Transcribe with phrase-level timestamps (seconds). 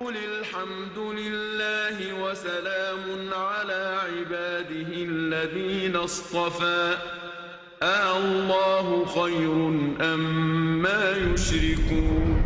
[0.00, 6.96] قل الحمد لله وسلام على عباده الذين اصطفى.
[8.16, 9.52] الله خير
[10.00, 12.42] أم ما يشركون.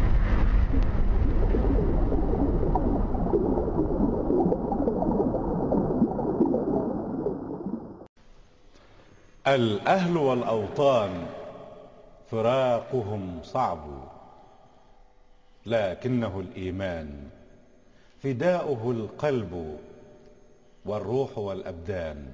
[9.47, 11.27] الأهل والأوطان
[12.31, 13.85] فراقهم صعب
[15.67, 17.34] لكنه الإيمان.
[18.25, 19.79] فداؤه القلب
[20.85, 22.33] والروح والأبدان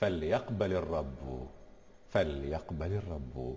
[0.00, 1.46] فليقبل الرب
[2.10, 3.56] فليقبل الرب.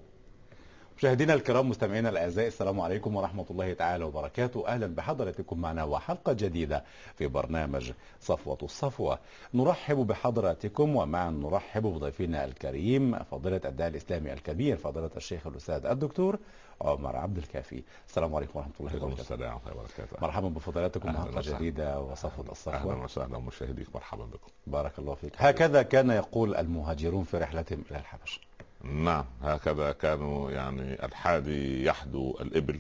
[1.04, 4.68] مشاهدينا الكرام مستمعينا الأعزاء السلام عليكم ورحمة الله تعالى وبركاته.
[4.68, 6.84] أهلا بحضراتكم معنا وحلقة جديدة
[7.16, 9.20] في برنامج صفوة الصفوة.
[9.54, 16.40] نرحب بحضراتكم ومعا نرحب بضيفنا الكريم فضيلة الداعي الإسلامي الكبير فضيلة الشيخ الأستاذ الدكتور
[16.82, 17.84] عمر عبد الكافي.
[18.08, 19.22] السلام عليكم ورحمة الله وبركاته.
[19.22, 20.18] السلام ورحمة الله وبركاته.
[20.22, 21.42] مرحبا بفضيلتكم حلقه.
[21.42, 22.94] جديدة وصفوة الصفوة.
[22.94, 24.52] أهلا وسهلا مشاهديك مرحبا بكم.
[24.68, 25.34] بارك الله فيك.
[25.38, 28.40] هكذا كان يقول المهاجرون في رحلتهم إلى الحبشه
[28.84, 32.80] نعم هكذا كانوا يعني الحادي يحدو الإبل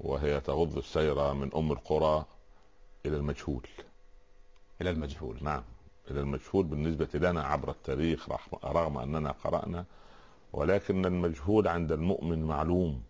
[0.00, 2.24] وهي تغض السير من أم القرى
[3.06, 3.66] إلى المجهول.
[4.80, 5.38] إلى المجهول.
[5.40, 5.62] نعم
[6.10, 8.28] إلى المجهول بالنسبة لنا عبر التاريخ
[8.64, 9.84] رغم- أننا قرأنا
[10.52, 13.02] ولكن المجهول عند المؤمن معلوم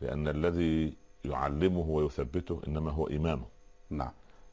[0.00, 0.94] لأن الذي
[1.24, 3.46] يعلمه ويثبته إنما هو ايمانه
[3.90, 4.12] نعم.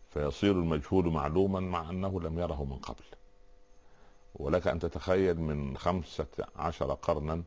[0.10, 3.04] فيصير المجهول معلوما مع أنه لم يره من قبل.
[4.36, 7.44] ولك أن تتخيل من خمسة عشر قرنا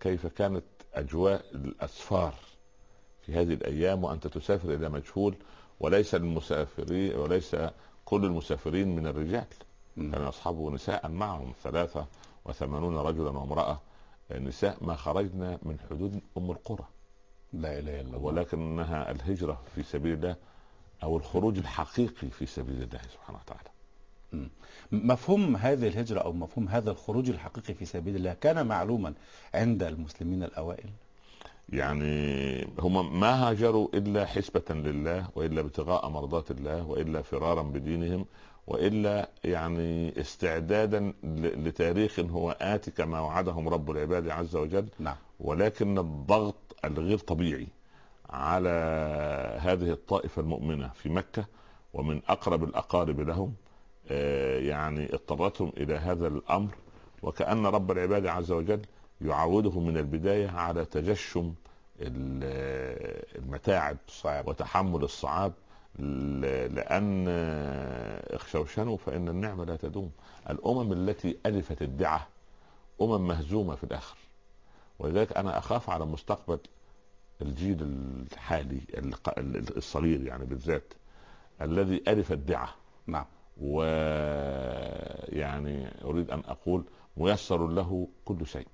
[0.00, 2.34] كيف كانت أجواء الأسفار
[3.22, 5.34] في هذه الأيام وأنت تسافر إلى مجهول
[5.80, 7.56] وليس المسافرين وليس
[8.04, 9.46] كل المسافرين من الرجال.
[9.96, 12.06] كان اصحابه نساء معهم ثلاثة
[12.44, 13.80] وثمانون رجلا وامرأة
[14.32, 16.84] نساء ما خرجنا من حدود أم القرى.
[17.52, 18.18] لا إله إلا الله.
[18.18, 20.36] ولكنها الهجرة في سبيل الله
[21.02, 23.70] أو الخروج الحقيقي في سبيل الله سبحانه وتعالى.
[24.92, 29.14] مفهوم هذه الهجرة أو مفهوم هذا الخروج الحقيقي في سبيل الله كان معلوما
[29.54, 30.90] عند المسلمين الأوائل؟
[31.68, 38.26] يعني هم ما هاجروا إلا حسبة لله وإلا ابتغاء مرضات الله وإلا فرارا بدينهم
[38.66, 41.12] وإلا يعني استعدادا
[41.64, 44.86] لتاريخ هو آتي كما وعدهم رب العباد عز وجل.
[44.98, 45.16] نعم.
[45.40, 47.66] ولكن الضغط الغير طبيعي
[48.30, 48.68] على
[49.60, 51.44] هذه الطائفة المؤمنة في مكة
[51.94, 53.54] ومن أقرب الأقارب لهم
[54.68, 56.74] يعني اضطرتهم إلى هذا الأمر
[57.22, 58.80] وكأن رب العباد عز وجل
[59.20, 61.54] يعوده من البداية على تجشم
[62.00, 65.52] ال- آه، المتاعب صعب وتحمل الصعاب
[65.98, 70.10] لأن آه، اخشوشنوا فإن النعمة لا تدوم.
[70.50, 72.28] الأمم التي ألفت الدعة
[73.02, 74.16] أمم مهزومة في الآخر.
[74.98, 76.58] ولذلك أنا أخاف على مستقبل
[77.42, 77.76] الجيل
[78.32, 78.80] الحالي
[79.76, 80.92] الصغير يعني بالذات
[81.62, 82.74] الذي ألف الدعة.
[83.06, 83.24] نعم.
[84.50, 86.84] ويعني أريد أن أقول
[87.16, 88.66] ميسر له كل شيء.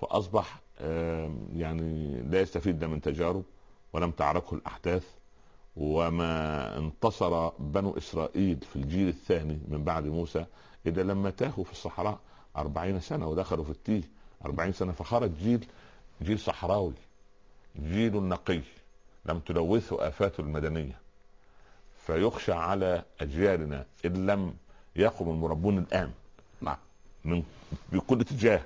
[0.00, 3.42] فأصبح آم، يعني لا يستفيد من تجارب
[3.92, 5.06] ولم تعرفه الأحداث
[5.76, 10.46] وما انتصر بنو إسرائيل في الجيل الثاني من بعد موسى
[10.86, 12.18] إلا لما تاهوا في الصحراء
[12.56, 14.02] أربعين سنة ودخلوا في التيه
[14.44, 15.66] أربعين سنة فخرج جيل
[16.22, 16.92] جيل صحراوي
[17.80, 18.60] جيل نقي
[19.26, 20.99] لم تلوثه آفات المدنية.
[22.06, 24.54] فيخشى على أجيالنا إن لم
[24.96, 26.10] يقم المربون الآن.
[26.60, 26.76] نعم.
[27.24, 27.42] من
[27.92, 28.60] بكل اتجاه.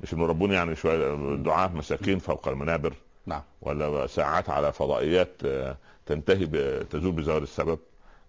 [0.00, 2.94] مش المربون يعني شوية دعاة مساكين فوق المنابر.
[3.26, 3.42] نعم.
[3.62, 5.76] ولا ساعات على فضائيات آه،
[6.06, 6.46] تنتهي
[6.84, 7.78] تزول بزوال السبب.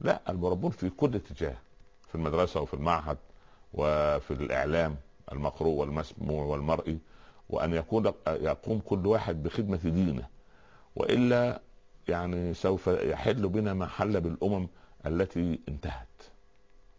[0.01, 1.55] لا المربون في كل اتجاه.
[2.09, 3.17] في المدرسة وفي المعهد
[3.73, 4.95] وفي الإعلام
[5.31, 6.97] المقروء والمسموع والمرئي.
[7.49, 10.27] وأن يكون يقوم كل واحد بخدمة دينه.
[10.95, 11.61] وإلا
[12.09, 14.67] يعني سوف يحل بنا ما حل بالأمم
[15.05, 16.07] التي انتهت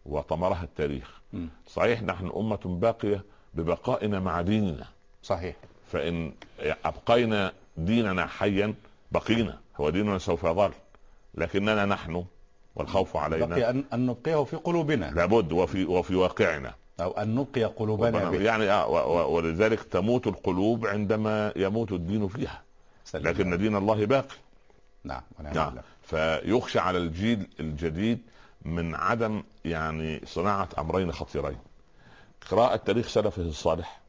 [0.05, 1.21] وطمرها التاريخ.
[1.33, 1.49] مم.
[1.67, 4.87] صحيح نحن أمة باقية ببقائنا مع ديننا.
[5.23, 5.55] صحيح.
[5.91, 6.33] فإن
[6.85, 8.73] أبقينا ديننا حيا
[9.11, 10.71] بقينا هو ديننا سوف يظل
[11.35, 12.25] لكننا نحن
[12.75, 15.11] والخوف علينا بقي أن نبقيه في قلوبنا.
[15.15, 16.73] لابد وفي وفي واقعنا.
[16.99, 18.41] أو أن نبقي قلوبنا به.
[18.41, 22.61] يعني آه ولذلك تموت القلوب عندما يموت الدين فيها.
[23.05, 23.27] سلم.
[23.27, 24.35] لكن دين الله باقي.
[25.03, 25.69] نعم ونعم نعم.
[25.69, 25.83] بالله.
[26.01, 28.19] فيخشى على الجيل الجديد
[28.65, 31.57] من عدم يعني صناعة أمرين خطيرين.
[32.51, 34.01] قراءة تاريخ سلفه الصالح.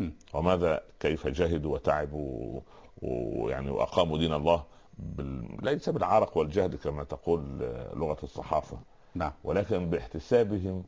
[0.00, 0.10] م.
[0.32, 2.60] وماذا كيف جاهدوا وتعبوا
[3.02, 4.64] ويعني وأقاموا دين الله
[4.98, 5.56] بال...
[5.62, 8.78] ليس بالعرق والجهد كما تقول آه، لغة الصحافة.
[9.14, 9.32] نعم.
[9.44, 10.84] ولكن باحتسابهم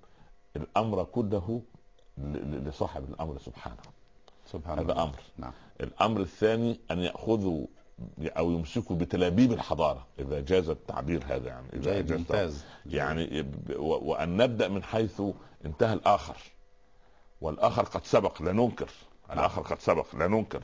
[0.56, 1.62] الأمر كله
[2.18, 3.76] لصاحب الأمر سبحانه.
[4.46, 5.02] سبحان هذا الله.
[5.02, 5.18] أمر.
[5.38, 5.52] نعم.
[5.80, 7.66] الأمر الثاني أن يأخذوا
[8.20, 12.64] أو يمسكوا بتلابيب الحضارة إذا جاز التعبير هذا يعني إذا جاز ممتاز.
[12.86, 15.22] يعني وأن نبدأ من حيث
[15.64, 16.36] انتهى الآخر.
[17.40, 18.90] والآخر قد سبق لا ننكر.
[19.32, 20.62] الآخر قد سبق لا ننكر.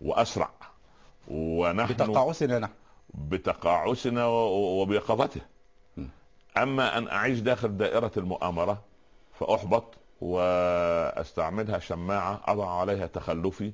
[0.00, 0.50] وأسرع.
[1.28, 2.72] ونحن بتقاعسنا نحن.
[3.14, 5.40] بتقاعسنا وبيقظته.
[6.56, 8.82] أما أن أعيش داخل دائرة المؤامرة
[9.40, 9.84] فأحبط
[10.20, 13.72] وأستعملها شماعة أضع عليها تخلفي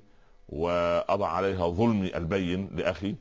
[0.49, 3.15] وأضع عليها ظلمي البين لأخي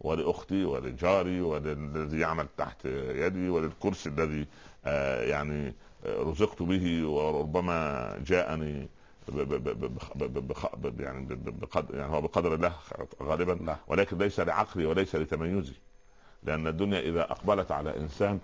[0.00, 4.46] ولأختي ولجاري وللذي يعمل تحت يدي وللكرسي الذي
[4.84, 5.74] آه، يعني
[6.06, 8.88] آه، رزقت به وربما جاءني
[11.00, 12.72] يعني بقدر يعني هو بقدر الله
[13.22, 13.76] غالبا.
[13.88, 15.74] ولكن ليس لعقلي وليس لتميزي
[16.42, 18.38] لأن الدنيا إذا أقبلت على إنسان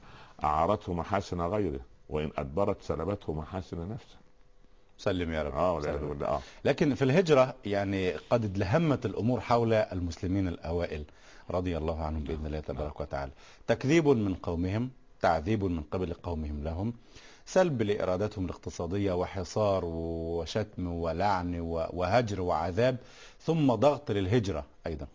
[0.45, 4.17] اعارته محاسن غيره وإن أدبرت سلبته محاسن نفسه
[4.99, 5.55] سلم يا رب.
[5.55, 6.01] آه والعياذ.
[6.01, 6.27] بالله.
[6.27, 6.41] آه.
[6.65, 11.05] لكن في الهجرة يعني قد ادلهمت الأمور حول المسلمين الأوائل
[11.51, 13.33] رضي الله عنهم بإذن الله تبارك وتعالى.
[13.67, 14.91] تكذيب من قومهم
[15.21, 16.93] تعذيب من قبل قومهم لهم
[17.47, 21.61] سلب لإرادتهم الاقتصادية وحصار وشتم ولعن
[21.93, 22.97] وهجر وعذاب
[23.41, 25.07] ثم ضغط للهجرة أيضا.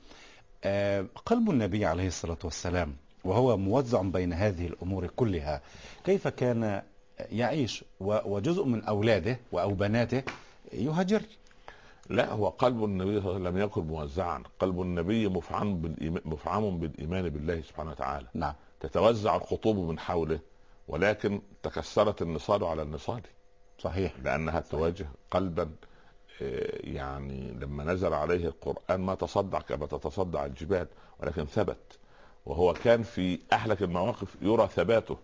[0.63, 5.61] آه، قلب النبي عليه الصلاة والسلام وهو موزع بين هذه الأمور كلها
[6.03, 6.81] كيف كان
[7.31, 10.23] يعيش وجزء من أولاده أو بناته
[10.73, 11.21] يهاجر.
[12.09, 14.43] لا هو قلب النبي صلى الله عليه وسلم لم يكن موزعا.
[14.59, 18.27] قلب النبي مفعم بالإيمان, مفعم بالإيمان بالله سبحانه وتعالى.
[18.33, 18.53] نعم.
[18.79, 20.39] تتوزع الخطوب من حوله
[20.87, 23.21] ولكن تكسرت النصال على النصال.
[23.79, 24.13] صحيح.
[24.23, 25.69] لأنها تواجه قلبا
[26.41, 30.87] آه، يعني لما نزل عليه القرآن ما تصدع كما تتصدع الجبال
[31.19, 31.99] ولكن ثبت.
[32.45, 35.17] وهو كان في أحلك المواقف يرى ثباته.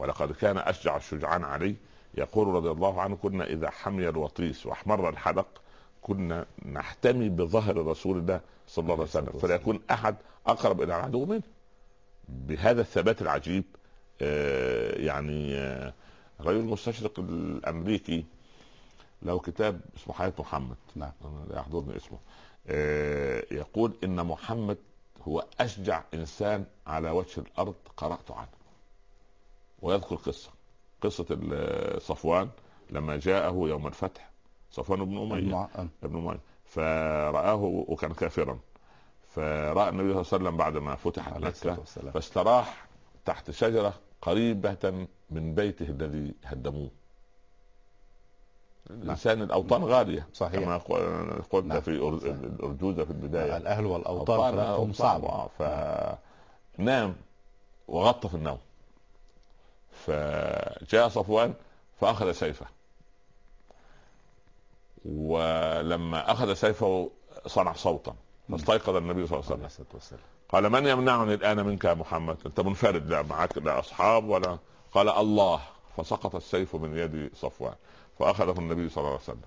[0.00, 1.74] ولقد كان أشجع الشجعان عليه
[2.14, 5.46] يقول رضي الله عنه كنا إذا حمي الوطيس وأحمر الحدق
[6.02, 10.16] كنا نحتمي بظهر رسول الله صلى الله عليه وسلم فلا يكون أحد
[10.46, 11.42] أقرب إلى العدو منه
[12.28, 13.64] بهذا الثبات العجيب
[14.22, 15.92] آه، يعني آه،
[16.40, 18.24] الرجل المستشرق الأمريكي
[19.22, 20.76] له كتاب اسمه حياة محمد.
[20.96, 21.12] نعم.
[21.50, 22.18] لا يحضرني اسمه.
[22.66, 24.78] آه، يقول إن محمد
[25.22, 28.59] هو أشجع إنسان على وجه الأرض قرأت عنه.
[29.82, 30.50] ويذكر قصة
[31.02, 31.38] قصة
[31.98, 32.48] صفوان
[32.90, 34.30] لما جاءه يوم الفتح.
[34.70, 35.68] صفوان بن أمية.
[36.02, 36.40] ابن أمية.
[36.64, 37.54] فرآه
[37.88, 38.58] وكان كافرا.
[39.28, 42.10] فرأى النبي صلى الله عليه وسلم بعد ما فتحت والسلام.
[42.12, 42.86] فاستراح
[43.24, 46.90] تحت شجرة قريبة من بيته الذي هدموه.
[48.90, 50.60] الانسان الأوطان غالية صحيح.
[50.60, 51.80] كما قل- قلت نعم.
[51.80, 51.90] في.
[51.90, 53.56] الارجوزه في البداية.
[53.56, 56.18] الأهل والأوطان فرقهم صعب آه،
[56.78, 57.16] فنام
[57.88, 58.58] وغطى في النوم.
[59.92, 61.54] فجاء صفوان
[62.00, 62.66] فأخذ سيفه.
[65.04, 67.10] ولما أخذ سيفه
[67.46, 68.14] صنع صوتا
[68.50, 69.64] فاستيقظ النبي صلى الله عليه
[69.96, 70.18] وسلم.
[70.48, 74.58] قال من يمنعني الآن منك يا محمد؟ أنت منفرد لا معك لا أصحاب ولا
[74.92, 75.60] قال الله.
[75.96, 77.74] فسقط السيف من يد صفوان
[78.18, 79.42] فأخذه النبي صلى الله عليه وسلم.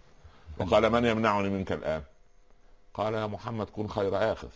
[0.60, 2.04] وقال من يمنعني منك الآن؟
[2.94, 4.48] قال يا محمد كن خير آخذ.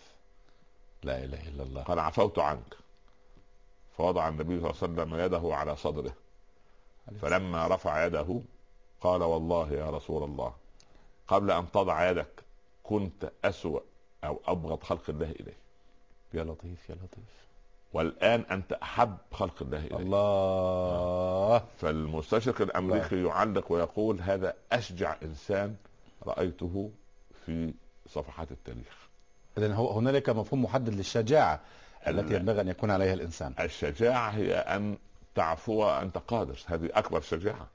[1.04, 1.84] لا إله إلا الله.
[1.84, 2.76] قال عفوت عنك.
[3.98, 6.14] فوضع النبي صلى الله عليه وسلم يده على صدره.
[7.22, 8.42] فلما رفع يده
[9.02, 10.54] قال والله يا رسول الله
[11.28, 12.44] قبل أن تضع يدك
[12.84, 13.80] كنت أسوأ
[14.24, 15.58] أو أبغض خلق الله اليه
[16.34, 17.48] يا لطيف يا لطيف.
[17.94, 21.64] والآن أنت أحب خلق الله اليه الله.
[21.78, 25.76] فالمستشرق الأمريكي يعلق ويقول هذا أشجع إنسان
[26.28, 26.92] رأيته
[27.46, 27.74] في
[28.10, 29.08] صفحات التاريخ.
[29.58, 31.62] هو هنالك مفهوم محدد للشجاعة.
[32.08, 33.54] التي ال- ينبغي أن يكون عليها الإنسان.
[33.60, 34.98] الشجاعة هي أن
[35.36, 36.60] تعفو انت قادر.
[36.68, 37.68] هذه أكبر شجاعة.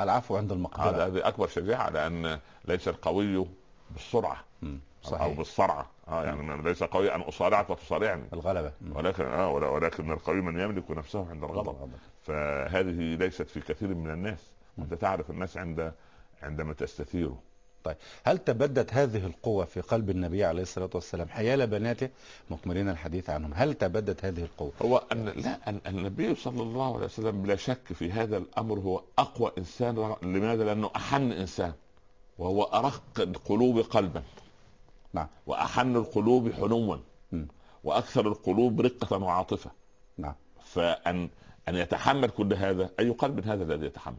[0.00, 1.06] العفو عند هذا المقدرة.
[1.06, 3.46] هذه أكبر شجاعة لأن ليس القوي
[3.90, 4.78] بالسرعة م.
[5.04, 5.36] أو صحيح.
[5.38, 8.22] بالصرعه آه يعني ليس قوي أن أصارعك وتصارعني.
[8.32, 8.72] الغلبة.
[8.80, 8.96] م.
[8.96, 11.90] ولكن آه ولكن القوي من يملك نفسه عند الغضب.
[12.22, 14.50] فهذه ليست في كثير من الناس.
[14.78, 15.92] وأنت تعرف الناس عند
[16.42, 17.38] عندما تستثيره.
[17.84, 22.08] طيب هل تبدت هذه القوة في قلب النبي عليه الصلاة والسلام حيال بناته؟
[22.50, 23.52] مكملين الحديث عنهم.
[23.54, 27.92] هل تبدت هذه القوة؟ هو أن لا ال- النبي صلى الله عليه وسلم بلا شك
[27.94, 31.72] في هذا الأمر هو أقوى إنسان رغ- لماذا؟ لأنه أحن إنسان
[32.38, 34.22] وهو أرق القلوب قلبا.
[35.12, 35.26] نعم.
[35.46, 36.96] وأحن القلوب حنوا
[37.32, 37.44] م.
[37.84, 39.70] وأكثر القلوب رقة وعاطفة.
[40.18, 40.34] نعم.
[40.64, 41.28] فأن
[41.68, 44.16] أن يتحمل كل هذا أي قلب هذا الذي يتحمل؟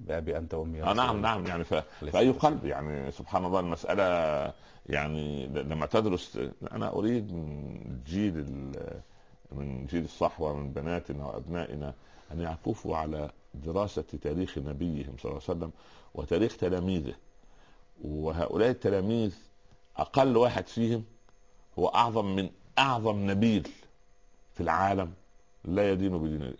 [0.00, 1.22] بأبي أنت وأمي آه نعم.
[1.22, 1.74] نعم يعني ف...
[2.02, 4.04] الصلاة قلب يعني سبحان الله المسألة
[4.86, 6.38] يعني لما تدرس
[6.72, 9.00] أنا أريد من جيل ال-
[9.52, 11.94] من جيل الصحوة من بناتنا وأبنائنا
[12.32, 15.70] أن يعكفوا على دراسة تاريخ نبيهم صلى الله عليه وسلم
[16.14, 17.14] وتاريخ تلاميذه.
[18.04, 19.34] وهؤلاء التلاميذ
[19.96, 21.04] أقل واحد فيهم
[21.78, 23.68] هو أعظم من أعظم نبيل
[24.54, 25.12] في العالم.
[25.64, 26.54] لا يدين بدين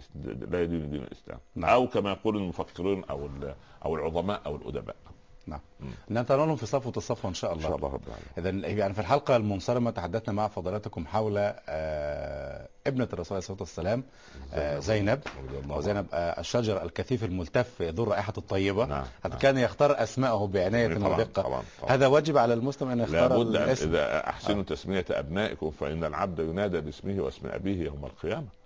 [0.50, 1.38] لا يدين دين الإسلام.
[1.54, 1.70] نعم.
[1.70, 3.28] أو كما يقول المفكرون أو
[3.84, 4.96] أو العظماء أو الأدباء.
[5.46, 5.60] نعم.
[6.10, 8.00] نتناولهم في صفوة الصفوة إن شاء إن الله شاء الله
[8.38, 14.04] إذا يعني في الحلقة المنصرمة تحدثنا مع فضلاتكم حول آه، ابنة الرسول عليه الصلاة والسلام
[14.54, 15.20] آه، زينب.
[15.68, 18.86] وزينب آه، الشجر الكثيف الملتف ذو الرائحة الطيبة.
[18.86, 19.04] نعم،.
[19.40, 21.62] كان يختار أسماءه بعناية طبعا ودقة.
[21.88, 23.88] هذا واجب على المسلم أن يختار لابد أن الاسم.
[23.88, 28.40] إذا أحسنوا تسمية أبنائكم فإن العبد ينادى باسمه واسم أبيه يوم القيامة.
[28.40, 28.59] مم.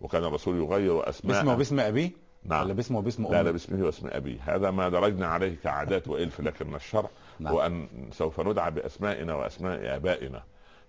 [0.00, 1.36] وكان الرسول يغير أسماء.
[1.36, 2.10] باسمه وباسم أبيه؟
[2.44, 2.64] نعم.
[2.64, 4.38] ولا باسمه وباسم لا لا أمه؟ باسمه واسم أبيه.
[4.54, 7.52] هذا ما درجنا عليه كعادات وإلف لكن الشرع نعم.
[7.52, 10.42] هو أن سوف ندعى بأسمائنا وأسماء آبائنا.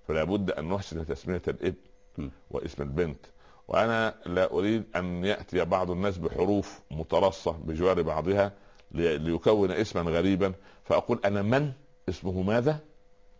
[0.07, 1.75] فلا بد أن نحسن تسمية الابن
[2.17, 2.29] م.
[2.51, 3.25] واسم البنت.
[3.67, 8.51] وأنا لا أريد أن يأتي بعض الناس بحروف مترصة بجوار بعضها
[8.91, 10.53] لي- ليكون اسما غريبا.
[10.83, 11.71] فأقول أنا من؟
[12.09, 12.79] اسمه ماذا؟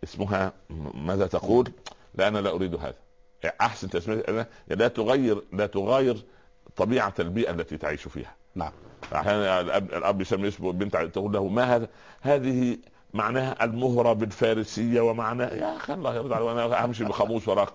[0.04, 0.54] اسمها
[0.94, 1.72] ماذا تقول؟
[2.16, 2.96] لا أنا لا أريد هذا.
[3.62, 4.46] أحسن تسمية أنا-
[4.76, 6.24] لا تغير لا تغاير
[6.76, 8.36] طبيعة البيئه التي تعيش فيها.
[8.56, 8.72] نعم.
[9.16, 11.88] أحيانا الاب الأب يسمي اسمه البنت تقول له ما هذا؟
[12.22, 12.78] هذه
[13.14, 17.74] معناها المهرة بالفارسية ومعناها يا أخي الله يرضى عليك أنا امشي بخموس وراك.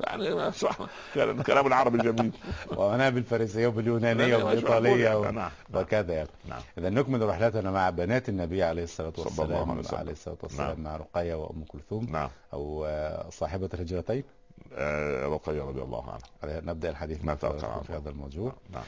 [0.00, 0.86] يعني سبحان
[1.18, 1.42] الله.
[1.42, 2.32] كلام العربي جميل.
[2.76, 5.18] وأنا بالفارسية وباليونانية والإيطالية.
[5.18, 5.30] و...
[5.30, 5.50] نعم.
[5.74, 6.28] وكذا يعني.
[6.48, 6.60] نعم.
[6.78, 10.82] إذا نكمل رحلتنا مع بنات النبي عليه الصلاة والسلام عليه الصلاة والسلام نعم.
[10.82, 12.28] مع رقية وأم كلثوم نعم.
[12.52, 12.86] أو
[13.30, 14.24] صاحبة الهجرتين.
[15.34, 17.18] رقية رضي الله عنها نبدأ الحديث.
[17.86, 18.52] في هذا الموضوع.
[18.72, 18.82] نعم.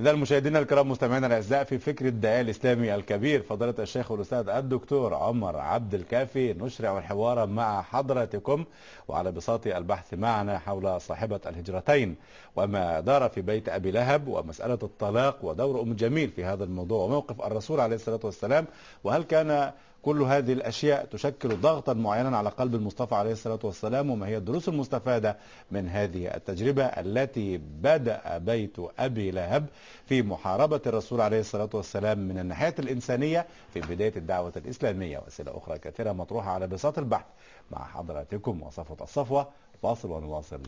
[0.00, 5.56] إذا المشاهدين الكرام مستمعينا الأعزاء في فكر الداعية الإسلامي الكبير فضيلة الشيخ والأستاذ الدكتور عمر
[5.56, 8.64] عبد الكافي نشرع الحوار مع حضراتكم
[9.08, 12.16] وعلى بساط البحث معنا حول صاحبة الهجرتين.
[12.56, 17.40] وما دار في بيت أبي لهب ومسألة الطلاق ودور أم جميل في هذا الموضوع وموقف
[17.40, 18.66] الرسول عليه الصلاة والسلام
[19.04, 19.72] وهل كان
[20.02, 24.68] كل هذه الأشياء تشكل ضغطا معينا على قلب المصطفى عليه الصلاة والسلام وما هي الدروس
[24.68, 25.36] المستفادة
[25.70, 29.66] من هذه التجربة التي بدأ بيت أبي لهب
[30.06, 35.78] في محاربة الرسول عليه الصلاة والسلام من الناحية الإنسانية في بداية الدعوة الإسلامية وأسئلة أخرى
[35.78, 37.26] كثيرة مطروحة على بساط البحث
[37.70, 38.62] مع حضراتكم.
[38.62, 39.48] وصفوة الصفوة
[39.82, 40.60] فاصل ونواصل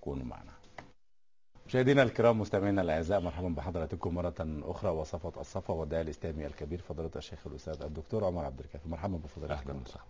[0.00, 0.57] كونوا معنا.
[1.68, 7.38] مشاهدينا الكرام مستمعينا الأعزاء مرحبا بحضراتكم مرة أخرى وصفه الصفا والداعي الإسلامي الكبير فضيلة الشيخ
[7.46, 8.88] الأستاذ الدكتور عمر عبد الكافي.
[8.88, 10.02] مرحبا بفضيلتكم أهلا وسهلا.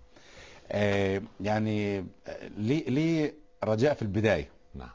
[0.72, 3.34] آه يعني آه، لي لي
[3.64, 4.90] رجاء في البداية؟ نعم.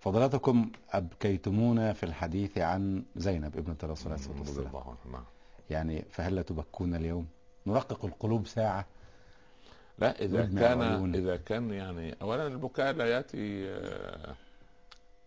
[0.00, 5.24] فضلاتكم أبكيتمونا في الحديث عن زينب ابنة الرسول عليه الصلاه والسلام نعم.
[5.70, 7.26] يعني فهل تبكون اليوم؟
[7.66, 8.86] نرقق القلوب ساعة؟
[9.98, 11.14] لا إذا كان.
[11.14, 14.34] إذا كان يعني اولا البكاء لا يأتي آه،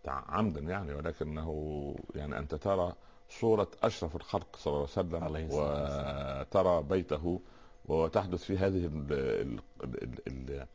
[0.08, 2.92] عمدا يعني ولكنه يعني أنت ترى
[3.30, 7.40] صورة أشرف الخلق صلى الله عليه وسلم عليه وترى بيته
[7.86, 10.66] وتحدث في هذه ال ال ال ال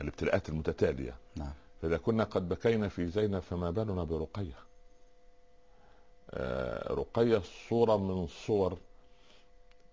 [0.00, 1.16] الابتلاءات المتتالية.
[1.36, 1.52] نعم.
[1.82, 4.58] فإذا كنا قد بكينا في زينب فما بالنا برقية.
[6.30, 8.78] آه، رقية صورة من صور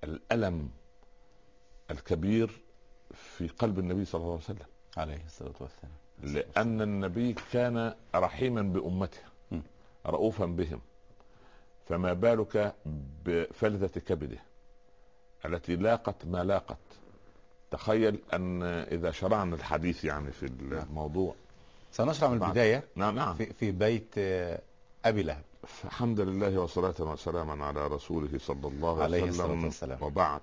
[0.04, 0.70] الألم
[1.92, 2.62] الكبير
[3.14, 4.66] في قلب النبي صلى الله عليه وسلم.
[4.98, 5.92] عليه الصلاة والسلام.
[6.24, 9.20] لأن النبي كان رحيما بأمته.
[10.06, 10.80] رؤوفا بهم.
[11.90, 12.76] فما بالك
[13.26, 14.38] بفلذة كبده؟
[15.46, 16.78] التي لاقت ما لاقت.
[17.72, 21.36] تخيل أن إذا شرعنا الحديث يعني في الموضوع.
[21.92, 22.50] سنشرع من بعد.
[22.50, 23.34] البداية نعم نعم.
[23.36, 24.62] في في بيت آه،
[25.06, 25.44] أبي لهب.
[25.84, 30.04] الحمد لله وصلاة وسلاما على رسوله صلى الله عليه عليه الصلاة وسلم والسلام.
[30.04, 30.42] وبعد.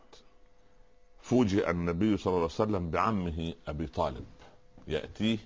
[1.23, 4.25] فوجئ النبي صلى الله عليه وسلم بعمه أبي طالب.
[4.89, 5.39] يأتيه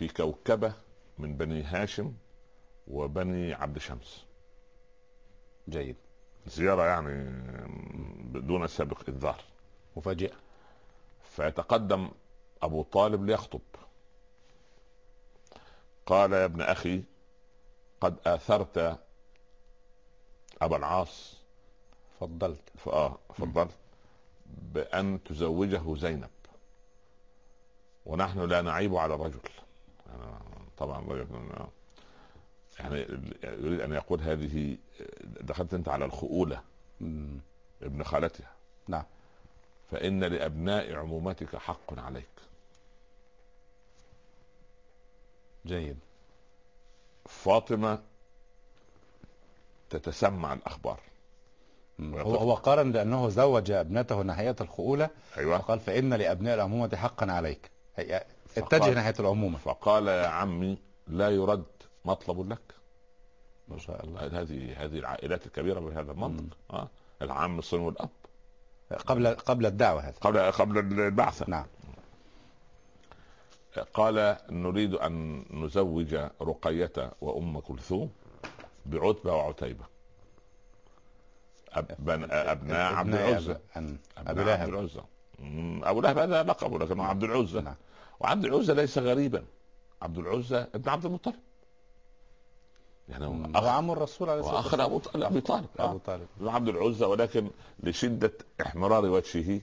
[0.00, 0.72] في كوكبة
[1.18, 2.12] من بني هاشم
[2.88, 4.24] وبني عبد شمس.
[5.68, 5.96] جيد.
[6.46, 7.24] زيارة يعني
[8.32, 9.44] بدون سابق إنذار.
[9.96, 10.36] مفاجئة.
[11.30, 12.10] فيتقدم
[12.62, 13.60] أبو طالب ليخطب.
[16.06, 17.02] قال يا ابن أخي
[18.00, 18.98] قد آثرت
[20.62, 21.36] أبا العاص.
[22.20, 22.62] فضلت.
[22.78, 23.76] فاه فضلت.
[24.46, 26.30] بأن تزوجه زينب.
[28.06, 29.40] ونحن لا نعيب على الرجل.
[30.10, 30.34] يعني
[30.78, 31.66] طبعا الرجل
[32.78, 32.96] يعني
[33.44, 34.76] يريد أن يقول هذه
[35.40, 36.62] دخلت أنت على الخؤولة
[37.00, 37.40] مم.
[37.82, 38.52] ابن خالتها.
[38.88, 39.04] نعم.
[39.90, 42.26] فإن لأبناء عمومتك حق عليك.
[45.66, 45.98] جيد.
[47.26, 48.02] فاطمة
[49.90, 51.00] تتسمع الاخبار
[52.00, 55.10] هو هو قارن لأنه زوج ابنته ناحيه الخؤولة.
[55.36, 55.58] أيوه.
[55.58, 57.70] فقال فإن لأبناء العمومة حقا عليك.
[57.96, 58.24] هي-
[58.56, 60.78] اتجه ناحية العمومه فقال يا عمي
[61.08, 61.64] لا يرد
[62.04, 62.74] مطلب لك.
[63.68, 64.20] ما شاء الله.
[64.40, 66.56] هذه هذه العائلات الكبيرة بهذا المنطق.
[66.70, 66.88] آه.
[67.22, 68.08] العم الصين والاب
[69.06, 71.46] قبل قبل الدعوة هذا قبل قبل البعثة.
[71.48, 71.66] نعم.
[73.94, 78.10] قال نريد أن نزوج رقية وأم كلثوم
[78.86, 79.84] بعتبة وعتيبة.
[81.72, 82.70] أبناء عبد
[83.14, 85.00] ابناء العزى أب- أن أبو ابناء عبد العزى
[85.90, 87.74] أبو لهب هذا لقبه لكنه عبد العزى نعم.
[88.20, 89.44] وعبد العزى ليس غريبا.
[90.02, 91.34] عبد العزى ابن عبد المطلب.
[93.08, 95.66] يعني هو عم الرسول عليه الصلاة وأخ ابو طالب ابي طالب.
[95.78, 96.00] أبو آه.
[96.06, 96.26] طالب.
[96.40, 97.50] عبد العزى ولكن
[97.82, 99.60] لشدة احمرار وجهه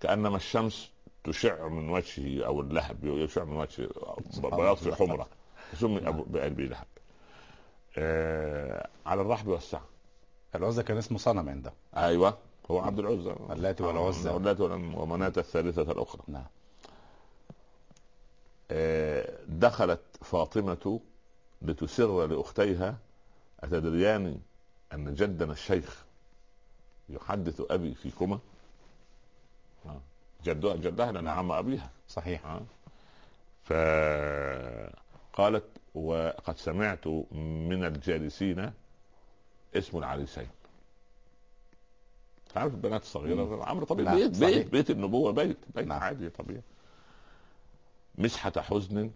[0.00, 0.90] كأنما الشمس
[1.24, 3.88] تشع من وجهه أو اللهب يشع من وجهه
[4.36, 5.26] بياض في حمرة
[5.74, 6.86] سمي ابو بأبي لهب.
[7.98, 9.84] آه على الرحب والسعة.
[10.54, 11.72] العزى كان اسمه صنم عنده.
[11.96, 12.38] أيوه.
[12.70, 13.34] هو عبد العزى.
[13.50, 14.30] اللاتي والعزى.
[14.30, 16.22] آه، واللاتي والعزى ومناة الثالثة الأخرى.
[16.28, 16.42] نعم.
[16.42, 16.59] آه،
[19.48, 21.00] دخلت فاطمة
[21.62, 22.98] لتسر لأختيها
[23.60, 24.40] أتدريان
[24.92, 26.04] أن جدنا الشيخ
[27.08, 28.38] يحدث أبي فيكما؟
[29.86, 30.00] آه،
[30.44, 31.90] جدها جدها لأن عم أبيها.
[32.08, 32.46] صحيح.
[32.46, 32.62] آه.
[35.32, 37.06] فقالت وقد سمعت
[37.66, 38.72] من الجالسين
[39.76, 40.48] اسم العريسين.
[42.54, 44.16] تعرف البنات الصغيرة؟ أمر طبيعي.
[44.28, 44.38] بيت.
[44.38, 46.00] بيت بيت النبوة بيت بيت نعم.
[46.02, 46.62] عادي طبيعي.
[48.18, 49.10] مسحة حزن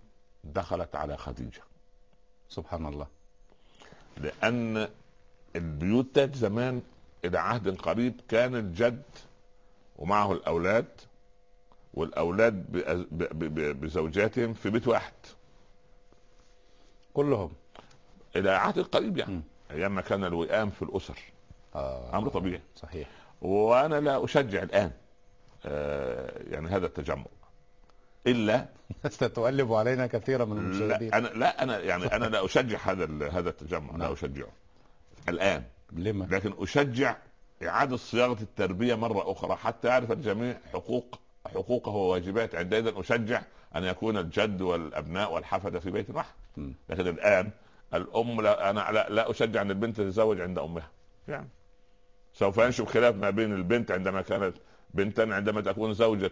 [0.44, 1.62] دخلت على خديجة.
[2.48, 3.06] سبحان الله.
[4.16, 4.88] لأن
[5.56, 6.82] البيوت ذات زمان
[7.24, 9.02] إلى عهد قريب كان الجد
[9.96, 10.32] ومعه
[13.12, 15.12] ب- ب- بزوجاتهم في بيت واحد.
[17.14, 17.52] كلهم.
[18.36, 19.32] إلى عهد قريب يعني.
[19.34, 19.42] مم.
[19.70, 21.18] أيام ما كان الوئام في الأسر.
[21.74, 22.18] آه.
[22.18, 22.60] أمر طبيعي.
[22.76, 23.08] صحيح.
[23.42, 24.90] وأنا لا أشجع الآن
[25.66, 27.24] آه يعني هذا التجمع.
[28.26, 28.66] إلا
[29.09, 31.11] ستؤلب علينا كثيرا من المشاهدين.
[31.11, 34.12] لا أنا لا أنا يعني أنا لا أشجع هذا ال- هذا التجمع لا نعم.
[34.12, 34.49] أشجعه.
[35.28, 35.62] الآن.
[35.93, 37.16] لما؟ لكن أشجع
[37.62, 41.19] إعادة صياغة التربية مرة أخرى حتى يعرف الجميع حقوق
[41.54, 42.59] حقوقه وواجباته.
[42.59, 43.43] عندئذ أشجع
[43.76, 46.34] أن يكون الجد والأبناء والحفدة في بيت واحد.
[46.89, 47.50] لكن الآن
[47.95, 50.89] الأم لا أنا لا, لا أشجع أن البنت تتزوج عند أمها.
[51.28, 51.49] يعني.
[52.34, 54.56] سوف ينشب خلاف ما بين البنت عندما كانت
[54.95, 56.30] بنتا عندما تكون زوجة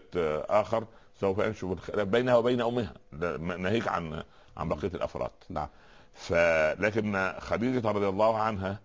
[0.50, 0.84] آخر
[1.20, 2.94] سوف ينشب الخلاف بينها وبين أمها.
[3.12, 4.22] ده ناهيك عن
[4.56, 5.30] عن بقية الأفراد.
[5.48, 5.68] نعم.
[6.14, 8.80] فلكن خديجة رضي الله عنها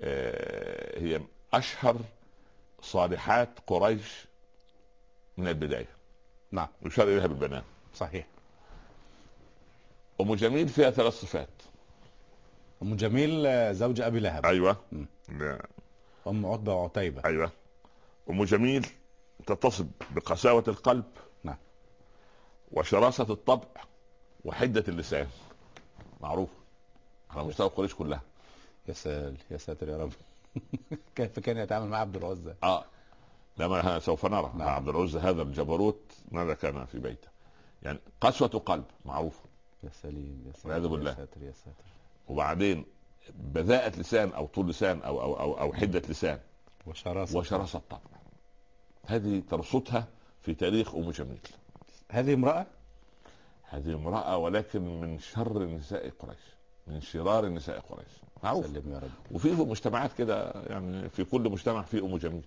[0.00, 1.20] آه، هي
[1.54, 1.96] أشهر
[2.80, 4.26] صالحات قريش
[5.36, 5.88] من البداية.
[6.50, 6.68] نعم.
[6.82, 7.62] يشار إليها بالبنان
[7.94, 8.26] صحيح.
[10.20, 11.48] أم جميل فيها ثلاث صفات.
[12.82, 14.76] أم جميل آه، زوج أبي لهب.
[14.92, 15.06] مم.
[15.28, 15.66] لا.
[16.26, 17.22] أم عتبة وعتيبة.
[17.24, 17.52] أيوة.
[18.30, 18.86] أم جميل
[19.46, 21.04] تتصف بقساوة القلب
[22.72, 23.68] وشراسة الطبع
[24.44, 25.26] وحدة اللسان.
[26.20, 26.48] معروف.
[27.30, 28.22] على مستوى قريش كلها.
[28.88, 30.12] يا سال يا ساتر يا رب.
[31.16, 32.84] كيف كان يتعامل مع عبد العزى آه.
[33.56, 34.50] لما سوف نرى.
[34.54, 34.68] مع نعم.
[34.68, 37.28] عبد العزى هذا الجبروت ماذا كان في بيته؟
[37.82, 38.84] يعني قسوة قلب.
[39.04, 39.40] معروف.
[39.82, 41.10] يا سليم يا ساتر والعياذ بالله.
[41.10, 41.84] يا ساتر يا ساتر.
[42.28, 42.84] وبعدين
[43.34, 46.38] بذاءة لسان أو طول لسان أو أو أو, أو حدة لسان.
[46.86, 48.00] وشراسة وشراسة طبع
[49.06, 50.08] هذه ترصدها
[50.42, 51.40] في تاريخ أم جميل
[52.12, 52.66] هذه امرأة؟
[53.62, 56.38] هذه امرأة ولكن من شر نساء قريش
[56.86, 58.08] من شرار نساء قريش.
[58.44, 58.66] معروف.
[58.66, 59.10] سلم يا رب.
[59.30, 62.42] وفي مجتمعات كده يعني في كل مجتمع في أم جميل.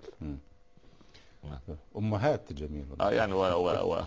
[1.97, 2.85] أمهات جميل.
[3.01, 4.05] آه يعني و و و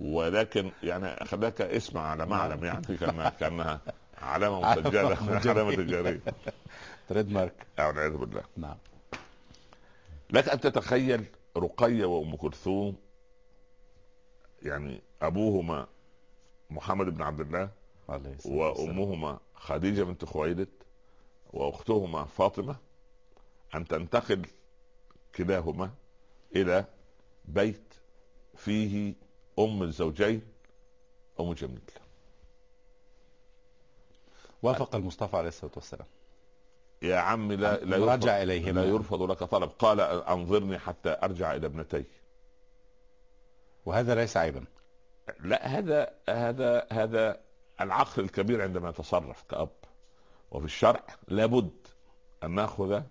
[0.00, 3.80] ولكن يعني خلاك اسمع على معلم يعني كان كانها
[4.18, 5.00] علامة مسجلة.
[5.00, 5.74] علامة علامة.
[5.74, 6.20] تجارية.
[7.08, 7.66] تريد مارك.
[7.78, 8.42] والعياذ بالله.
[8.56, 8.76] نعم.
[10.30, 11.24] لك أن تتخيل
[11.56, 12.96] رقية وأم كلثوم
[14.66, 15.86] يعني أبوهما
[16.70, 17.70] محمد بن عبد الله
[18.08, 18.54] عليه الصلاة.
[18.56, 20.68] وأمهما خديجة بنت خويلد
[21.52, 22.76] وأختهما فاطمة
[23.74, 24.46] أن تنتقل
[25.34, 25.90] كلاهما
[26.56, 26.84] إلى
[27.44, 27.94] بيت
[28.56, 29.14] فيه
[29.58, 30.42] أم الزوجين
[31.40, 31.80] أم جميل
[34.62, 36.06] وافق المصطفى عليه الصلاة والسلام
[37.02, 38.80] يا عم لا لا يرفض, إليهما.
[38.80, 42.04] لا يرفض لك طلب قال أنظرني حتى أرجع إلى ابنتي
[43.86, 44.64] وهذا ليس عيبا.
[45.40, 47.40] لا هذا هذا هذا
[47.80, 49.68] العقل الكبير عندما يتصرف كأب
[50.50, 51.70] وفي الشرع لابد
[52.44, 53.02] أن نأخذ.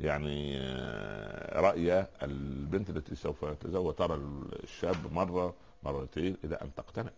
[0.00, 4.14] يعني آه، رأي البنت التي سوف تتزوج ترى
[4.62, 7.10] الشاب مرة مرتين إلى أن تقتنع.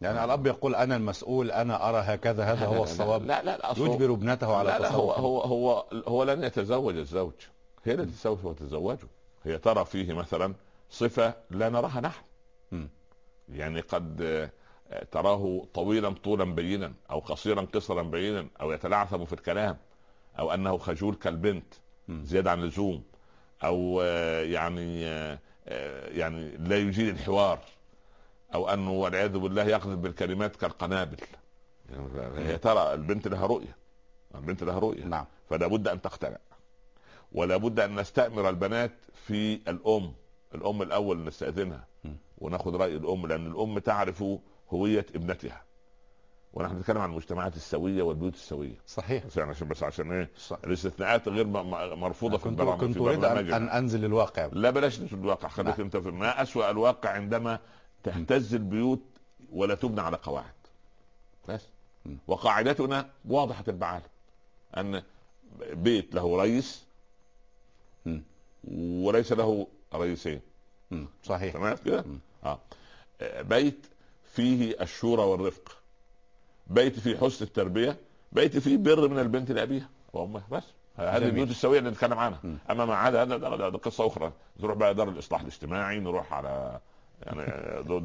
[0.00, 3.26] يعني الأب يقول أنا المسؤول أنا أرى هكذا هذا هو الصواب.
[3.26, 7.32] لا لا لا يجبر ابنته على لا لا هو هو هو هو لن يتزوج الزوج.
[7.84, 9.08] هي التي سوف تتزوجه.
[9.44, 10.54] هي ترى فيه مثلا
[10.90, 12.22] صفة لا نراها نحن.
[12.72, 12.88] مم.
[13.48, 19.76] يعني قد آه، تراه طويلا طولا بينا أو قصيرا قصرا بينا أو يتلعثم في الكلام
[20.38, 21.74] أو أنه خجول كالبنت
[22.08, 22.24] مم.
[22.24, 23.02] زيادة عن اللزوم
[23.64, 25.38] أو آه، يعني آه،
[26.08, 27.60] يعني لا يجيد الحوار
[28.54, 31.16] أو أنه والعياذ بالله يقذف بالكلمات كالقنابل.
[31.90, 33.76] يعني هي ترى البنت لها رؤية.
[34.34, 35.04] البنت لها رؤية.
[35.04, 35.24] نعم.
[35.50, 36.38] فلا بد أن تقتنع
[37.32, 38.92] ولا بد أن نستأمر البنات
[39.26, 40.12] في الأم.
[40.54, 41.84] الأم الأول نستأذنها.
[42.38, 44.24] وناخذ رأي الأم لأن الأم تعرف
[44.70, 45.62] هوية ابنتها
[46.52, 50.30] ونحن نتكلم عن المجتمعات السوية والبيوت السوية صحيح بس يعني عشان بس عشان إيه.
[50.64, 51.46] الاستثناءات غير
[51.96, 55.80] مرفوضة في البرامج كنت أريد ان, أنزل الواقع لا بلاش نشوف الواقع خليك نعم.
[55.80, 57.58] أنت في ما أسوأ الواقع عندما
[58.02, 59.00] تهتز البيوت
[59.52, 60.54] ولا تبنى على قواعد
[61.48, 61.68] بس.
[62.26, 64.06] وقاعدتنا واضحة المعالم
[64.76, 65.02] أن
[65.72, 66.88] بيت له رئيس.
[68.74, 70.40] وليس له رئيسين.
[71.24, 71.52] صحيح.
[71.54, 72.04] تمام كده.
[72.44, 72.58] آه.
[73.40, 73.86] بيت
[74.34, 75.76] فيه الشورى والرفق.
[76.66, 77.96] بيت فيه حسن التربية.
[78.32, 80.42] بيت فيه بر من البنت لأبيها وأمها.
[80.50, 80.62] بس.
[80.96, 81.16] هذه.
[81.16, 82.40] البيوت السوية اللي نتكلم عنها.
[82.44, 82.56] م.
[82.70, 84.32] أما ما عدا هذا قصة أخرى.
[84.60, 86.80] نروح بقى دار الإصلاح الاجتماعي نروح على
[87.22, 87.42] يعني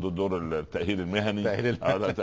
[0.09, 1.41] دور- التأهيل المهني.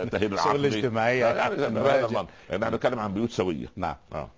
[0.03, 0.33] التاهيل
[0.65, 1.25] الاجتماعية.
[1.31, 1.95] آه، يعني نراجع.
[2.05, 2.29] المنطق.
[2.49, 3.67] يعني إحنا بنتكلم عن بيوت سوية.
[3.75, 3.95] نعم.
[4.13, 4.29] آه.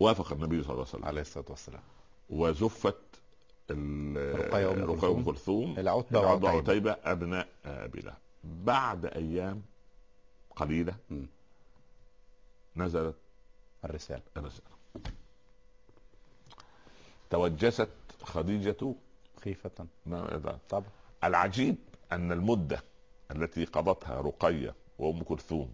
[0.00, 1.04] وافق النبي صلى الله عليه وسلم.
[1.04, 1.80] عليه الصلاة والسلام.
[2.30, 2.96] وزفت
[4.16, 5.78] رقية أم رقية كلثوم.
[5.78, 6.96] العضو وعتيبة.
[7.04, 9.62] أبناء ابي لهب بعد أيام
[10.56, 11.22] قليلة م.
[12.76, 13.14] نزلت
[13.84, 14.22] الرسالة.
[14.36, 14.66] الرسالة.
[17.30, 17.88] توجست
[18.22, 18.94] خديجة
[19.44, 19.86] خيفة.
[20.06, 20.84] ما- طبعا.
[21.24, 21.76] العجيب
[22.12, 22.82] أن المدة
[23.30, 25.72] التي قضتها رقية وأم كلثوم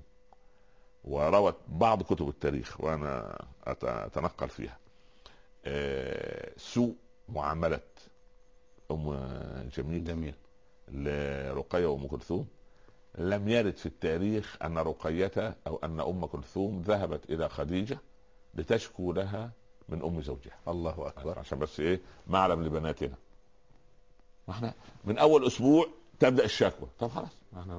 [1.04, 4.78] وروت بعض كتب التاريخ وأنا أت- أتنقل فيها.
[6.56, 6.94] سوء
[7.28, 7.80] معاملة
[8.90, 9.12] أم
[9.76, 10.34] جميل جميل.
[10.88, 12.46] لرقية وام كلثوم.
[13.18, 17.98] لم يرد في التاريخ أن رقية أو أن أم كلثوم ذهبت إلى خديجة
[18.54, 19.50] لتشكو لها
[19.88, 20.58] من أم زوجها.
[20.68, 21.38] الله أكبر.
[21.38, 23.14] عشان بس إيه؟ معلم لبناتنا.
[24.48, 25.86] ما إحنا من أول أسبوع
[26.20, 26.88] تبدأ الشكوى.
[26.98, 27.30] طب خلاص.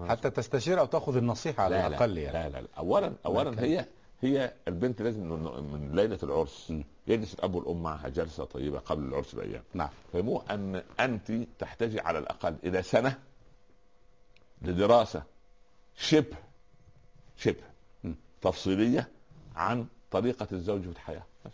[0.10, 2.38] حتى تستشير أو تأخذ النصيحة على لا الأقل لا, يعني.
[2.38, 2.68] لا لا لا.
[2.78, 3.86] اولا اولا هي
[4.22, 5.44] هي البنت لازم من
[5.74, 6.84] من ليلة العرس م.
[7.08, 12.20] يجلس الاب والام معها جلسة طيبة قبل العرس بأيام نعم فهموه أن أنت تحتاجي على
[12.20, 13.20] الأقل إلى سنة
[14.62, 15.24] لدراسة
[15.98, 16.38] شبه
[17.38, 17.64] شبه
[18.04, 18.14] م.
[18.42, 19.08] تفصيلية
[19.56, 21.52] عن طريقة الزوج في الحياة بس.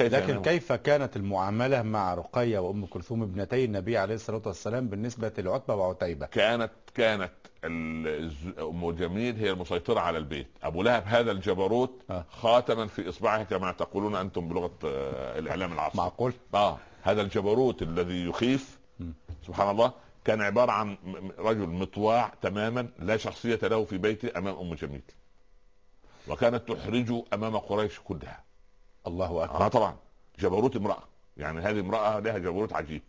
[0.00, 5.74] لكن؟ كيف كانت المعاملة مع رقية وأم كلثوم ابنتي النبي عليه الصلاة والسلام بالنسبة لعتبة
[5.74, 7.32] وعتيبة كانت كانت
[7.64, 12.24] أم جميل هي المسيطرة على البيت أبو لهب هذا الجبروت آه.
[12.30, 18.24] خاتما في إصبعه كما تقولون أنتم بلغة آه، الإعلام العصري معقول آه هذا الجبروت الذي
[18.26, 18.78] يخيف.
[19.46, 19.92] سبحان الله
[20.24, 20.96] كان عبارة عن
[21.38, 25.02] رجل مطواع تماما لا شخصية له في بيته أمام أم جميل
[26.28, 28.44] وكانت تحرجه أمام قريش كلها
[29.06, 29.64] الله أكبر.
[29.64, 29.96] آه طبعا.
[30.38, 31.02] جبروت امرأة.
[31.36, 33.02] يعني هذه امرأة لها جبروت عجيب.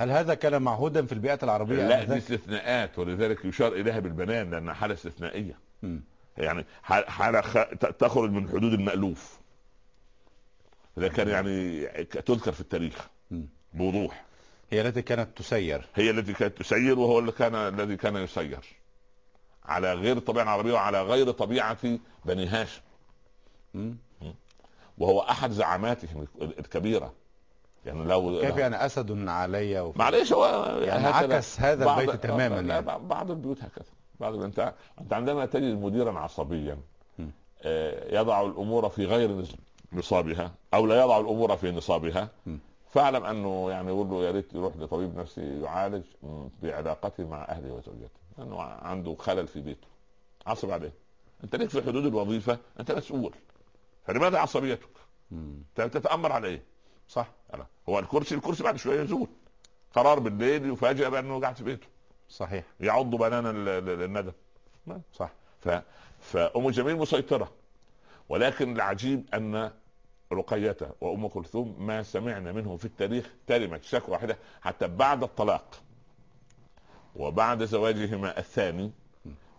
[0.00, 4.50] هل هذا كان معهودا في البيئه العربية؟ لا دي آنذاك؟ استثناءات ولذلك يشار إليها بالبنان
[4.50, 5.58] لأنها حالة استثنائية.
[5.82, 6.00] مم.
[6.38, 7.58] يعني حاله خ...
[7.98, 9.38] تخرج من حدود المألوف.
[10.98, 13.08] إذا كان يعني تذكر في التاريخ.
[13.72, 14.24] بوضوح.
[14.70, 15.86] هي التي كانت تسير.
[15.94, 18.76] هي التي كانت تسير وهو اللي كان الذي كان يسير.
[19.64, 22.80] على غير الطبيعه العربيه وعلى غير طبيعة بني هاشم.
[24.98, 27.12] وهو أحد زعاماتهم الكبيرة
[27.86, 29.92] يعني لو كيف يعني أسد علي.
[29.96, 30.46] معلش هو
[30.80, 31.06] يعني.
[31.06, 32.98] عكس هذا البيت تماما يعني.
[32.98, 33.84] بعض البيوت هكذا
[34.20, 36.78] بعض انت انت عندما تجد مديرا عصبيا.
[37.62, 39.56] آه، يضع الأمور في غير نص-
[39.92, 42.56] نصابها أو لا يضع الأمور في نصابها م.
[42.90, 46.02] فاعلم أنه يعني يقول له يا ريت يروح لطبيب نفسي يعالج
[46.62, 49.86] بعلاقته مع اهله وزوجته لأنه عنده خلل في بيته
[50.46, 50.92] عصب عليه
[51.44, 53.34] أنت ليك في حدود الوظيفة أنت مسؤول
[54.06, 54.88] فلماذا عصبيتك؟
[55.74, 56.62] تتأمر على إيه؟
[57.08, 57.66] صح؟ أنا.
[57.88, 59.28] هو الكرسي الكرسي بعد شوية يزول.
[59.94, 61.86] قرار بالليل يفاجئ بأنه قاعد في بيته.
[62.28, 62.64] صحيح.
[62.80, 64.32] يعض بنانا ال- الندم
[65.12, 65.30] صح.
[65.60, 65.68] ف...
[66.20, 67.52] فأم جميل مسيطرة.
[68.28, 69.70] ولكن العجيب أن
[70.32, 75.82] رقية وأم كلثوم ما سمعنا منهم في التاريخ كلمه شكوى واحدة حتى بعد الطلاق.
[77.16, 78.90] وبعد زواجهما الثاني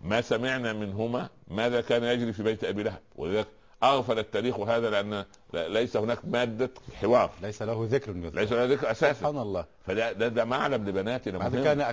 [0.01, 3.01] ما سمعنا منهما ماذا كان يجري في بيت أبي لهب.
[3.15, 3.47] ولذلك
[3.83, 6.69] أغفل التاريخ هذا لأن ليس هناك مادة
[7.01, 7.31] حوار.
[7.41, 8.39] ليس له ذكر يذكر.
[8.39, 9.13] ليس هناك ذكر أساسا.
[9.13, 9.65] سبحان الله.
[9.85, 11.63] فده ده, ده معلم لبناتنا مهم.
[11.63, 11.91] كان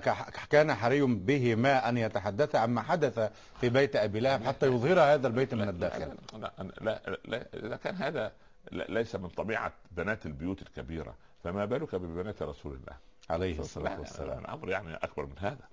[0.51, 5.27] كان حري به ما أن يتحدث عما حدث في بيت أبي لهب حتى يظهر هذا
[5.27, 6.09] البيت من الداخل.
[6.33, 8.33] لا لا, لا, لا إذا كان هذا
[8.73, 12.97] ليس من طبيعة بنات البيوت الكبيرة فما بالك ببنات رسول الله؟
[13.31, 14.39] عليه لا، الصلاة لا، والسلام.
[14.39, 15.69] الأمر يعني أكبر من هذا.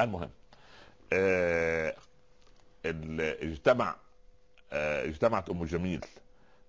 [0.00, 0.30] المهم
[1.12, 1.94] آه
[3.42, 3.96] اجتمع
[4.74, 6.04] اجتمعت أم جميل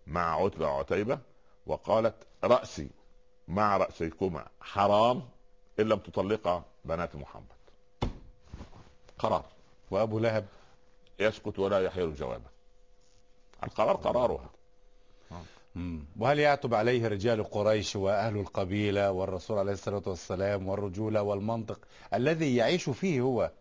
[0.07, 1.19] مع عتبة وعتيبة
[1.65, 2.89] وقالت رأسي
[3.47, 5.21] مع رأسيكما حرام
[5.79, 7.43] إن لم تطلق بنات محمد.
[9.19, 9.45] قرار.
[9.91, 10.45] وأبو لهب؟
[11.19, 12.49] يسكت ولا يحير جوابا
[13.63, 14.49] القرار قرارها.
[16.19, 21.79] وهل يعتب عليه رجال قريش وأهل القبيلة والرسول عليه الصلاة والسلام والرجوله والمنطق
[22.13, 23.51] الذي يعيش فيه هو؟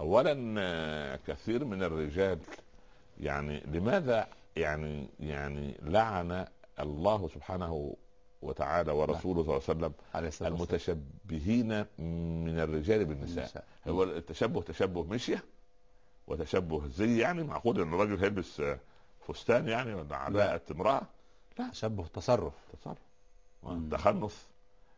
[0.00, 2.38] اولا آه، كثير من الرجال
[3.20, 6.46] يعني لماذا يعني يعني لعن
[6.80, 7.96] الله سبحانه
[8.42, 10.54] وتعالى ورسوله صلى الله عليه وسلم عليه والسلام.
[10.54, 11.68] المتشبهين
[12.44, 13.64] من الرجال بالنساء؟ النساء.
[13.88, 15.44] هو التشبه تشبه مشية
[16.26, 18.62] وتشبه زي يعني معقول إن الراجل هيلبس
[19.28, 21.02] فستان يعني ولا علاقة امرأة؟
[21.72, 22.54] تشبه تصرف.
[22.72, 22.98] تصرف.
[23.90, 24.42] تخنث.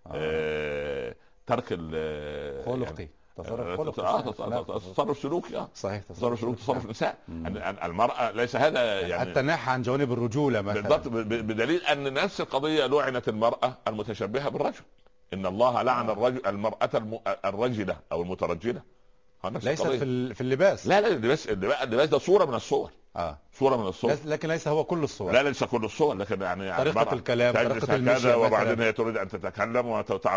[0.07, 0.11] آه.
[0.15, 1.15] آه
[1.47, 3.09] ترك ال خلقي
[3.43, 4.31] تصرف آه، صحيح.
[4.31, 5.69] تصرف- تصرف سلوكي آه.
[5.75, 6.91] صحيح تصرف سلوكي تصرف نعم.
[6.91, 7.17] نساء.
[7.85, 10.81] المرأة ليس هذا يعني حتى نحى عن جوانب الرجولة مثلا.
[10.81, 14.81] بالضبط بدليل أن نفس القضية لعنت المرأة المتشبهة بالرجل.
[15.33, 17.19] إن الله لعن الرجل المرأة الم...
[17.45, 18.83] الرجلة أو المترجلة.
[19.45, 19.83] نفس ليس.
[19.83, 20.87] في في اللباس.
[20.87, 22.91] لا لا اللباس اللباس ده صورة من الصور.
[23.17, 23.39] آه.
[23.59, 24.17] صورة من الصور.
[24.25, 25.33] لكن ليس هو كل الصور.
[25.33, 28.81] لا ليس كل الصور لكن يعني طريقة المرأة الكلام، طريقة المشي وبعدين.
[28.81, 29.87] هي تريد أن تتكلم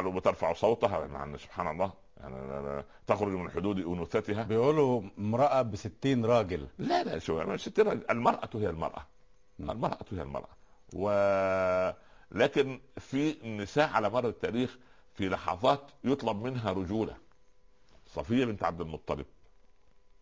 [0.06, 1.06] وترفع صوتها.
[1.14, 1.92] يعني سبحان الله.
[2.30, 4.44] لا- لا- تخرج من حدود أنوثتها.
[4.44, 6.68] بيقولوا امرأة ب 60 راجل.
[6.80, 8.06] لا لا شو ست رجل.
[8.10, 9.06] المرأة هي المرأة.
[9.60, 9.72] مم.
[9.72, 10.50] المرأة هي المرأة.
[10.94, 11.10] و
[12.32, 14.78] لكن في نساء على مر التاريخ
[15.16, 17.18] في لحظات يطلب منها رجولة.
[18.08, 19.26] صفية بنت عبد المطلب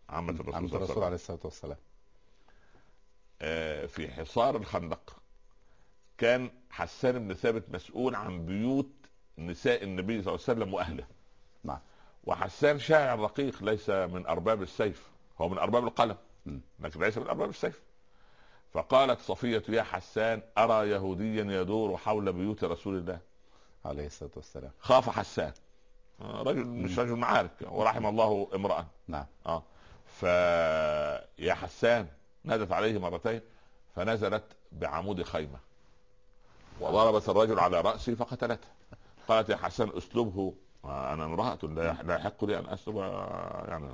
[0.10, 1.78] عمة الرسول عند صلى الله عليه الرسول عليه الصلاة والسلام.
[3.42, 5.16] آه، في حصار الخندق
[6.18, 8.90] كان حسان بن ثابت مسؤول عن بيوت
[9.38, 11.06] نساء النبي صلى الله عليه وسلم وأهله.
[11.64, 11.80] نعم.
[12.24, 15.10] وحسان شاعر رقيق ليس من أرباب السيف.
[15.42, 16.18] هو من أرباب القلم.
[16.80, 17.82] لكن ليس من أرباب السيف.
[18.74, 23.20] فقالت صفية يا حسان أرى يهوديا يدور حول بيوت رسول الله.
[23.86, 24.72] عليه الصلاة والسلام.
[24.80, 25.54] خاف حسان.
[26.22, 29.26] رجل مش رجل معارك ورحم الله امرأ نعم.
[29.46, 29.64] آه.
[30.06, 30.24] ف
[31.40, 32.08] يا حسان
[32.44, 33.42] نادت عليه مرتين
[33.96, 35.60] فنزلت بعمود خيمة
[36.80, 38.68] وضربت الرجل على رأسه فقتلته.
[39.28, 40.54] قالت يا حسان اسلبه
[40.86, 42.96] أنا امرأة لا لا يحق لي أن اسلب
[43.68, 43.90] يعني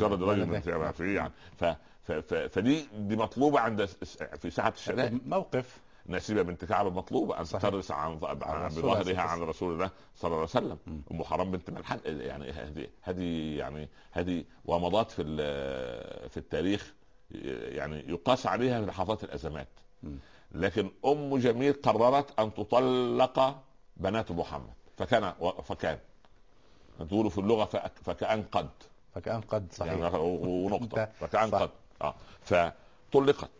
[0.00, 1.64] جرد رجل من ثيابها في يعني ف
[2.02, 3.84] ف ف فدي دي مطلوبة عند
[4.38, 5.80] في ساحه الشدائد موقف.
[6.06, 7.44] نسيبة بنت كعب مطلوبة أن.
[7.44, 10.78] تدرس عن بظهرها عن رسول الله صلى الله عليه وسلم.
[11.10, 16.94] أم حرام بنت ملحان يعني هذه هذه يعني هذه ومضات في ال- في التاريخ
[17.30, 19.68] يعني يقاس عليها في لحظات الأزمات.
[20.52, 23.62] لكن أم جميل قررت أن تطلق
[23.96, 24.72] بنات محمد.
[24.96, 25.32] فكان
[25.64, 25.98] فكان
[27.06, 28.68] تقول في اللغة فك- فكأن قد.
[29.14, 29.92] فكأن قد صحيح.
[29.92, 31.50] يعني ونقطه فكأن.
[31.50, 31.70] قد.
[32.02, 32.14] آه.
[32.42, 33.50] فطلقت.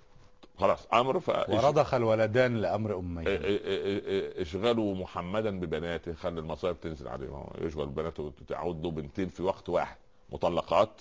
[0.58, 0.86] خلاص.
[0.92, 6.12] أمر ف ورضخ الولدان لأمر اميه إيه- إيه- إيه- اشغلوا محمدا ببناته.
[6.14, 9.96] خلي المصائب تنزل عليه يشغل بناته تعودوا بنتين في وقت واحد.
[10.32, 11.00] مطلقات.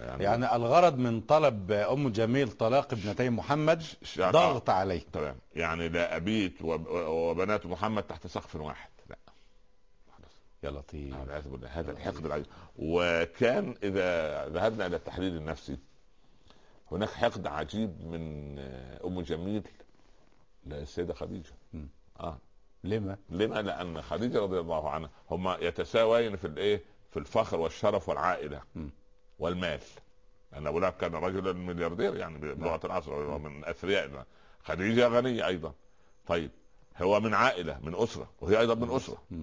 [0.00, 3.82] يعني, يعني الغرض من طلب أم جميل طلاق ابنتي محمد
[4.20, 5.02] آه، ضغط عليه.
[5.12, 5.36] تمام.
[5.56, 8.88] يعني لا ابيت وب- وبنات محمد تحت سقف واحد.
[10.64, 12.46] يا لطيف والعياذ بالله هذا الحقد العجيب
[12.76, 15.78] وكان إذا ذهبنا إلى التحليل النفسي
[16.92, 18.58] هناك حقد عجيب من
[19.04, 19.62] أم جميل
[20.66, 21.52] للسيدة خديجة.
[22.20, 22.38] آه
[22.84, 28.60] لما لما؟ لأن خديجة رضي الله عنها هما يتساوين في الإيه؟ في الفخر والشرف والعائلة
[28.74, 28.88] م.
[29.38, 29.80] والمال.
[30.52, 34.26] لأن أبو لهب كان رجلا ملياردير يعني بلغة العصر هو من أثرياء
[34.62, 35.74] خديجة غنية أيضا.
[36.26, 36.50] طيب
[37.02, 39.18] هو من عائلة من أسرة وهي أيضا من أسرة.
[39.30, 39.42] م.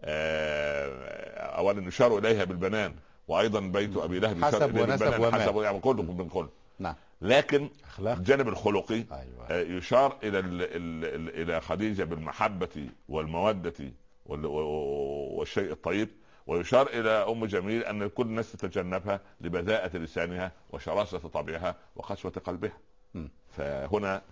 [0.00, 2.94] آه، أولا يشار إليها بالبنان
[3.28, 5.34] وأيضا بيت أبي لهب يشار حسب ونسب ومال.
[5.34, 10.62] حسب يعني كله من كل نعم لكن أخلاق الجانب الخلقي أيوه آه، يشار إلى ال
[10.62, 13.92] ال ال إلى خديجة بالمحبة والمودة
[14.26, 16.08] والشيء الطيب
[16.46, 22.78] ويشار إلى أم جميل أن كل الناس تتجنبها لبذاءة لسانها وشراسة طبعها وقسوة قلبها.
[23.14, 23.26] م.
[23.56, 24.22] فهنا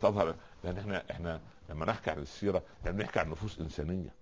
[0.00, 4.14] تظهر لأن إحنا إحنا لما نحكي عن السيرة يعني بنحكي عن نفوس إنسانية.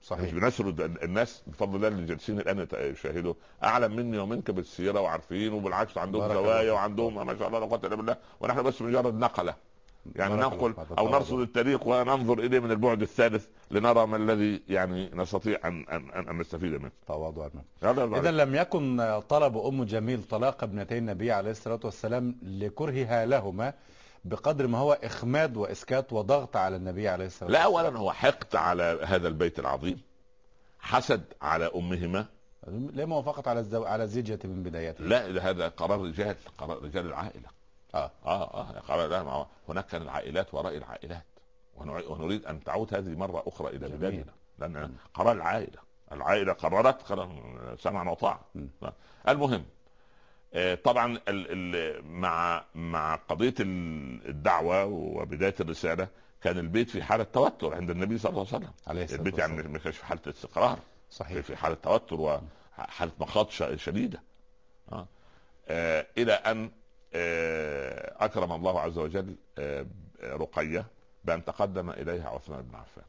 [0.00, 3.34] مش صحيح بنسرد الناس بفضل الله اللي جالسين الآن يشاهدوا.
[3.64, 6.72] أعلم مني ومنك بالسيرة وعارفين وبالعكس عندهم زوايا.
[6.72, 8.16] وعندهم ما شاء الله لا قوة إلا بالله.
[8.40, 9.54] ونحن بس مجرد نقلة.
[10.16, 10.74] يعني ننقل.
[10.98, 16.10] أو نرصد التاريخ وننظر إليه من البعد الثالث لنرى ما الذي يعني نستطيع أن أن
[16.10, 16.90] أن, أن نستفيد منه.
[17.06, 22.36] تواضع منه هذا اذا لم يكن طلب أم جميل طلاق ابنتي النبي عليه الصلاة والسلام
[22.42, 23.74] لكرهها لهما.
[24.24, 27.86] بقدر ما هو إخماد وإسكات وضغط على النبي عليه الصلاة لا والسلام.
[27.86, 30.02] اولا هو حقد على هذا البيت العظيم
[30.80, 32.26] حسد على أمهما.
[32.68, 33.84] ليه موافقت على الزو...
[33.84, 37.48] على الزيجة من بدايتها لا هذا قرار رجال قرار رجال العائلة.
[37.94, 38.10] آه.
[38.26, 41.24] آه آه قرار لا ما هناك كان العائلات وراء العائلات.
[42.08, 43.98] ونريد أن تعود هذه مرة أخرى إلى جميل.
[43.98, 44.32] بلادنا.
[44.58, 45.78] لأن قرار العائلة
[46.12, 47.28] العائلة قررت خلاص
[47.80, 48.66] سمعا وطاعه م.
[49.28, 49.64] المهم آه،
[50.84, 56.08] طبعا ال ال مع مع قضية ال- الدعوة وبداية الرسالة
[56.42, 58.72] كان البيت في حالة توتر عند النبي صلى الله عليه وسلم.
[58.86, 59.62] عليه الصلاة البيت يعني.
[59.62, 60.78] ما كانش في حالة استقرار.
[61.10, 61.40] صحيح.
[61.44, 64.22] في حالة توتر وحاله مخاض ش- شديدة.
[64.92, 65.06] آه.
[65.68, 66.70] آه إلى أن
[67.14, 69.86] آه أكرم الله عز وجل آه
[70.22, 70.86] رقية
[71.24, 73.04] بأن تقدم إليها عثمان بن عفان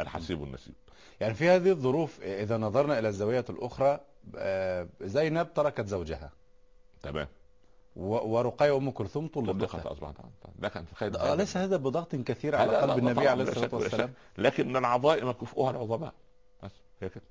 [0.00, 0.74] الحسيب النسيب.
[1.20, 4.00] يعني في هذه الظروف إذا نظرنا إلى الزاوية الأخرى آه،
[5.00, 6.30] زينب تركت زوجها.
[7.02, 7.28] تمام.
[7.96, 10.14] ورقية وأم كلثوم طلقت أصبحت
[10.58, 14.12] لكن تخيل آه، ليس هذا بضغط كثير على قلب النبي عليه ولا والسلام.
[14.38, 16.14] لكن العظائم كفؤها العظماء.
[16.62, 17.24] بس هي كده.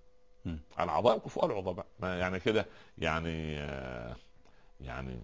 [0.80, 1.86] العظائم كفؤها العظماء.
[2.00, 2.66] ما يعني كده
[2.98, 4.16] يعني آه،
[4.82, 5.20] يعني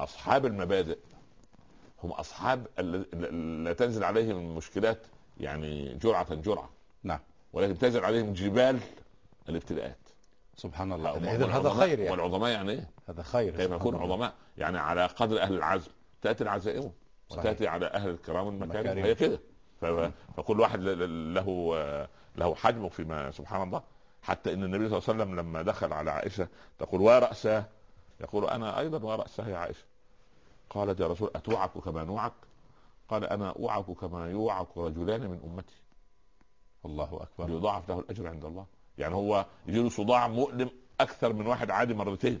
[0.00, 0.98] أصحاب المبادئ
[2.04, 2.66] هم أصحاب
[3.64, 4.98] لا تنزل عليهم المشكلات
[5.40, 6.70] يعني جرعة جرعة.
[7.02, 7.20] نعم.
[7.52, 8.80] ولكن تنزل عليهم جبال
[9.48, 9.98] الابتلاءات.
[10.56, 11.16] سبحان الله.
[11.16, 12.10] إذا هذا والعظماء- خير يعني.
[12.10, 13.94] والعظماء يعني إيه؟ هذا خير كيف يكون.
[13.96, 15.90] عظماء؟ يعني على قدر أهل العزم
[16.22, 16.92] تأتي العزائم.
[17.30, 18.98] وتأتي على أهل الكرام المكارم.
[18.98, 19.40] هي كده.
[20.36, 23.82] فكل واحد له له حجمه فيما سبحان الله.
[24.22, 27.64] حتى إن النبي صلى الله عليه وسلم لما دخل على عائشة تقول ورأساه
[28.20, 29.84] يقول أنا أيضا ورأساه يا عائشة.
[30.70, 32.32] قالت يا رسول أتوعك كما نوعك؟
[33.08, 35.82] قال أنا أوعك كما يوعك رجلان من أمتي.
[36.84, 37.50] الله أكبر.
[37.56, 38.66] يضاعف له الأجر عند الله.
[39.02, 42.40] يعني هو يجي له صداع مؤلم أكثر من واحد عادي مرتين.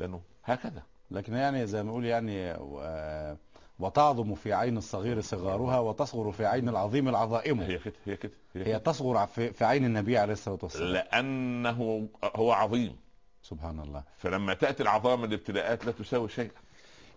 [0.00, 0.82] لأنه هكذا.
[1.10, 3.36] لكن يعني زي ما نقول يعني و-
[3.78, 7.60] وتعظم في عين الصغير صغارها وتصغر في عين العظيم العظائم.
[7.60, 8.78] هي كده هي كده هي, هي.
[8.78, 10.92] تصغر في في عين النبي عليه الصلاة والسلام.
[10.92, 12.96] لأنه هو عظيم.
[13.42, 14.02] سبحان الله.
[14.18, 16.50] فلما تأتي العظام الابتلاءات لا تساوي شيئا.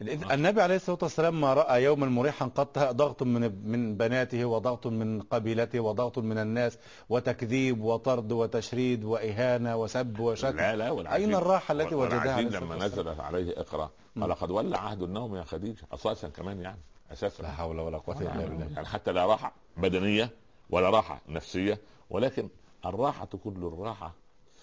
[0.02, 5.22] النبي عليه الصلاة والسلام ما رأى يوما مريحا قط ضغط من من بناته وضغط من
[5.22, 6.78] قبيلته وضغط من الناس
[7.10, 13.20] وتكذيب وطرد وتشريد وإهانة وسب وشتم لا لا أين الراحة التي وجدها عليه لما؟ نزلت
[13.20, 13.90] عليه إقرأ.
[14.22, 15.84] قال قد ولى عهد النوم يا خديجة.
[15.94, 16.80] أساسا كمان يعني
[17.12, 17.44] أساسا.
[17.44, 18.70] لا حول ولا قوة إلا بالله.
[18.76, 20.30] يعني حتى لا راحة بدنية
[20.70, 21.80] ولا راحة نفسية
[22.10, 22.50] ولكن
[22.86, 24.14] الراحة كل الراحه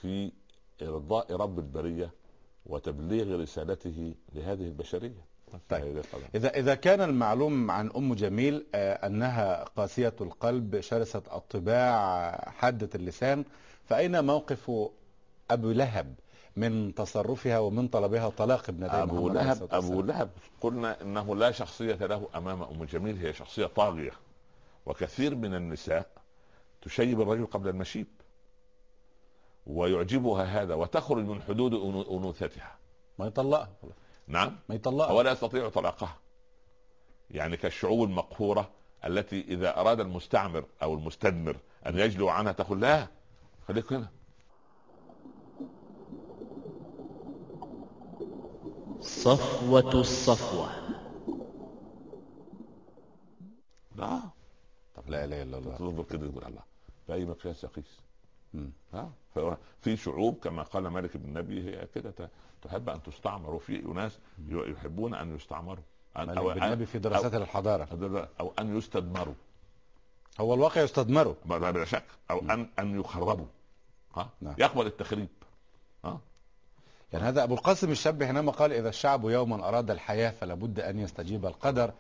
[0.01, 0.33] في
[0.83, 2.11] إرضاء رب البرية
[2.66, 5.33] وتبليغ رسالته لهذه البشرية
[5.68, 6.03] طيب.
[6.35, 13.44] إذا إذا كان المعلوم عن أم جميل آه، أنها قاسية القلب شرسة الطباع حادة اللسان
[13.85, 14.70] فأين موقف
[15.51, 16.14] أبو لهب
[16.57, 22.29] من تصرفها ومن طلبها طلاق ابنتي أبو لهب أبو؟ لهب قلنا إنه لا شخصية له
[22.35, 24.12] أمام أم جميل هي شخصية طاغية
[24.87, 26.07] وكثير من النساء
[26.83, 28.07] تشيب الرجل قبل المشيب
[29.66, 31.75] ويعجبها هذا وتخرج من حدود
[32.11, 32.79] أنوثتها.
[33.18, 33.70] ما يطلقها.
[34.27, 34.59] نعم.
[34.68, 35.12] ما يطلقها.
[35.12, 36.16] ولا يستطيع طلاقها.
[37.31, 38.70] يعني كالشعوب المقهورة
[39.05, 43.07] التي إذا أراد المستعمر أو المستدمر أن يجلو عنها تقول لا
[43.68, 44.09] خليك هنا.
[49.01, 50.68] صفوة الصفوة.
[53.96, 54.20] لا.
[54.94, 55.77] طب لا إله إلا الله.
[55.77, 56.62] تنظر كده تقول الله.
[57.09, 58.01] بأي مقياس يقيس.
[58.94, 59.12] ها؟
[59.81, 62.31] في شعوب كما قال مالك بن النبي هي كده
[62.62, 64.18] تحب أن تستعمر وفي أناس
[64.49, 65.85] يحبون أن يستعمروا.
[66.16, 67.88] أن مالك أو بن النبي في دراسات الحضارة.
[67.92, 69.35] أو, أو أن يستدمروا.
[70.40, 70.81] هو الواقع
[71.61, 72.05] لا بلا شك.
[72.31, 73.47] أو أن أن يخربوا.
[74.16, 74.55] ها؟ نعم.
[74.59, 75.29] يقبل التخريب.
[76.05, 76.21] ها؟
[77.12, 80.99] يعني هذا أبو القاسم الشاب حينما قال إذا الشعب يوما أراد الحياة فلا بد أن
[80.99, 81.92] يستجيب القدر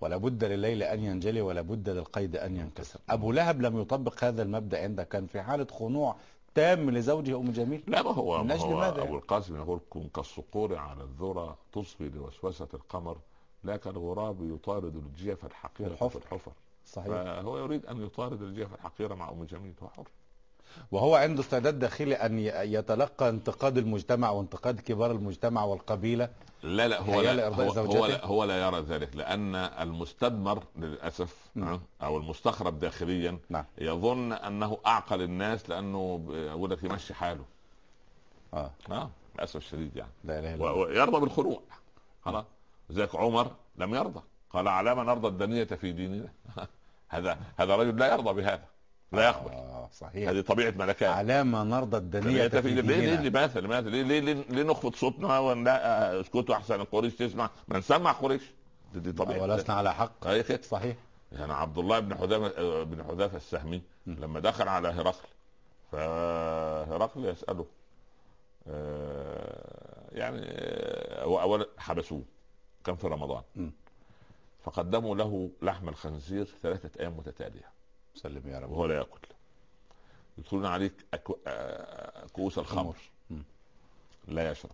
[0.00, 3.00] ولا بد لليل أن ينجلي ولا بد للقيد أن ينكسر.
[3.10, 5.08] أبو لهب لم يطبق هذا المبدأ عندك.
[5.08, 6.16] كان في حالة خنوع
[6.54, 10.08] تام لزوجه أم جميل لا ما هو من ما هو ماذا؟ أبو القاسم يقول كن
[10.14, 13.16] كالصقور على الذرة تصغي لوسوسة القمر
[13.64, 16.52] لا كالغراب يطارد الجيف الحقيرة في الحفر.
[16.86, 20.08] صحيح فهو يريد أن يطارد الجيف الحقيرة مع أم جميل هو حر
[20.92, 26.28] وهو عنده استعداد داخلي ي- يتلقى انتقاد المجتمع وانتقاد كبار المجتمع والقبيلة.
[26.62, 31.68] لا لا هو لا هو, هو؟ لا هو لا يرى ذلك لأن المستدمر للأسف نعم.
[31.72, 33.64] ها، أو المستخرب داخليا نعم.
[33.78, 37.44] يظن أنه أعقل الناس لأنه يقول لك يمشي حاله.
[38.54, 38.70] آه.
[38.90, 40.10] آه للأسف الشديد يعني.
[40.24, 40.72] لا و- الله.
[40.72, 41.60] ويرضى بالخنوع
[42.24, 42.44] خلاص.
[42.92, 44.20] ذاك عمر لم يرضى.
[44.50, 46.28] قال على ما نرضى الدنية في ديننا؟
[47.08, 48.64] هذا هذا رجل لا يرضى بهذا.
[49.12, 50.28] لا يقبل آه صحيح.
[50.28, 51.08] هذه طبيعة ملكات.
[51.08, 53.28] على ما نرضى في ليه ليه ديننا.
[53.28, 55.86] لماذا لماذا ليه ليه, ليه, ليه نخفض صوتنا ونلا
[56.16, 57.50] آه، اسكتوا أحسن قريش تسمع.
[57.68, 58.42] ما نسمع قريش.
[58.94, 60.26] دي, طبيعة ولسنا على حق.
[60.26, 60.62] هي كده.
[60.62, 60.96] صحيح.
[61.32, 65.28] يعني عبد الله بن حذافه بن حذافه السهمي لما دخل على هرقل
[65.92, 67.66] فهرقل يسأله
[68.68, 72.22] آه، يعني آه، هو اولا حبسوه
[72.84, 73.42] كان في رمضان.
[73.56, 73.68] م.
[74.64, 77.79] فقدموا له لحم الخنزير ثلاثة أيام متتالية.
[78.14, 79.20] سلم يا رب وهو لا يأكل
[80.38, 81.36] يدخلون عليك أكو...
[81.46, 82.96] آه، كؤوس الخمر.
[84.28, 84.72] لا يشرب.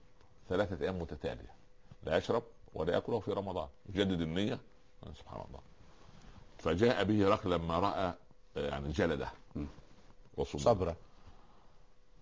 [0.49, 1.55] ثلاثة أيام متتالية.
[2.03, 2.43] لا يشرب
[2.75, 3.69] ولا يأكله في رمضان.
[3.89, 4.61] يجدد النية.
[5.19, 5.61] سبحان الله.
[6.59, 8.15] فجاء به رجل لما رأى
[8.57, 9.31] آه، يعني جلده.
[10.37, 10.97] وصبره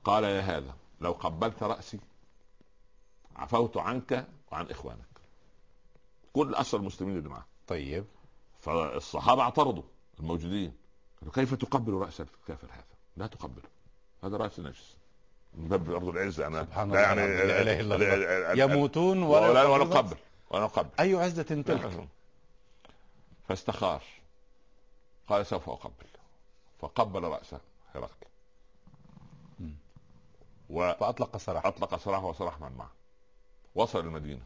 [0.04, 2.00] قال يا هذا لو قبلت رأسي
[3.36, 5.14] عفوت عنك وعن إخوانك.
[6.32, 8.04] كل أسر المسلمين اللي معه طيب.
[8.60, 9.82] فالصحابة اعترضوا
[10.20, 10.83] الموجودين.
[11.30, 12.84] كيف تقبل رأس الكافر هذا
[13.16, 13.68] لا تقبله.
[14.24, 14.96] هذا رأس نجس
[15.54, 18.64] من باب أرض العزة أنا سبحان لا الله يعني لا إله إلا الله.
[18.64, 20.16] يموتون ولا ولا ولا نقبل
[20.50, 20.90] ولا نقبل.
[21.00, 22.08] أي عزة تلك؟
[23.48, 24.02] فاستخار
[25.28, 26.06] قال سوف أقبل.
[26.80, 27.60] فقبل رأسه
[27.94, 28.26] هرقل.
[30.70, 31.96] وأطلق فأطلق سراحة.
[31.96, 32.92] سراحة وسراح من معه.
[33.74, 34.42] وصل المدينة.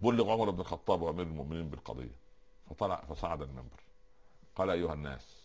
[0.00, 2.26] بلغ عمر بن الخطاب وأمير المؤمنين بالقضية.
[2.70, 3.80] فطلع فصعد المنبر
[4.56, 5.35] قال أيها الناس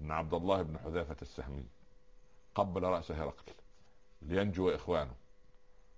[0.00, 1.64] إن عبد الله بن حذافة السهمي
[2.54, 3.52] قبل رأس هرقل
[4.22, 5.14] لينجو إخوانه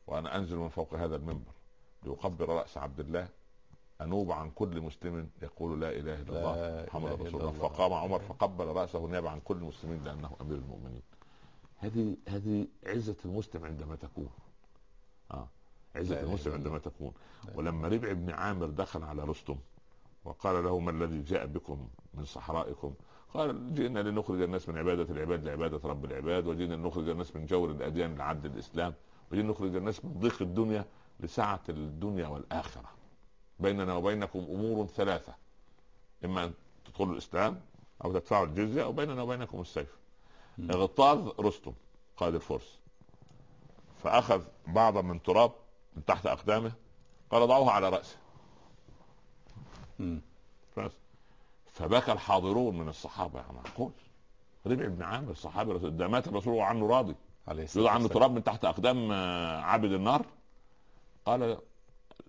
[0.06, 1.52] وأنا أنزل من فوق هذا المنبر
[2.02, 3.28] لأقبل رأس عبد الله
[4.00, 7.52] أنوب عن كل مسلم يقول لا إله إلا لا الله محمد رسول الله.
[7.52, 11.02] فقام عمر فقبل رأسه نيابة عن كل المسلمين لأنه أمير المؤمنين.
[11.78, 14.28] هذه هذه عزة المسلم عندما تكون.
[15.96, 17.12] عزة لا إله المسلم عندما تكون.
[17.54, 19.56] ولما ربع بن عامر دخل على رستم
[20.24, 22.94] وقال له ما الذي جاء بكم من صحرائكم؟
[23.36, 27.70] قال جئنا لنخرج الناس من عبادة العباد لعبادة رب العباد وجئنا لنخرج الناس من جور
[27.70, 28.94] الأديان لعدل الإسلام
[29.32, 30.84] وجئنا نخرج الناس من ضيق الدنيا
[31.20, 32.90] لسعة الدنيا والآخرة.
[33.60, 35.34] بيننا وبينكم أمور ثلاثة
[36.24, 36.52] إما أن
[36.84, 37.60] تدخلوا الإسلام
[38.04, 39.96] أو تدفعوا الجزية أو بيننا وبينكم السيف.
[40.70, 41.72] اغتاظ رستم
[42.16, 42.78] قائد الفرس.
[44.02, 45.52] فأخذ بعضا من تراب
[45.96, 46.72] من تحت أقدامه
[47.30, 48.16] قال ضعوها على رأسه.
[50.76, 50.92] بس.
[51.76, 53.90] فبكى الحاضرون من الصحابة يا معقول.
[54.66, 57.14] ربع بن عامر الصحابي رسول- ده مات الرسول وعنه راضي.
[57.48, 58.08] عليه الصلاة يوضع عنه.
[58.08, 60.26] تراب من تحت أقدام آه، عابد النار.
[61.26, 61.58] قال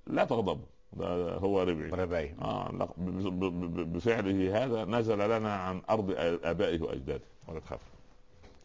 [0.07, 0.65] لا تغضبوا.
[0.93, 1.89] ده هو ربعي.
[1.89, 2.35] ربعي.
[2.41, 6.11] آه ب- بفعله هذا نزل لنا عن أرض
[6.43, 7.23] آبائه وأجداده.
[7.47, 7.79] ولا تخاف.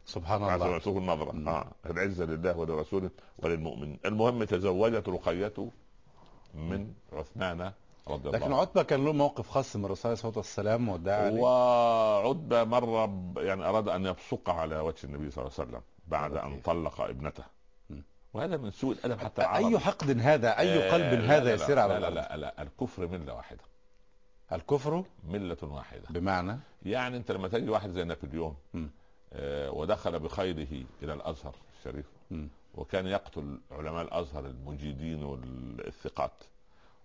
[0.07, 0.69] سبحان الله.
[0.69, 1.49] يعطوه النظره مم.
[1.49, 3.99] آه العزة لله ولرسوله وللمؤمنين.
[4.05, 5.71] المهم تزوجت رقيته
[6.55, 7.73] من عثمان
[8.09, 11.31] رضي الله لكن عتبة كان له موقف خاص من الرسول عليه الصلاة والسلام ودعا
[12.65, 16.37] مرة ب- يعني أراد أن يبصق على وجه النبي صلى الله عليه وسلم بعد.
[16.37, 17.45] أن طلق ابنته.
[18.35, 21.55] وهذا من سوء الأدب حتى العرب أي حقد هذا؟ أي آه، قلب لا، هذا لا،
[21.55, 23.61] يسير لا على لا الأرض؟ لا, لا الكفر ملة واحدة.
[24.53, 26.03] الكفر؟ ملة واحدة.
[26.11, 28.57] بمعنى؟ يعني أنت لما تجي واحد زي نابليون.
[29.33, 32.47] آه ودخل بخيله إلى الأزهر الشريف م.
[32.75, 36.33] وكان يقتل علماء الأزهر المجيدين والثقات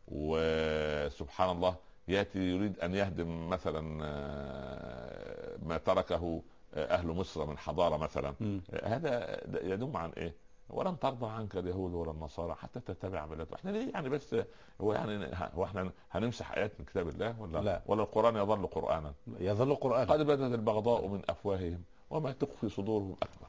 [0.07, 1.75] وسبحان الله
[2.07, 6.41] يأتي يريد أن يهدم مثلا آه، ما تركه
[6.73, 8.59] آه، أهل مصر من حضارة مثلا م.
[8.83, 10.33] هذا يدوم عن إيه؟
[10.69, 14.35] ولن ترضى عنك اليهود ولا النصارى حتى تتبع ملته، إحنا ليه يعني بس
[14.81, 17.81] هو يعني هو إحنا هنمسح آيات من كتاب الله ولا لا.
[17.85, 23.47] ولا القرآن يظل قرانا؟ يظل قرآن قد بدت البغضاء من أفواههم وما تخفي صدورهم أكبر.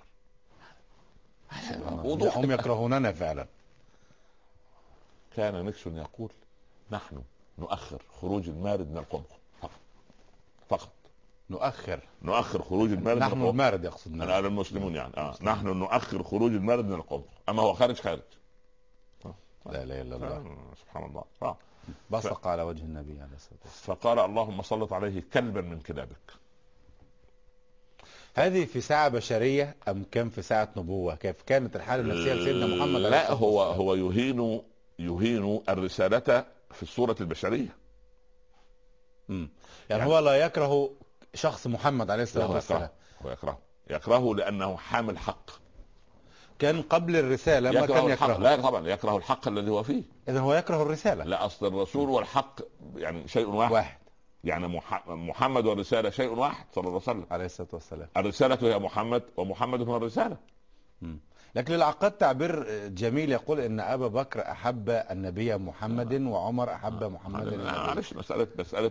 [2.04, 3.46] وضوح هم يكرهوننا فعلا
[5.36, 6.30] كان نيكسون يقول
[6.90, 7.22] نحن
[7.58, 9.80] نؤخر خروج المارد من القمقم فقط.
[10.68, 10.92] فقط.
[11.50, 12.00] نؤخر.
[12.22, 15.16] نؤخر خروج المارد من نحن القمقم المارد يقصدنا أنا المسلمون يعني.
[15.16, 15.34] آه.
[15.42, 18.22] نحن نؤخر خروج المارد من القمقم أما هو خارج خارج.
[19.66, 20.28] لا إله إلا الله.
[20.28, 20.56] آه.
[20.80, 21.24] سبحان الله.
[21.42, 21.56] آه.
[22.10, 23.96] بصق على وجه النبي عليه الصلاة والسلام.
[23.98, 26.32] فقال اللهم سلط عليه كلبا من كلابك.
[28.34, 33.00] هذه في ساعة بشرية أم كان في ساعة نبوة؟ كيف كانت الحاله النفسية لسيدنا محمد
[33.00, 34.62] لا هو؟ هو يهين
[34.98, 37.76] يهين الرسالة في الصورة البشرية.
[39.28, 39.50] مم.
[39.90, 40.90] يعني هو لا يكره
[41.34, 42.88] شخص محمد عليه لا الصلاة هو والسلام.
[43.22, 43.58] هو يكرهه
[43.90, 45.50] يكرهه لأنه حامل حق.
[46.58, 48.38] كان قبل الرسالة ما يكره كان يكرهه.
[48.38, 50.02] لا طبعا يكره الحق الذي هو فيه.
[50.28, 51.24] اذا هو يكره الرسالة.
[51.24, 52.60] لا أصل الرسول والحق
[52.96, 53.98] يعني شيء واحد, واحد.
[54.44, 57.26] يعني مح- محمد والرسالة شيء واحد صلى الله عليه وسلم.
[57.30, 58.08] عليه الصلاة والسلام.
[58.16, 60.36] الرسالة هي محمد ومحمد هو الرسالة.
[61.54, 67.62] لكن للعقاد تعبير جميل يقول إن أبا بكر أحب النبي محمد وعمر أحب محمد النبي.
[67.64, 68.90] معلش مساله مسألة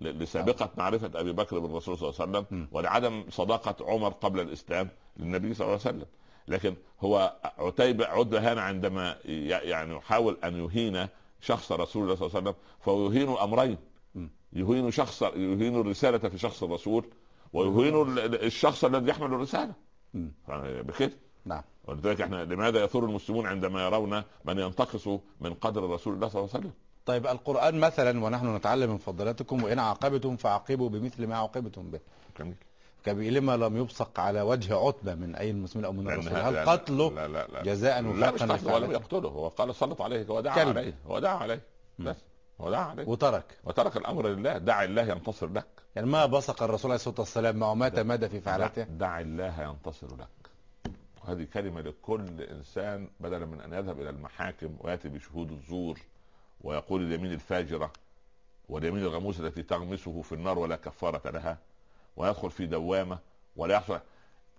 [0.00, 2.38] لسابقة معرفة أبي بكر بالرسول صلى الله عليه.
[2.38, 6.06] وسلم ولعدم صداقة عمر قبل الإسلام للنبي صلى الله عليه وسلم.
[6.48, 11.06] لكن هو عتيبة عتبة هنا عندما يعني يحاول أن يهين
[11.40, 13.78] شخص رسول الله صلى الله عليه وسلم فهو يهين الامرين
[14.14, 14.26] م.
[14.52, 17.04] يهين شخص يهين الرسالة في شخص الرسول
[17.52, 19.72] ويهين ال- الشخص الذي يحمل الرسالة.
[20.14, 20.28] م.
[20.82, 21.12] بكده
[21.44, 21.62] نعم.
[21.84, 25.08] ولذلك إحنا لماذا يثور المسلمون عندما يرون من ينتقص
[25.40, 26.72] من قدر رسول الله صلى الله عليه وسلم؟
[27.06, 32.00] طيب القرآن مثلا ونحن نتعلم من فضلاتكم وإن عاقبتم فعاقبوا بمثل ما عوقبتم به.
[32.38, 32.54] جميل.
[33.04, 37.10] كبي لما لم يبصق على وجه عتبة من أي المسلمين أو من الرسول؟ هل قتله
[37.10, 37.62] لا لا لا.
[37.62, 39.28] جزاء وفاقا ولم يقتله.
[39.28, 40.78] هو قال سلط عليه هو دعا كلب.
[40.78, 41.62] عليه هو دعا عليه.
[41.98, 42.16] بس
[42.60, 43.08] هو دعا عليه.
[43.08, 43.44] وترك.
[43.64, 44.58] وترك الأمر لله.
[44.58, 45.66] دع الله ينتصر لك.
[45.96, 50.06] يعني ما بصق الرسول عليه الصلاة والسلام معه مات مدى في فعلته؟ دع الله ينتصر
[50.06, 50.39] لك.
[51.30, 55.98] وهذه كلمة لكل إنسان بدلا من أن يذهب إلى المحاكم ويأتي بشهود الزور
[56.60, 57.92] ويقول اليمين الفاجرة
[58.68, 61.58] واليمين الغموس التي تغمسه في النار ولا كفارة لها
[62.16, 63.18] ويدخل في دوامة
[63.56, 64.00] ولا يحصل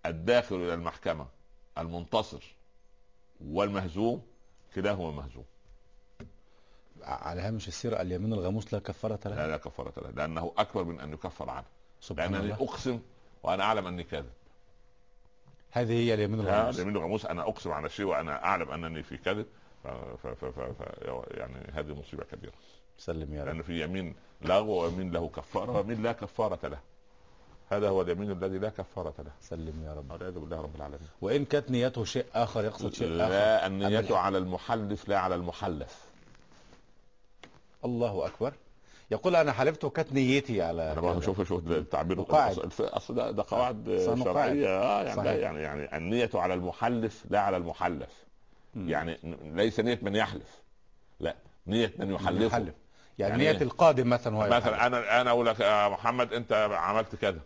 [0.05, 1.28] الداخل إلى المحكمة
[1.78, 2.55] المنتصر
[3.45, 4.22] والمهزوم
[4.76, 5.45] كلاهما مهزوم.
[7.01, 10.99] على هامش السيرة اليمين الغموس لا كفارة له لا لا كفارة له لأنه أكبر من
[10.99, 11.67] أن يكفر عنه.
[12.01, 12.65] سبحان لأنني الله.
[12.65, 12.99] أقسم
[13.43, 14.32] وأنا أعلم أني كاذب.
[15.72, 19.17] هذه هي اليمين لا الغموس اليمين الغموس أنا أقسم على شيء وأنا أعلم أنني في
[19.17, 19.45] كذب
[19.84, 19.88] ف...
[19.88, 20.28] ف...
[20.28, 20.45] ف...
[20.45, 20.59] ف...
[20.59, 20.84] ف...
[21.32, 22.53] يعني هذه مصيبة كبيرة.
[22.97, 23.47] سلم يا رب.
[23.47, 26.80] لأن في يمين لغو ويمين له كفارة ويمين لا كفارة له.
[27.69, 29.32] هذا هو اليمين الذي لا كفارة له.
[29.39, 30.11] سلم يا رب.
[30.11, 31.09] والعياذ بالله رب العالمين.
[31.22, 33.15] وإن كانت نيته شيء آخر يقصد شيء آخر.
[33.15, 36.11] لا النية على المحلف لا على المحلف.
[37.86, 38.53] الله أكبر.
[39.12, 41.20] يقول أنا حلفت وكانت نيتي على أنا كذا.
[41.20, 42.26] شوف شوف التعبير.
[42.80, 44.01] اصل ده, ده قواعد.
[44.24, 44.68] شرعية.
[44.68, 45.32] آه يعني صحيح.
[45.32, 48.26] يعني يعني النية على المحلف لا على المحلف.
[48.76, 50.62] يعني ن- ليس نية من يحلف.
[51.20, 51.36] لا
[51.68, 52.45] نية من يحلفه.
[52.45, 52.74] يحلف.
[53.20, 54.49] يعني, يعني نية إيه؟ القادم مثلا هو.
[54.49, 57.39] مثلا أنا أنا أقول لك يا محمد أنت عملت كذا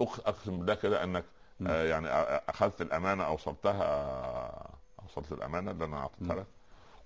[0.00, 1.24] أقسم بالله كده إنك
[1.66, 2.08] آه يعني
[2.48, 3.82] أخذت الأمانة اوصلتها
[5.02, 6.46] اوصلت الأمانة اللي أنا أعطيتها لك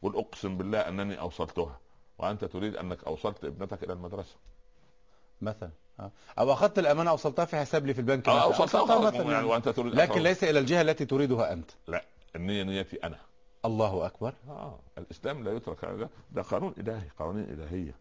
[0.02, 1.78] قل اقسم بالله إنني أوصلتها.
[2.18, 4.36] وأنت تريد أنك أوصلت ابنتك إلى المدرسة.
[5.40, 5.70] مثلا.
[6.38, 8.42] أو أخذت الأمانة أوصلتها في حساب لي في البنك مثلاً.
[8.42, 9.32] أوصلتها مثلا مثلا.
[9.32, 9.46] يعني.
[9.46, 11.70] وأنت تريد لكن ليس إلى الجهة التي تريدها أنت.
[11.88, 12.04] لا
[12.36, 13.18] النية نيتي أنا.
[13.64, 14.34] الله أكبر.
[14.48, 16.08] آه الإسلام لا يترك هذا.
[16.32, 17.94] ده قانون إلهي قوانين إلهية.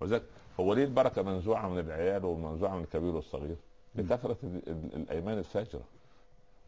[0.00, 0.22] وذلك
[0.60, 3.56] هو ليه البركة منزوعة من العيال ومنزوعة من الكبير والصغير؟
[3.94, 5.82] لكثرة ال- ال- الأيمان الفاجرة.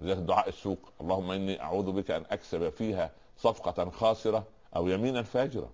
[0.01, 0.79] لذلك دعاء السوق.
[1.01, 4.45] اللهم إني أعوذ بك أن أكسب فيها صفقة خاسرة
[4.77, 5.71] أو يمينا فاجرة.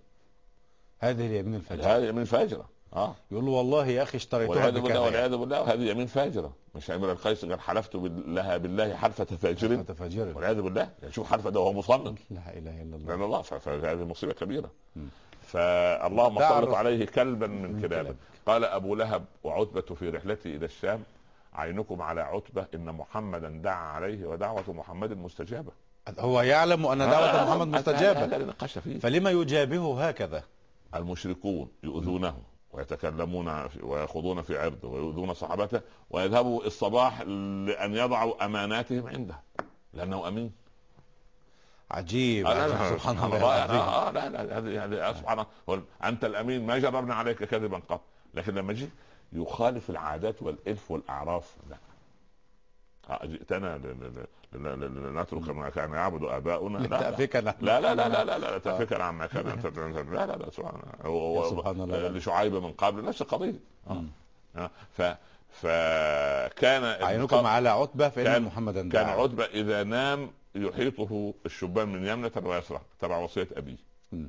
[1.01, 2.65] هذه اليمين الفجر هذه يمين فاجره
[2.97, 3.15] آه.
[3.31, 5.07] يقول له والله يا أخي اشتريتها والعياذ بالله بكذا يعني.
[5.07, 7.95] والعياذ بالله وهذه يمين فاجره مش امير القيس قال حلفت
[8.27, 10.91] لها بالله حلفه فاجر متفجر والعياذ بالله.
[11.03, 13.09] يعني شوف حلفه ده وهو مصمم لا إله إلا الله.
[13.09, 14.71] لأن الله فهذه مصيبة كبيرة.
[15.43, 18.03] فاللهم سلط عليه كلبا من من كلابه.
[18.03, 18.17] كلاب.
[18.47, 21.03] قال أبو لهب وعتبة في رحلته إلى الشام
[21.55, 25.73] عينكم على عتبة إن محمدا دعا عليه ودعوة محمد مستجابة.
[26.19, 26.99] هو يعلم أن
[27.47, 28.27] محمد مستجابة.
[28.27, 28.99] لا نقاش فيه.
[28.99, 30.43] فلما يجابهه هكذا؟
[30.95, 32.37] المشركون يؤذونه
[32.73, 35.81] ويتكلمون ويخوضون في عرضه ويؤذون صحابته
[36.11, 39.41] ويذهبوا الصباح لأن يضعوا أماناتهم عنده.
[39.95, 40.53] لأنه امين
[41.91, 43.37] عجيب, آه، لا، لا، سبحان الله.
[43.37, 45.83] العظيم آه، آه، لا لا هذه سبحان الله.
[46.05, 48.01] أنت الأمين ما جربنا عليك كذبا قط.
[48.35, 48.89] لكن لما جه
[49.33, 51.57] يخالف العادات والإلف والأعراف.
[51.71, 51.90] لا آه،
[53.25, 56.79] جئتنا ل- ل- ل- ل- ل- نترك ما كان يعبد آباؤنا.
[56.79, 57.11] لا لا.
[57.61, 57.81] لا.
[57.81, 57.95] لا.
[57.95, 59.47] لا لا لا لا تفكر عما كان.
[60.13, 61.85] لا لا لا سبحان الله.
[61.85, 62.09] الله.
[62.09, 63.61] لشعيب من قبل نفس القضية.
[63.91, 64.05] آه.
[64.57, 65.03] آه، ف
[65.53, 69.23] فكان عينكم على عتبة فإن محمدا كان دعا.
[69.23, 73.77] عتبة إذا نام يحيطه الشبان من يمنة ويسرى تبع وصية أبيه.
[74.13, 74.29] مم.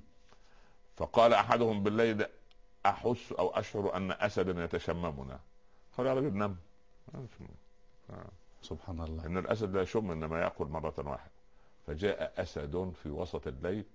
[0.98, 2.26] فقال أحدهم بالليل
[2.86, 5.40] أحس أو أشعر أن أسدا يتشممنا.
[5.98, 6.56] قال يا رجل نم
[8.62, 9.26] سبحان الله.
[9.26, 11.32] إن الأسد لا يشم إنما يأكل مرة واحدة.
[11.88, 13.86] فجاء أسد في وسط الليل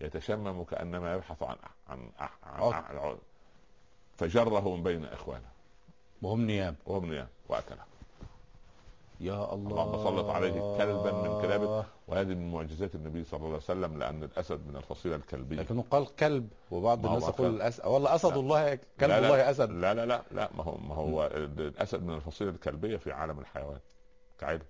[0.00, 1.56] يتشمم كأنما يبحث عن
[1.88, 3.16] عن, عن, عن, عن, عن
[4.16, 5.48] فجره من بين إخوانه.
[6.22, 7.84] وهم نيام وهم نيام وأكله.
[9.20, 9.70] يا الله.
[9.70, 14.22] اللهم سلط عليه كلبا من كلابه وهذه من معجزات النبي صلى الله عليه وسلم لأن
[14.22, 15.56] الأسد من الفصيلة الكلبية.
[15.56, 17.56] لكنه قال كلب وبعض الناس يقول.
[17.56, 18.36] الاسد والله أسد لا.
[18.36, 19.26] الله كلب لا لا.
[19.26, 19.70] الله أسد.
[19.70, 20.22] لا لا لا.
[20.30, 23.78] لا ما هو ما هو الأسد من الفصيلة الكلبية في عالم الحيوان.
[24.38, 24.62] كعلم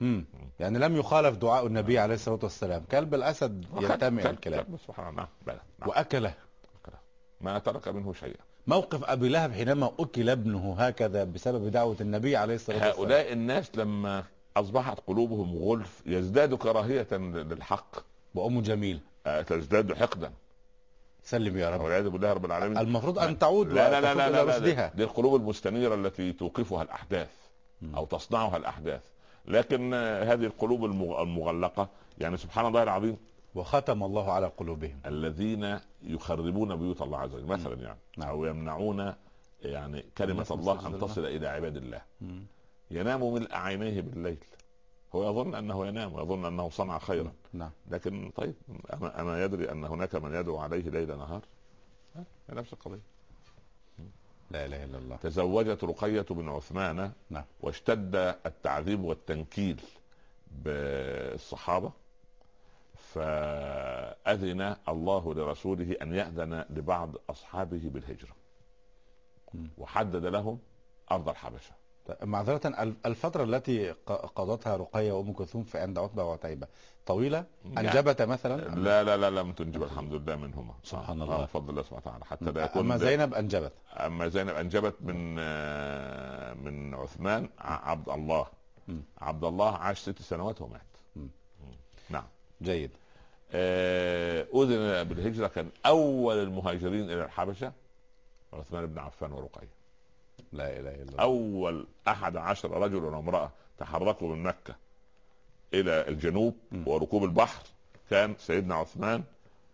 [0.00, 0.24] مم.
[0.60, 2.84] يعني لم يخالف دعاء النبي عليه الصلاة والسلام.
[2.90, 5.28] كلب الأسد ينتمي إلى الكلاب كلب سبحان الله.
[5.46, 5.88] بلى نعم.
[5.88, 6.34] وأكله.
[7.40, 8.40] ما ترك منه شيئا.
[8.66, 12.98] موقف أبي لهب حينما أكل ابنه هكذا بسبب دعوة النبي عليه الصلاة والسلام.
[12.98, 14.24] هؤلاء الناس لما
[14.56, 17.96] أصبحت قلوبهم غلف يزداد كراهية للحق.
[18.34, 19.00] وأم جميل.
[19.26, 20.32] آه، تزداد حقدا.
[21.24, 21.80] سلم يا رب.
[21.80, 22.78] والعياذ بالله رب العالمين.
[22.78, 24.56] المفروض أن تعود لا لا لا لا, إلى لا, لا.
[24.56, 24.92] رشدها.
[24.94, 27.28] دي القلوب المستنيرة التي توقفها الأحداث.
[27.94, 29.02] أو تصنعها الأحداث.
[29.46, 33.16] لكن هذه القلوب المغ- المغلقة يعني سبحان الله العظيم
[33.54, 35.00] وختم الله على قلوبهم.
[35.06, 38.28] الذين يخربون بيوت الله عز وجل مثلا يعني نعم.
[38.28, 39.14] أو يمنعون
[39.62, 40.98] يعني كلمة الناس الله الله.
[41.06, 42.02] تصل إلى عباد الله.
[42.90, 44.38] ينام ملء عينيه بالليل.
[45.14, 47.32] هو يظن أنه ينام ويظن أنه صنع خيرا.
[47.52, 47.70] نعم.
[47.90, 48.54] لكن طيب
[48.94, 51.40] أما, أما يدري أن هناك من يدعو عليه ليل نهار؟
[52.50, 53.15] نفس القضية.
[54.50, 55.16] لا إله إلا الله.
[55.16, 57.44] تزوجت رقية بن عثمان نعم.
[57.60, 58.16] واشتد
[58.46, 59.80] التعذيب والتنكيل
[60.50, 61.92] بالصحابة
[63.14, 68.36] فأذن الله لرسوله أن يأذن لبعض أصحابه بالهجرة.
[69.54, 69.68] مم.
[69.78, 70.58] وحدد لهم
[71.12, 71.70] أرض الحبشة.
[71.70, 71.75] طيب،
[72.22, 73.90] معذرة ال- الفترة التي
[74.36, 76.66] قضتها رقية وأم كلثوم في عند عتبة وعتيبة
[77.06, 80.74] طويلة؟ يعني- أنجبت مثلا؟ لا لا لا لم تنجب الحمد لله منهما.
[80.82, 81.44] سبحان آه، الله.
[81.44, 86.54] بفضل الله سبحانه وتعالى حتى لا يكون أما زينب أنجبت؟ اما زينب أنجبت من آه،
[86.54, 88.46] من عثمان عبد الله.
[89.18, 90.80] عبد الله عاش ست سنوات ومات.
[92.10, 92.24] نعم.
[92.62, 92.90] جيد.
[93.52, 97.72] آه، أذن بالهجرة كان أول المهاجرين إلى الحبشة
[98.52, 99.75] عثمان بن عفان ورقية.
[100.52, 101.22] لا إله إلا الله.
[101.22, 104.76] أول أحد عشر رجل وامرأة تحركوا من مكة
[105.74, 106.88] إلى الجنوب م.
[106.88, 107.62] وركوب البحر
[108.10, 109.24] كان سيدنا عثمان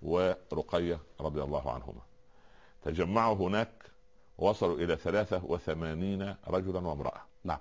[0.02, 2.00] ورقية رضي الله عنهما.
[2.84, 3.68] تجمعوا هناك
[4.38, 7.20] وصلوا إلى ثلاثة وثمانين رجلا وامرأة.
[7.44, 7.58] نعم.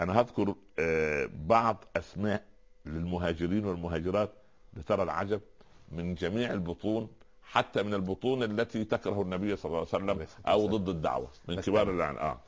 [0.00, 2.44] أنا هذكر آه، بعض أسماء
[2.86, 4.30] للمهاجرين والمهاجرات
[4.74, 5.40] لترى العجب
[5.88, 7.08] من جميع البطون
[7.52, 12.02] حتى من البطون التي تكره النبي صلى الله عليه وسلم أو ضد الدعوة من كبار
[12.02, 12.38] آه.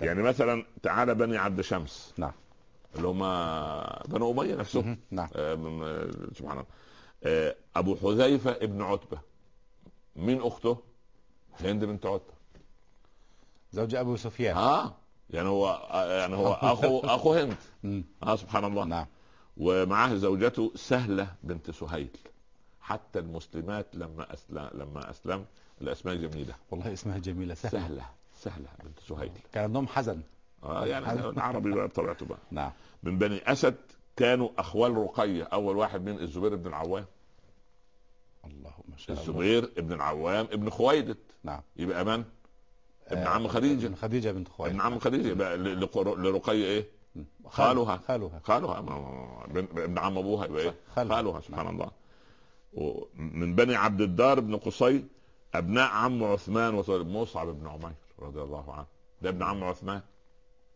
[0.00, 2.14] يعني مثلا تعالى بني عبد شمس.
[2.18, 2.32] نعم.
[2.96, 3.18] اللي هم
[4.08, 4.98] بنو أمية نفسهم.
[5.10, 5.28] نعم.
[5.36, 6.64] آه، سبحان الله.
[7.24, 9.18] آه، أبو حذيفة ابن عتبة.
[10.16, 10.78] مين أخته؟
[11.60, 12.34] هند بنت عتبة.
[13.72, 14.56] زوج أبو سفيان.
[14.56, 14.94] آه
[15.30, 17.56] يعني هو آه، يعني هو أخو أخو هند.
[18.22, 18.84] آه سبحان الله.
[18.84, 19.06] نعم.
[19.56, 22.16] ومعاه زوجته سهلة بنت سهيل.
[22.84, 25.44] حتى المسلمات لما اسلم لما أسلم
[25.80, 26.54] الأسماء جميلة.
[26.70, 27.80] والله اسمها جميلة سهلة.
[27.80, 28.04] سهلة
[28.34, 29.32] سهلة بنت سهيل.
[29.52, 30.20] كان عندهم حزن.
[30.64, 32.38] آه يعني العربي بقى بطبيعته بقى.
[32.50, 32.70] نعم.
[33.02, 33.76] من بني أسد
[34.16, 35.42] كانوا أخوال رقية.
[35.44, 37.04] أول واحد من الزبير بن العوام.
[38.44, 39.28] اللهم شاء الله.
[39.28, 41.16] الزبير ابن العوام ابن خويلد.
[41.44, 41.60] نعم.
[41.76, 42.24] يبقى من؟
[43.08, 43.86] ابن آه، عم خديجة.
[43.86, 44.74] ابن خديجة بنت خويلد.
[44.74, 45.28] ابن عم خديجة.
[45.28, 46.86] يبقى لرقية إيه؟
[47.46, 47.96] خالها.
[48.08, 51.90] خالها خالها ابن عم أبوها يبقى إيه؟ خالها سبحان الله.
[52.74, 55.04] ومن بني عبد الدار بن قصي
[55.54, 58.86] أبناء عم عثمان مصعب بن عمير رضي الله عنه.
[59.22, 60.00] ده ابن عم عثمان.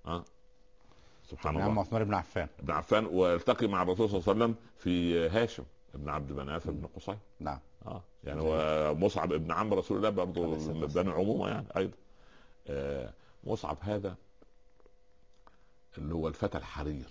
[0.06, 0.24] ها؟
[1.30, 1.72] سبحان من الله.
[1.72, 2.48] عم عثمان بن عفان.
[2.58, 6.86] ابن عفان والتقي مع الرسول صلى الله عليه وسلم في هاشم ابن عبد مناف بن
[6.86, 7.16] قصي.
[7.40, 7.58] نعم.
[7.86, 10.86] آه يعني هو مصعب ابن عم رسول الله برضه من.
[10.86, 11.96] بني عمومة يعني أيضا.
[12.66, 13.12] آه
[13.44, 14.16] مصعب هذا
[15.98, 17.08] اللي هو الفتى الحرير.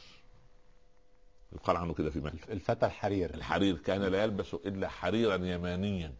[1.53, 3.33] يقال عنه كده في مكه الفتى الحرير.
[3.33, 6.13] الحرير كان لا يلبس إلا حريرا يمانيا.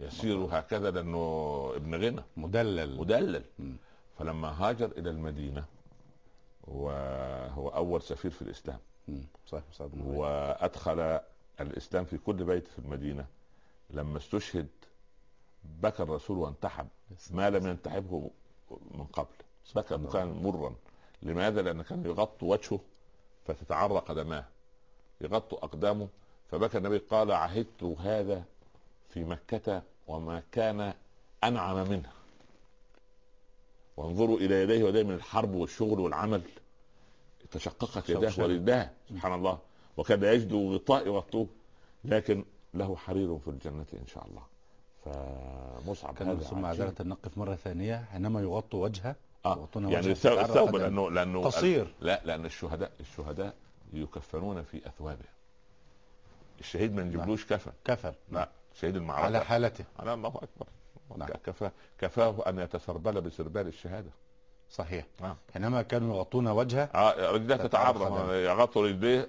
[0.00, 2.22] يسير هكذا لأنه ابن غنى.
[2.36, 2.98] مدلل.
[2.98, 3.44] مدلل.
[4.18, 5.64] فلما هاجر إلى المدينة
[6.64, 8.78] وهو أول سفير في الإسلام.
[9.46, 11.20] صحيح صحيح وأدخل
[11.60, 13.26] الإسلام في كل بيت في المدينة.
[13.90, 14.68] لما استشهد
[15.82, 16.88] بكى الرسول وانتحب.
[17.30, 18.30] ما لم ينتحبه
[18.70, 19.34] من قبل.
[19.74, 20.74] بكى بكاء مرا
[21.22, 22.80] لماذا؟ لأن كان يغطي وجهه
[23.46, 24.44] فتتعرق دماه
[25.20, 26.08] يغطي أقدامه.
[26.50, 28.44] فبكى النبي قال عهدت هذا
[29.10, 30.94] في مكة وما كان
[31.44, 32.12] أنعم منها
[33.96, 36.42] وانظروا إلى يديه ويديه من الحرب والشغل والعمل.
[37.50, 38.32] تشققت يداه.
[38.38, 39.58] ورجلاه سبحان الله.
[39.96, 41.46] وكان يجد غطاء يغطوه.
[42.04, 44.42] لكن له حرير في الجنة إن شاء الله.
[45.04, 46.58] فمصعب كان عجيب.
[46.58, 48.04] معذرة نقف مرة ثانية.
[48.12, 49.16] حينما يغطي وجهه
[49.46, 49.68] آه.
[49.76, 50.76] يعني الثوب.
[50.76, 51.94] لأنه لأنه قصير.
[52.00, 53.54] لا لأن الشهداء الشهداء
[53.92, 55.24] يكفنون في أثوابه.
[56.60, 57.72] الشهيد ما نجيبلوش كفن.
[57.84, 58.12] كفن.
[58.32, 59.24] لا شهيد المعركة.
[59.24, 59.84] على حالته.
[59.98, 60.66] على الله أكبر.
[61.16, 61.28] نعم.
[61.28, 64.10] كفاه كفاه أن يتسربل بسربال الشهادة.
[64.70, 65.06] صحيح.
[65.20, 65.36] نعم.
[65.52, 68.32] حينما كانوا يغطون وجهه آه، رجلاه تتعرض.
[68.32, 69.22] يغطوا رجليه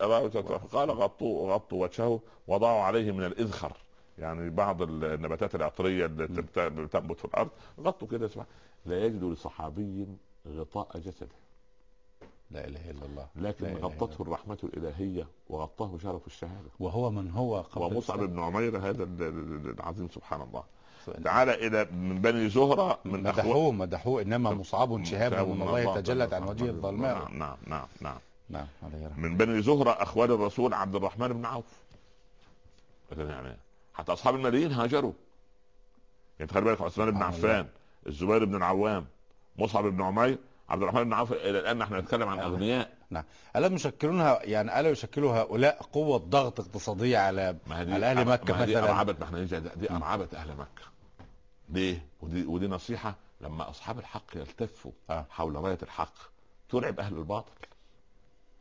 [0.71, 3.77] قال غطوا غطوا وجهه وضعوا عليه من الإذخر.
[4.21, 7.49] يعني بعض النباتات العطرية اللي بتنبت في الأرض.
[7.79, 8.45] غطوا كده سبحان
[8.85, 10.07] لا يجد لصحابي
[10.47, 11.27] غطاء جسده.
[12.51, 13.27] لا إله إلا الله.
[13.35, 16.69] لكن إلا غطته الرحمة الإلهية وغطاه شرف الشهادة.
[16.79, 18.19] وهو من هو قبل ومصعب.
[18.19, 20.63] بن عمير هذا ال- ال- العظيم سبحان الله.
[21.05, 21.23] سؤال.
[21.23, 26.43] تعال إلى من بني زهرة من مدحوه مدحوه إنما مصعب شهاب من الله تجلت عن
[26.43, 28.17] وجهه الظلماء نعم نعم نعم
[28.49, 28.67] نعم.
[28.81, 31.65] نعم من بني زهرة أخوال الرسول عبد الرحمن بن عوف.
[33.17, 33.57] يعني
[34.01, 35.13] حتى أصحاب المدينة هاجروا.
[36.39, 37.67] يعني خلي بالك عثمان بن عفان
[38.07, 39.05] الزبير بن العوام
[39.57, 40.37] مصعب بن عمير
[40.69, 42.93] عبد الرحمن بن عوف إلى الآن نحن نتكلم عن أغنياء.
[43.09, 43.23] نعم.
[43.55, 48.75] ألا يشكلونها يعني ألا يشكل هؤلاء قوة ضغط اقتصادية على على أهل مكة ما دي
[48.75, 50.83] مثلا؟ أرعبت ما إحنا دي أرعبت أهل مكة.
[51.69, 55.25] ليه؟ ودي ودي نصيحة لما أصحاب الحق يلتفوا آه.
[55.29, 56.13] حول راية الحق
[56.69, 57.51] ترعب أهل الباطل.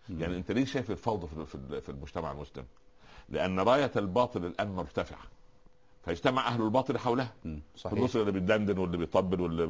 [0.08, 1.46] يعني أنت ليه شايف الفوضى
[1.80, 2.64] في المجتمع المسلم؟
[3.30, 5.22] لأن راية الباطل الآن مرتفعة.
[6.04, 7.32] فيجتمع أهل الباطل حولها.
[7.76, 7.92] صحيح.
[7.98, 9.64] المصري اللي بيدندن واللي بيطبل واللي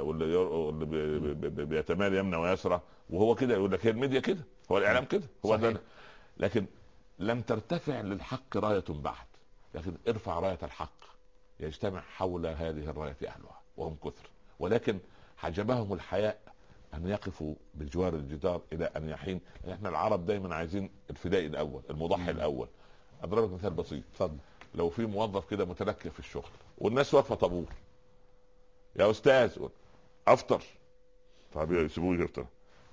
[0.00, 1.34] واللي واللي,
[1.64, 2.80] بيتمال يمنى ويسرى.
[3.10, 4.44] وهو كده يقول لك هي الميديا كده.
[4.72, 5.24] هو الإعلام كده.
[5.46, 5.70] هو صحيح.
[5.72, 5.80] ده.
[6.36, 6.66] لكن
[7.18, 9.26] لم ترتفع للحق راية بعد.
[9.74, 11.04] لكن ارفع راية الحق.
[11.60, 14.30] يجتمع حول هذه الراية أهلها وهم كثر.
[14.58, 14.98] ولكن
[15.36, 16.38] حجبهم الحياء
[16.96, 19.40] أن يقفوا بجوار الجدار إلى أن يحين.
[19.72, 22.68] إحنا العرب دايما عايزين الفدائي الأول المضحي الأول.
[23.22, 24.02] أضربك مثال بسيط.
[24.12, 24.36] اتفضل.
[24.74, 27.64] لو في موظف كده متلكف في الشغل والناس واقفة طابور.
[28.96, 29.58] يا أستاذ
[30.28, 30.62] أفطر.
[31.52, 32.46] طب يسيبوه يفطر.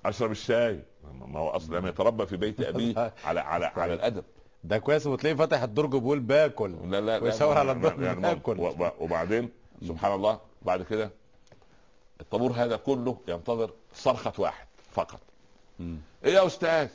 [0.06, 0.80] أشرب الشاي.
[1.20, 2.94] ما هو أصلا يتربى في بيت أبيه
[3.26, 4.24] على على على الأدب.
[4.64, 6.70] ده كويس وتلاقيه فاتح الدرج بيقول باكل.
[6.70, 9.50] لا لا لا ويشاور على الدرج يعني باكل وبعدين؟
[9.82, 10.40] سبحان الله.
[10.62, 11.10] بعد كده؟
[12.20, 15.20] الطابور هذا كله ينتظر صرخة واحد فقط.
[15.78, 15.98] مم.
[16.24, 16.88] إيه يا أستاذ؟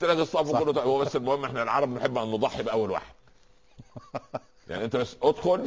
[0.00, 0.56] تلاقي الصف.
[0.64, 3.14] كله هو بس المهم إحنا العرب نحب أن نضحي بأول واحد.
[4.68, 5.66] يعني أنت بس أدخل.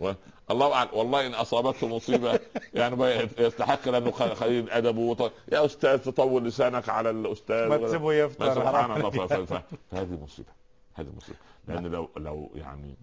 [0.00, 0.12] و-
[0.50, 0.90] الله أعلم.
[0.92, 2.40] والله إن اصابته مصيبة
[2.74, 5.32] يعني يستحق لأنه خليل ادب وط...
[5.52, 7.68] يا أستاذ تطول لسانك على الأستاذ.
[7.68, 9.10] ما تسيبه يفطر سبحان الله.
[9.10, 10.48] ف- ف- فهذه مصيبة.
[10.94, 11.38] هذه مصيبة.
[11.68, 12.94] لأن لو لو يعني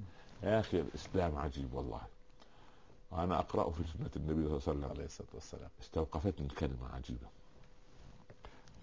[0.44, 2.02] يا أخي الإسلام عجيب والله.
[3.14, 7.28] وأنا اقراه في سنة النبي صلى الله عليه وسلم عليه الصلاة والسلام استوقفتني كلمة عجيبة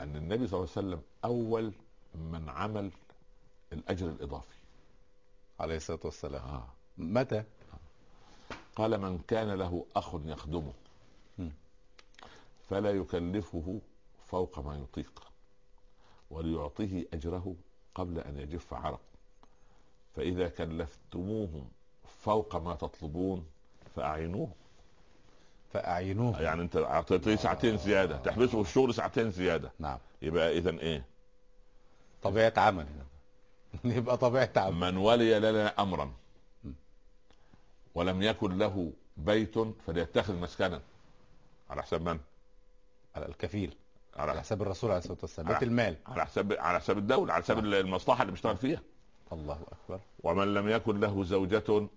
[0.01, 1.73] أن النبي صلى الله عليه وسلم أول
[2.15, 2.91] من عمل
[3.73, 4.59] الأجر الإضافي
[5.61, 6.69] عليه الصلاة والسلام آه.
[6.99, 7.45] متى؟
[8.77, 10.73] قال من كان له أخ يخدمه.
[12.69, 13.81] فلا يكلفه
[14.27, 15.23] فوق ما يطيق
[16.31, 17.55] وليعطيه أجره
[17.95, 19.01] قبل أن يجف عرق
[20.17, 21.69] فإذا كلفتموهم
[22.21, 23.47] فوق ما تطلبون
[23.97, 24.51] فأعينوه.
[25.73, 26.43] فأعينوه.
[26.43, 28.17] يعني أنت اعطيتيه ساعتين زيادة.
[28.17, 29.71] تحبسه في الشغل ساعتين زيادة.
[29.79, 29.99] نعم.
[30.23, 31.05] يبقى اذا إيه؟
[32.23, 32.87] طبيعة عمل.
[33.85, 34.75] يبقى طبيعة عمل.
[34.75, 36.13] من ولي لنا امرا
[37.95, 39.55] ولم يكن له بيت
[39.87, 40.81] فليتخذ مسكنا.
[41.71, 42.19] على حساب من؟
[43.17, 43.77] على الكفيل.
[44.17, 45.53] على على حساب الرسول عليه الصلاة والسلام.
[45.53, 45.97] بيت المال.
[46.07, 48.81] على حساب على حساب الدولة على حساب المصلحة اللي بيشتغل فيها.
[49.33, 50.01] الله أكبر.
[50.23, 51.89] ومن لم يكن له زوجة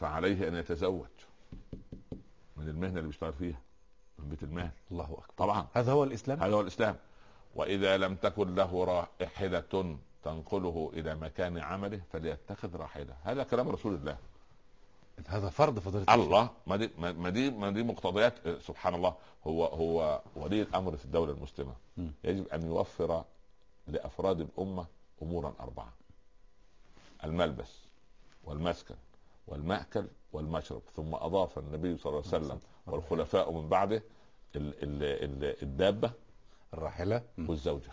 [0.00, 1.06] فعليه أن يتزوج
[2.56, 3.60] من المهنة اللي بيشتغل فيها
[4.18, 5.34] من بيت المال الله أكبر.
[5.36, 5.66] طبعا.
[5.74, 6.96] هذا هو الإسلام؟ هذا هو الإسلام.
[7.54, 13.14] وإذا لم تكن له راحلة تنقله إلى مكان عمله فليتخذ راحلة.
[13.22, 14.16] هذا كلام رسول الله.
[15.26, 16.14] هذا فرض فضيلة الشيخ.
[16.24, 19.14] الله ما دي ما ما دي ما دي مقتضيات آه، سبحان الله
[19.46, 21.74] هو هو ولي الأمر في الدولة المسلمة.
[21.96, 22.08] م.
[22.24, 23.24] يجب أن يوفر
[23.86, 24.86] لأفراد الأمة
[25.22, 25.92] امورا أربعة.
[27.24, 27.78] الملبس
[28.44, 28.94] والمسكن.
[29.46, 34.02] والمأكل والمشرب ثم أضاف النبي صلى الله عليه وسلم والخلفاء من بعده
[34.56, 36.10] ال ال ال الدابة
[36.74, 37.50] الراحلة م.
[37.50, 37.90] والزوجة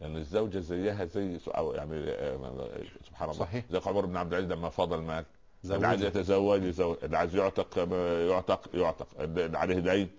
[0.00, 3.64] لأن الزوجة زيها زي أو يعني آه، سبحان الله صحيح.
[3.70, 5.24] زي عمر بن عبد العزيز لما فاض المال.
[5.64, 10.10] اللي عايز يتزوج يزوج اللي عايز يعتق آه، يعتق يعتق اللي عليه دين.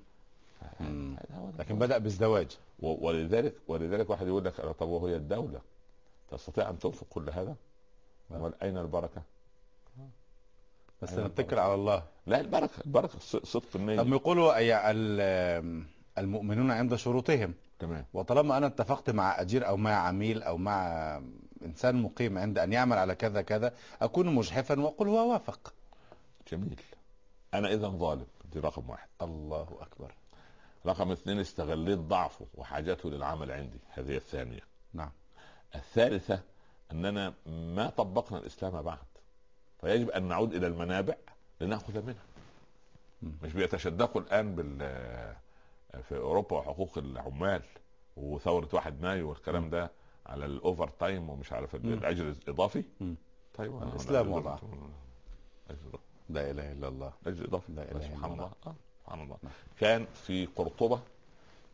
[1.59, 5.61] لكن بدأ بالزواج ولذلك ولذلك واحد يقول لك طب وهي الدولة
[6.31, 7.55] تستطيع أن تنفق كل هذا؟
[8.31, 9.21] امال أين البركة؟
[11.01, 12.03] بس أيوة نتكل على الله.
[12.27, 15.83] لا البركة البركة صدق طب النيه يقولوا أي ال-
[16.17, 17.53] المؤمنون عند شروطهم.
[17.79, 18.05] تمام.
[18.13, 20.81] وطالما أنا اتفقت مع أجير أو مع عميل أو مع
[21.65, 25.73] إنسان مقيم عند أن يعمل على كذا كذا أكون مجحفا وأقول هو وافق.
[26.51, 26.79] جميل.
[27.53, 28.25] أنا اذا ظالم.
[28.53, 29.07] دي رقم واحد.
[29.21, 30.13] الله أكبر.
[30.85, 33.79] رقم اثنين استغليت ضعفه وحاجته للعمل عندي.
[33.89, 34.61] هذه الثانية.
[34.93, 35.11] نعم.
[35.75, 36.39] الثالثة
[36.91, 38.97] أننا ما طبقنا الإسلام بعد.
[39.81, 41.15] فيجب أن نعود إلى المنابع
[41.61, 42.23] لنأخذ منها.
[43.43, 44.77] مش بيتشدقوا الآن بال
[46.03, 47.61] في أوروبا وحقوق العمال
[48.17, 49.91] وثورة واحد مايو والكلام ده
[50.25, 53.13] على الأوفر تايم ومش عارف الإضافي م.
[53.53, 53.71] طيب.
[55.69, 55.97] أجر إضافي.
[56.29, 58.51] لا إله إلا الله أجر إضافي لا إلا سبحان الله.
[58.67, 59.51] آه، سبحان الله نعم.
[59.79, 60.99] كان في قرطبة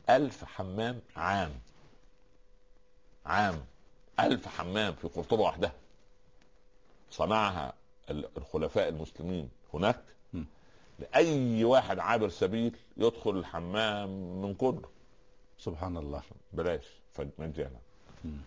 [0.10, 1.51] ألف حمام عام
[3.26, 3.66] عام
[4.20, 5.74] ألف حمام في قرطبة وحدها
[7.12, 7.74] صنعها
[8.10, 9.99] الخلفاء المسلمين هناك
[10.34, 10.43] م.
[10.99, 14.10] لأي واحد عابر سبيل يدخل الحمام
[14.41, 14.89] من كله
[15.58, 16.22] سبحان الله
[16.54, 16.86] بلاش
[17.39, 17.80] مجانا.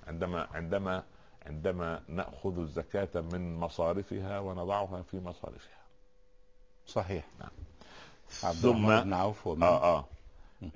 [0.07, 1.03] عندما عندما
[1.47, 5.77] عندما نأخذ الزكاة من مصارفها ونضعها في مصارفها
[6.87, 7.51] صحيح نعم.
[8.43, 10.05] عبد ثم- بن عوف ومن آه آه,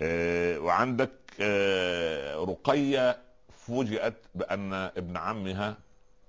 [0.03, 1.11] آه وعندك
[1.41, 3.19] آه رقية
[3.53, 5.77] فوجئت بأن ابن عمها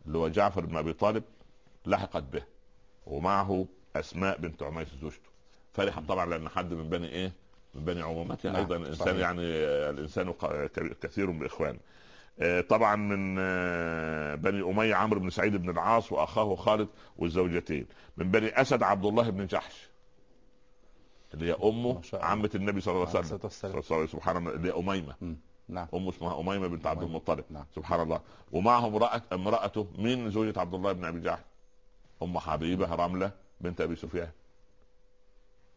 [0.07, 1.23] اللي هو جعفر بن أبي طالب
[1.85, 2.43] لحقت به
[3.05, 3.65] ومعه
[3.95, 5.29] أسماء بنت عميس زوجته
[5.73, 7.31] فرحت طبعا لأن حد من بني إيه
[7.75, 9.17] من بني عمومتها نعم، أيضا الإنسان صحيح.
[9.19, 9.41] يعني
[9.89, 10.65] الإنسان ق-
[11.01, 11.79] كثير بإخوانه
[12.39, 17.85] آه، طبعا من آه، بني أمية عمرو بن سعيد بن العاص وأخاه خالد والزوجتين
[18.17, 19.89] من بني أسد عبد الله بن جحش
[21.33, 22.01] اللي هي أمه.
[22.13, 23.49] عمة النبي صلى الله عليه وسلم.
[23.49, 24.05] صلى الله عليه.
[24.05, 25.15] سبحان الله اللي هي أميمة.
[25.69, 27.03] نعم أمه اسمها أميمة بنت عبد.
[27.03, 27.65] المطلب نعم.
[27.75, 28.21] سبحان الله
[28.51, 31.39] ومعه امرأة امرأته من زوجة عبد الله بن أبي جحش
[32.21, 34.31] أم حبيبة رملة بنت أبي سفيان.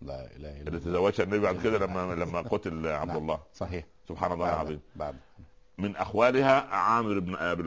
[0.02, 0.78] لا إله إلا اللي الله.
[0.78, 3.16] تزوجها النبي بعد كده لما لما قتل عبد نعم.
[3.16, 3.40] الله.
[3.54, 3.84] صحيح.
[4.08, 4.80] سبحان الله العظيم.
[4.96, 5.16] بعد.
[5.78, 7.62] من أخوالها عامر بن أبي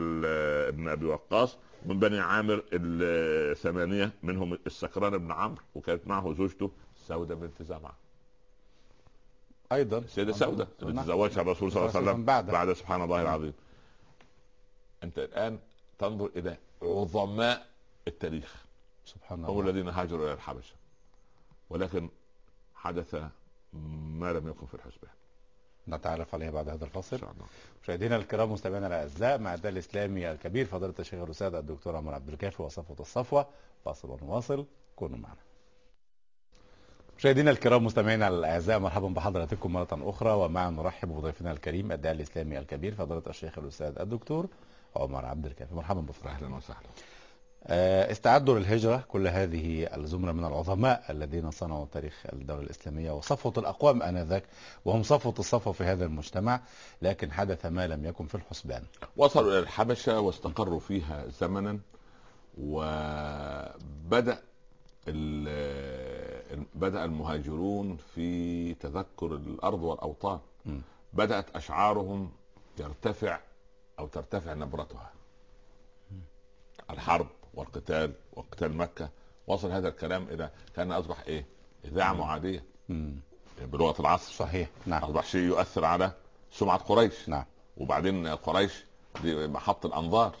[0.72, 1.56] بن أبي وقاص
[1.86, 7.96] من بني عامر الثمانية منهم السكران بن عمرو وكانت معه زوجته سودة بنت زمعة.
[9.72, 9.98] أيضا.
[9.98, 11.04] السيده سودة اللي نعم.
[11.04, 13.52] تزوجها الرسول صلى الله عليه وسلم بعد بعد سبحان الله العظيم.
[15.02, 15.58] أنت الآن
[15.98, 17.66] تنظر إلى عظماء
[18.08, 18.67] التاريخ.
[19.08, 19.70] سبحان هم الله.
[19.70, 20.74] الذين هاجروا إلى الحبشة
[21.70, 22.08] ولكن
[22.74, 23.14] حدث
[23.72, 25.10] ما لم يكن في الحسبان.
[25.88, 27.32] نتعرف عليها بعد هذا الله.
[27.82, 32.62] مشاهدينا الكرام مستمعينا الأعزاء مع الدال الإسلامي الكبير فضيلة الشيخ الأستاذ الدكتور عمر عبد الكافي
[32.62, 33.46] وصفوه الصفوة
[33.84, 34.66] فاصل ونواصل.
[34.96, 35.40] كونوا معنا.
[37.18, 42.94] مشاهدينا الكرام مستمعينا الأعزاء مرحبا بحضراتكم مرة أخرى ومعا نرحب بضيفنا الكريم الداعي الإسلامي الكبير
[42.94, 44.48] فضيلة الشيخ الأستاذ الدكتور
[44.96, 46.32] عمر عبد الكافي مرحبا بفضلك.
[46.32, 46.88] أهلا وسهلا.
[47.66, 54.44] استعدوا للهجرة كل هذه الزمرة من العظماء الذين صنعوا تاريخ الدولة الإسلامية وصفوة الأقوام آنذاك
[54.84, 56.60] وهم صفوة الصفوة في هذا المجتمع
[57.02, 58.82] لكن حدث ما لم يكن في الحسبان.
[59.16, 61.78] وصلوا إلى الحبشة واستقروا فيها زمنا
[62.60, 64.38] وبدأ
[65.08, 70.38] ال- بدأ المهاجرون في تذكر الأرض والأوطان.
[70.66, 70.78] م.
[71.12, 72.30] بدأت أشعارهم
[72.76, 73.38] ترتفع
[73.98, 75.10] أو ترتفع نبرتها.
[76.90, 77.26] الحرب
[77.58, 79.08] والقتال وقتال مكة.
[79.46, 81.46] وصل هذا الكلام إلى كان أصبح إيه؟
[81.84, 82.64] إذاعة معادية.
[82.88, 83.16] مم.
[83.62, 84.32] بلغة العصر.
[84.32, 84.68] صحيح.
[84.86, 85.04] نعم.
[85.04, 86.12] أصبح شيء يؤثر على
[86.52, 87.28] سمعة قريش.
[87.28, 87.44] نعم.
[87.76, 88.84] وبعدين قريش
[89.22, 90.36] دي محط الأنظار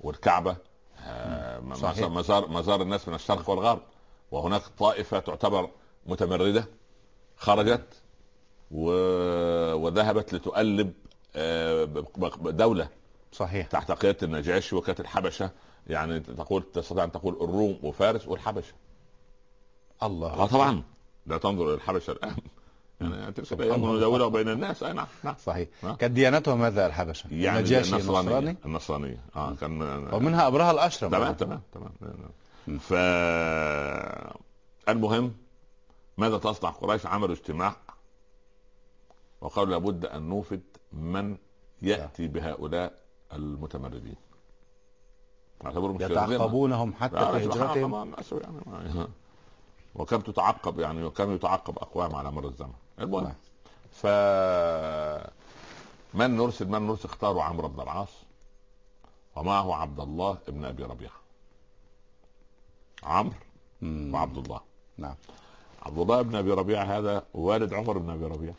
[0.00, 0.56] والكعبة.
[1.00, 2.08] آه، صحيح.
[2.08, 3.82] مزار مزار الناس من الشرق والغرب.
[4.30, 5.70] وهناك طائفة تعتبر
[6.06, 6.64] متمردة.
[7.36, 8.02] خرجت
[8.70, 8.90] و...
[9.74, 10.92] وذهبت لتؤلب
[11.36, 11.84] آه،
[12.40, 12.88] دولة
[13.32, 13.66] صحيح.
[13.66, 15.50] تحت قيادة النجاشي وكانت الحبشة.
[15.86, 18.74] يعني تقول تستطيع أن تقول الروم وفارس والحبشة.
[20.02, 20.32] الله.
[20.32, 20.82] آه طبعا.
[21.26, 22.36] لا تنظر إلى الحبشة الآن.
[23.00, 23.52] يعني تلك.
[23.52, 24.82] نداولها بين الناس.
[24.82, 25.34] أي نعم نعم.
[25.44, 25.68] صحيح.
[25.82, 28.20] ها؟ كانت ديانتها ماذا الحبشة؟ يعني النجاشي النصرانية.
[28.20, 29.18] النصراني؟ النصرانية.
[29.36, 29.82] آه كان
[30.14, 32.78] ومنها أبرهة الأشرم تمام تمام تمام.
[32.78, 32.92] ف
[34.88, 35.34] المهم
[36.18, 37.76] ماذا تصنع قريش عملوا اجتماع
[39.40, 40.62] وقالوا لابد أن نوفد
[40.92, 41.36] من
[41.82, 42.92] يأتي بهؤلاء
[43.32, 44.16] المتمردين.
[46.00, 48.14] يتعقبونهم حتى في هجرتهم
[48.72, 49.08] يعني
[49.94, 52.72] وكم تتعقب يعني وكم يتعقب أقوام على مر الزمن.
[53.00, 53.34] المهم نعم.
[53.92, 54.06] ف
[56.14, 58.08] من نرسل من نرسل اختاروا عمرو بن العاص
[59.36, 61.12] ومعه عبد الله بن أبي ربيعة.
[63.02, 63.34] عمرو.
[63.82, 64.60] وعبد الله.
[64.98, 65.14] نعم.
[65.82, 68.54] عبد الله بن أبي ربيعة هذا والد عمر بن أبي ربيعة.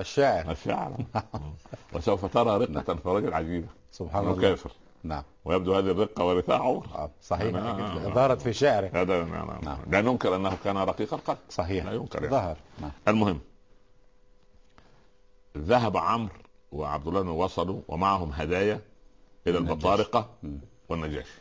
[0.00, 0.50] الشاعر.
[0.50, 0.96] الشاعر.
[1.92, 3.68] وسوف ترى رقه في رجل عجيبة.
[3.92, 4.40] سبحان الله.
[4.40, 4.70] كافر.
[5.04, 8.08] نعم ويبدو هذه الرقه ورثها عمر آه، صحيح آه.
[8.08, 9.58] ظهرت في شعره هذا نعم.
[9.62, 9.78] نعم.
[9.90, 12.30] لا ننكر أنه كان رقيق القلب صحيح لا ينكر يعني.
[12.30, 13.40] ظهر نعم المهم
[15.58, 16.34] ذهب عمرو
[16.72, 18.80] وعبد الله وصلوا ومعهم هدايا
[19.46, 19.58] إلى.
[19.58, 20.30] البطارقه.
[20.88, 21.40] والنجاشي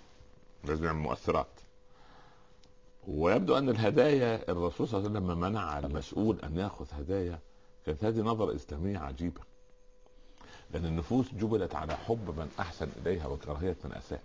[0.64, 1.48] لازم يعمل مؤثرات
[3.08, 7.40] ويبدو أن الهدايا الرسول صلى الله عليه وسلم منع المسؤول أن يأخذ هدايا
[7.86, 9.42] كانت هذه نظرة إسلامية عجيبة
[10.74, 14.22] لأن النفوس جبلت على حب من أحسن إليها وكراهية من أساء.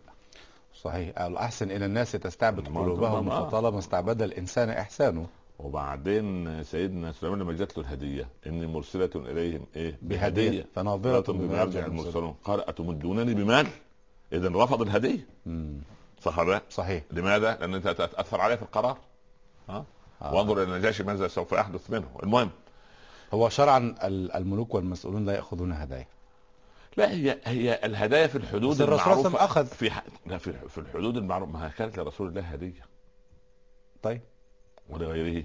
[0.83, 1.21] صحيح.
[1.21, 5.27] الأحسن إلى الناس تستعبد قلوبهم ما- فطالما استعبد الإنسان إحسانه.
[5.59, 11.87] وبعدين سيدنا سليمان لما جات له الهدية إني مرسلة إليهم إيه؟ بهدية فناظرة بما يرجع
[11.87, 12.35] المرسلون.
[12.45, 13.67] قال أتمدونني بمال؟
[14.33, 15.27] اذا رفض الهدية.
[15.47, 15.79] مم.
[16.23, 17.03] صح ولا لا؟ صحيح.
[17.11, 18.99] لماذا؟ لأن أنت تتاثر عليه في القرار.
[19.69, 19.85] ها؟
[20.23, 20.35] آه.
[20.35, 22.09] وانظر إلى النجاشي ماذا سوف يحدث منه.
[22.23, 22.51] المهم.
[23.35, 26.07] هو شرعا ال- الملوك والمسؤولون لا يأخذون هدايا.
[26.99, 29.67] لا هي هي الهدايا في الحدود الرسول أخذ.
[29.67, 30.03] في ح...
[30.39, 31.53] في في الحدود المعروفة.
[31.53, 32.87] ما كانت لرسول الله هدية.
[34.03, 34.21] طيب.
[34.91, 35.45] ولغيره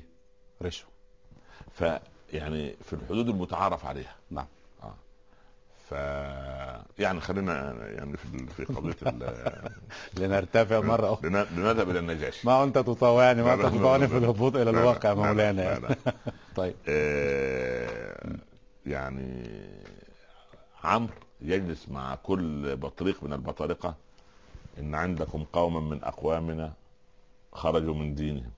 [0.62, 0.90] رشوة.
[1.72, 4.16] فيعني في الحدود المتعارف عليها.
[4.32, 4.46] نعم.
[5.90, 5.92] ف
[7.00, 9.72] يعني خلينا يعني في في قضية ال-
[10.20, 11.30] لنرتفع مرة أخرى.
[11.30, 12.48] لن- لنذهب إلى النجاشي.
[12.48, 14.18] ما أنت تطاوعني ما لا، تطاوعني في.
[14.18, 15.62] الهبوط لا، الواقع لا، لا، مولانا.
[15.62, 15.88] لا، يعني.
[15.88, 15.96] لا.
[16.56, 16.76] طيب.
[16.90, 18.36] آه،
[18.86, 19.44] يعني
[20.84, 21.14] عمرو
[21.44, 23.96] يجلس مع كل بطريق من البطارقه
[24.80, 26.74] إن عندكم قوما من أقوامنا
[27.54, 28.52] خرجوا من دينهم.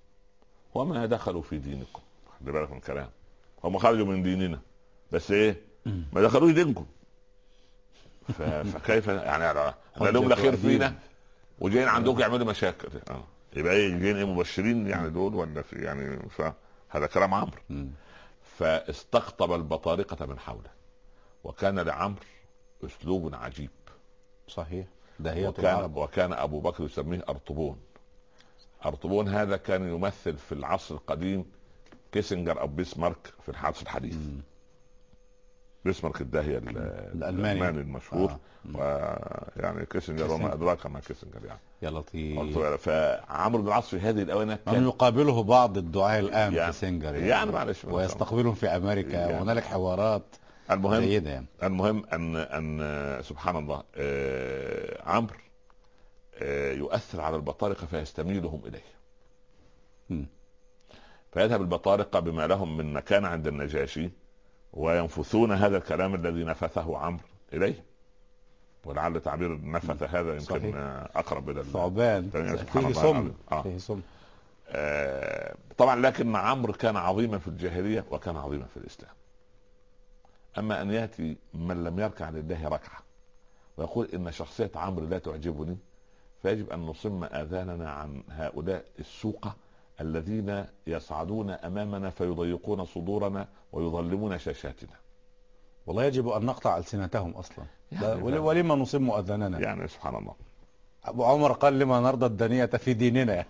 [0.74, 2.02] وما دخلوا في دينكم.
[2.40, 3.10] خلي بالك من الكلام.
[3.64, 4.60] هم خرجوا من ديننا.
[5.12, 6.86] بس إيه؟ ما دخلوش دينكم.
[8.34, 10.96] فكيف يعني لهم لا خير فينا.
[11.60, 12.88] وجايين عندكم يعملوا مشاكل.
[13.10, 13.24] آه.
[13.56, 17.88] يبقى إيه؟ جايين إيه مبشرين يعني دول ولا في يعني فهذا كلام عمرو.
[18.58, 20.70] فاستقطب البطارقة من حوله.
[21.44, 22.22] وكان لعمرو
[22.86, 23.70] أسلوب عجيب.
[24.48, 24.86] صحيح.
[25.20, 27.78] دهية وكان العرب وكان أبو بكر يسميه أرطبون.
[28.86, 31.46] أرطبون هذا كان يمثل في العصر القديم
[32.12, 34.18] كيسنجر أو بيسمارك في العصر الحديث.
[35.86, 37.52] بيسمارك الداهيه ال- الألماني.
[37.52, 38.32] الألماني المشهور.
[38.32, 38.40] آه.
[38.76, 40.54] ويعني كيسنجر وما كيسنجر.
[40.54, 41.60] أدراك ما كيسنجر يعني.
[41.82, 42.58] يا لطيف.
[42.90, 47.52] فعمرو بن العاص في هذه الآونة من كان يقابله بعض الدعاة الآن يعني- كيسنجر يعني
[47.52, 49.10] معلش ويستقبلهم في أمريكا.
[49.18, 49.34] يعني.
[49.34, 50.24] وهنالك حوارات.
[50.72, 55.36] المهم جيدة يعني المهم ان أن سبحان الله آه، عمرو
[56.36, 58.84] آه، يؤثر على البطارقه فيستميلهم إليه
[60.10, 60.26] مم.
[61.34, 64.10] فيذهب البطارقه بما لهم من مكانه عند النجاشي
[64.74, 67.84] وينفثون هذا الكلام الذي نفثه عمرو إليه
[68.86, 70.76] ولعل تعبير نفث هذا يمكن صحيح.
[71.16, 72.30] أقرب إلى ال- ثعبان
[72.64, 73.32] فيه سم.
[73.52, 73.62] آه.
[73.62, 74.02] فيه سم
[74.70, 79.12] آه، طبعا لكن عمرو كان عظيما في الجاهلية وكان عظيما في الإسلام
[80.58, 83.00] أما أن يأتي من لم يركع لله ركعة
[83.78, 85.78] ويقول إن شخصية عمرو لا تعجبني
[86.42, 89.56] فيجب أن نصم آذاننا عن هؤلاء السوقه
[90.02, 94.94] الذين يصعدون أمامنا فيضيقون صدورنا ويظلمون شاشاتنا
[95.88, 98.40] والله يجب أن نقطع ألسنتهم أصلا يعني.
[98.40, 100.34] ولما نصم أذاننا يعني سبحان الله
[101.06, 103.48] أبو عمر قال لما نرضى الدنية في ديننا يعني.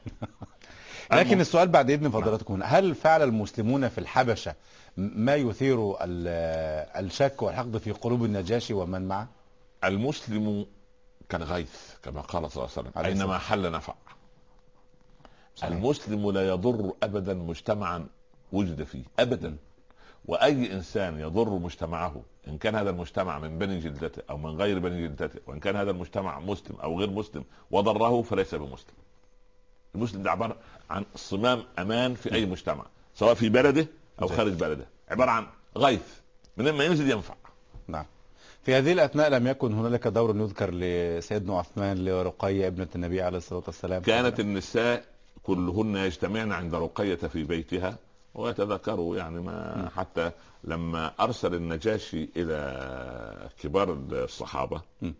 [1.11, 4.55] لكن السؤال بعد إذن فضلاتكم هنا هل فعل المسلمون في الحبشة
[4.97, 9.27] ما يثير ال- الشك والحقد في قلوب النجاشي ومن معه؟
[9.83, 10.65] المسلم
[11.29, 13.93] كالغيث كما قال صلى الله عليه وسلم أينما حل نفع.
[15.55, 15.71] صحيح.
[15.71, 18.07] المسلم لا يضر ابدا مجتمعا
[18.51, 19.55] وجد فيه ابدا.
[20.25, 25.07] وأي إنسان يضر مجتمعه إن كان هذا المجتمع من بني جلدته أو من غير بني
[25.07, 28.93] جلدته وإن كان هذا المجتمع مسلم أو غير مسلم وضره فليس بمسلم.
[29.95, 30.55] المسلم ده عباره
[30.89, 32.85] عن صمام أمان في أي مجتمع
[33.15, 33.87] سواء في بلده
[34.21, 34.27] أو.
[34.27, 34.85] خارج بلده.
[35.09, 35.47] عبارة عن
[35.77, 36.07] غيث.
[36.57, 37.33] من ما ينزل ينفع.
[37.87, 38.05] نعم.
[38.63, 43.63] في هذه الأثناء لم يكن هنالك دور يذكر لسيدنا عثمان لرقية ابنة النبي عليه الصلاة
[43.67, 44.01] والسلام.
[44.01, 45.05] كانت النساء
[45.43, 47.97] كلهن يجتمعن عند رقية في بيتها
[48.35, 50.31] ويتذكروا يعني ما حتى
[50.63, 55.11] لما أرسل النجاشي إلى كبار الصحابة م.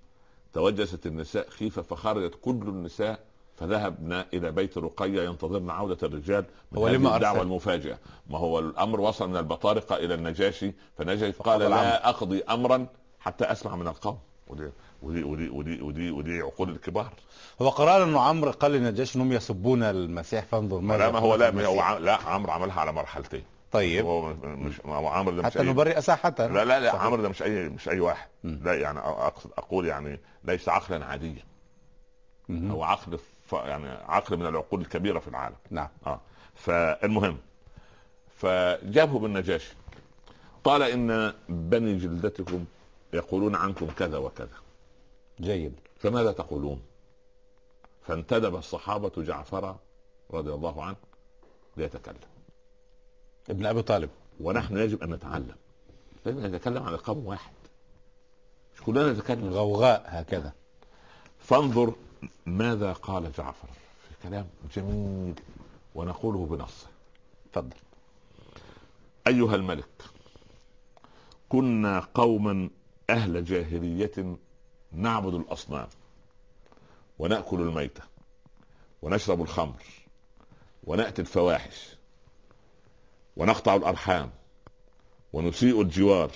[0.53, 3.19] توجست النساء خيفة فخرجت كل النساء
[3.57, 7.97] فذهبنا إلى بيت رقية ينتظرن عودة الرجال من هو هذه لما الدعوة أرسل؟ المفاجئة
[8.29, 12.87] ما هو الأمر وصل من البطارقة إلى النجاشي فالنجاشي قال لا أقضي أمرا
[13.19, 14.69] حتى أسمع من القوم ودي
[15.01, 17.13] ودي ودي ودي, ودي, ودي عقول الكبار
[17.61, 21.49] هو قرار إنه عمرو قال للنجاشي إنهم يسبون المسيح فانظر ماذا لا ما هو لا
[21.49, 21.89] المسيح.
[21.89, 25.59] هو لا عمرو عملها على مرحلتين طيب هو مش ما هو عمرو ده مش حتى
[25.59, 25.65] أي...
[25.69, 26.95] نبرئ ساحته لا لا لا.
[26.95, 28.59] عمرو ده مش اي مش أي واحد مم.
[28.63, 31.43] لا يعني اقصد أقول يعني ليس عقلا عاديا.
[32.51, 33.19] هو عقل.
[33.53, 35.55] يعني عقل من العقول الكبيرة في العالم.
[35.69, 35.89] نعم.
[36.07, 36.21] آه.
[36.55, 37.37] فالمهم
[38.35, 39.73] فجابه بالنجاشي.
[40.63, 42.65] قال إن بني جلدتكم
[43.13, 44.57] يقولون عنكم كذا وكذا.
[45.39, 45.73] جيد.
[45.97, 46.81] فماذا تقولون؟
[48.07, 49.75] فانتدب الصحابة جعفر
[50.31, 50.95] رضي الله عنه
[51.77, 52.15] ليتكلم.
[53.49, 54.09] ابن أبي طالب.
[54.39, 55.55] ونحن يجب أن نتعلم.
[56.25, 57.53] لازم نتكلم عن القوم واحد.
[58.75, 59.49] مش كلنا نتكلم.
[59.49, 60.53] غوغاء هكذا.
[61.39, 61.93] فانظر
[62.45, 63.67] ماذا قال جعفر
[64.09, 65.35] في كلام جميل
[65.95, 66.87] ونقوله بنصه؟
[67.49, 67.75] اتفضل
[69.27, 70.03] أيها الملك
[71.49, 72.69] كنا قوما
[73.09, 74.37] أهل جاهلية
[74.91, 75.87] نعبد الأصنام
[77.19, 78.01] ونأكل الميتة
[79.01, 79.83] ونشرب الخمر
[80.83, 81.95] ونأتي الفواحش
[83.37, 84.31] ونقطع الأرحام
[85.33, 86.31] ونسيء الجوار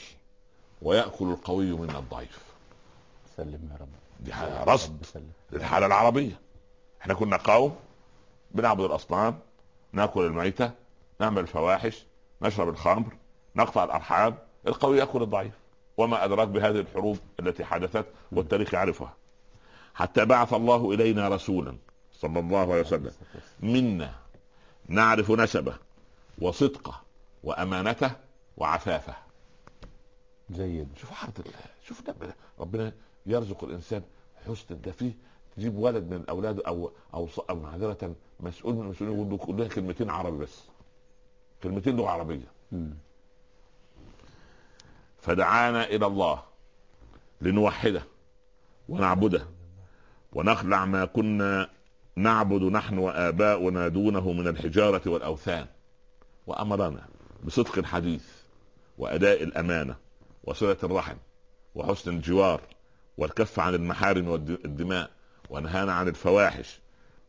[0.81, 2.39] ويأكل القوي منا الضعيف.
[3.37, 3.89] سلم يا رب.
[4.19, 4.31] دي
[4.71, 5.05] رصد.
[5.05, 5.31] سلم.
[5.51, 6.39] للحالة العربية.
[7.01, 7.75] إحنا كنا قوم
[8.51, 9.39] بنعبد الأصنام
[9.91, 10.71] نأكل الميتة
[11.19, 12.05] نعمل الفواحش
[12.41, 13.17] نشرب الخمر
[13.55, 14.37] نقطع الأرحام.
[14.67, 15.53] القوي يأكل الضعيف.
[15.97, 19.13] وما أدراك بهذه الحروب التي حدثت والتاريخ يعرفها.
[19.93, 21.77] حتى بعث الله إلينا رسولا
[22.13, 23.11] صلى الله عليه وسلم.
[23.59, 24.15] منا
[24.87, 25.77] نعرف نسبه
[26.41, 27.01] وصدقه
[27.43, 28.11] وأمانته
[28.57, 29.13] وعفافه.
[30.51, 30.87] جيد.
[30.97, 32.03] شوف عرض الله شوف
[32.59, 32.93] ربنا
[33.25, 34.03] يرزق الإنسان
[34.47, 35.13] حسن ده فيه
[35.59, 40.37] تجيب ولد من الاولاد أو أو معذرة مسؤول من المسؤولين يقول له كلها كلمتين عربي
[40.37, 40.63] بس.
[41.63, 42.51] كلمتين لغة عربية.
[45.21, 46.43] فدعانا إلى الله
[47.41, 48.03] لنوحده
[48.89, 49.45] ونعبده
[50.33, 51.69] ونخلع ما كنا
[52.15, 55.67] نعبد نحن وآباؤنا دونه من الحجارة والأوثان.
[56.47, 57.07] وأمرنا
[57.43, 58.25] بصدق الحديث
[58.97, 59.95] وأداء الأمانة
[60.43, 61.15] وصلة الرحم
[61.75, 62.61] وحسن الجوار
[63.17, 65.09] والكف عن المحارم والدماء
[65.49, 66.79] ونهانا عن الفواحش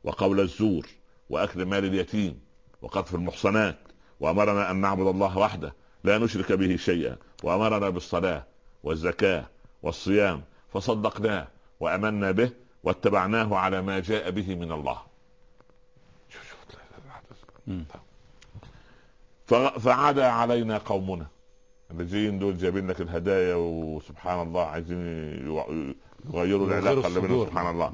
[0.05, 0.87] وقول الزور
[1.31, 2.41] وأكل مال اليتيم
[2.83, 3.79] وقذف المحصنات
[4.21, 8.47] وأمرنا أن نعبد الله وحده لا نشرك به شيئا وأمرنا بالصلاة
[8.83, 9.45] والزكاة
[9.83, 10.43] والصيام
[10.73, 11.49] فصدقناه
[11.81, 12.51] وأمنا به
[12.85, 14.99] واتبعناه على ما جاء به من الله.
[19.79, 21.27] فعدا علينا قومنا.
[21.91, 24.99] الذين دول جايبين لك الهدايا وسبحان الله عايزين
[26.35, 27.93] يغيروا العلاقة اللي بينهم سبحان الله.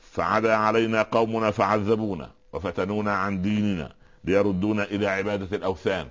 [0.00, 3.92] فعدا علينا قومنا فعذبونا وفتنونا عن ديننا
[4.24, 6.08] ليردونا إلى عبادة الأوثان.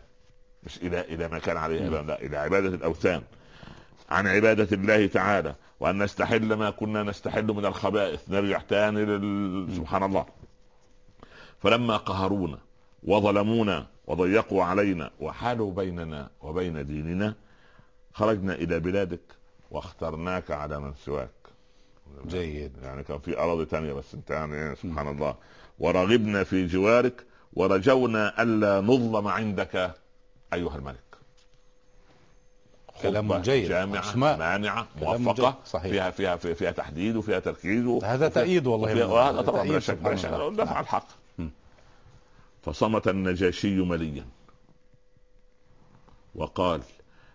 [0.64, 3.22] مش إلى إلى ما كان عليه لا إلى عبادة الأوثان.
[4.10, 9.06] عن عبادة الله تعالى وأن نستحل ما كنا نستحل من الخبائث نرجع تاني
[9.76, 10.26] سبحان الله.
[11.60, 12.58] فلما قهرونا
[13.04, 17.36] وظلمونا وضيقوا علينا وحالوا بيننا وبين ديننا
[18.14, 19.20] خرجنا إلى بلادك
[19.72, 21.30] واخترناك على من سواك.
[22.28, 22.78] جيد.
[22.84, 25.36] يعني كان في أراضي تانية بس انت يعني سبحان الله.
[25.80, 29.96] ورغبنا في جوارك ورجونا ألا نظلم عندك
[30.54, 31.04] أيها الملك.
[33.02, 34.38] كلام جيد جامعة أسماء.
[34.38, 35.60] مانعة موفقة.
[35.66, 35.92] صحيح.
[35.92, 40.16] فيها فيها فيها, فيها تحديد وفيها تركيز هذا تأييد والله وهذا طبعا بلا شك بلا
[40.16, 41.08] شك دفع الحق.
[42.62, 44.26] فصمت النجاشي مليا.
[46.36, 46.82] وقال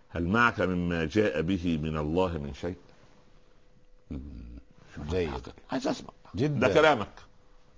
[0.09, 2.75] هل معك مما جاء به من الله من شيء؟
[5.09, 6.09] جيد؟ عايز أسمع.
[6.35, 6.67] جدا.
[6.67, 7.09] ده كلامك.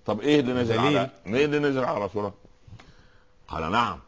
[0.06, 0.78] طب إيه اللي نزل.
[0.78, 2.34] على إيه اللي نزل على رسول الله؟
[3.48, 3.98] قال نعم.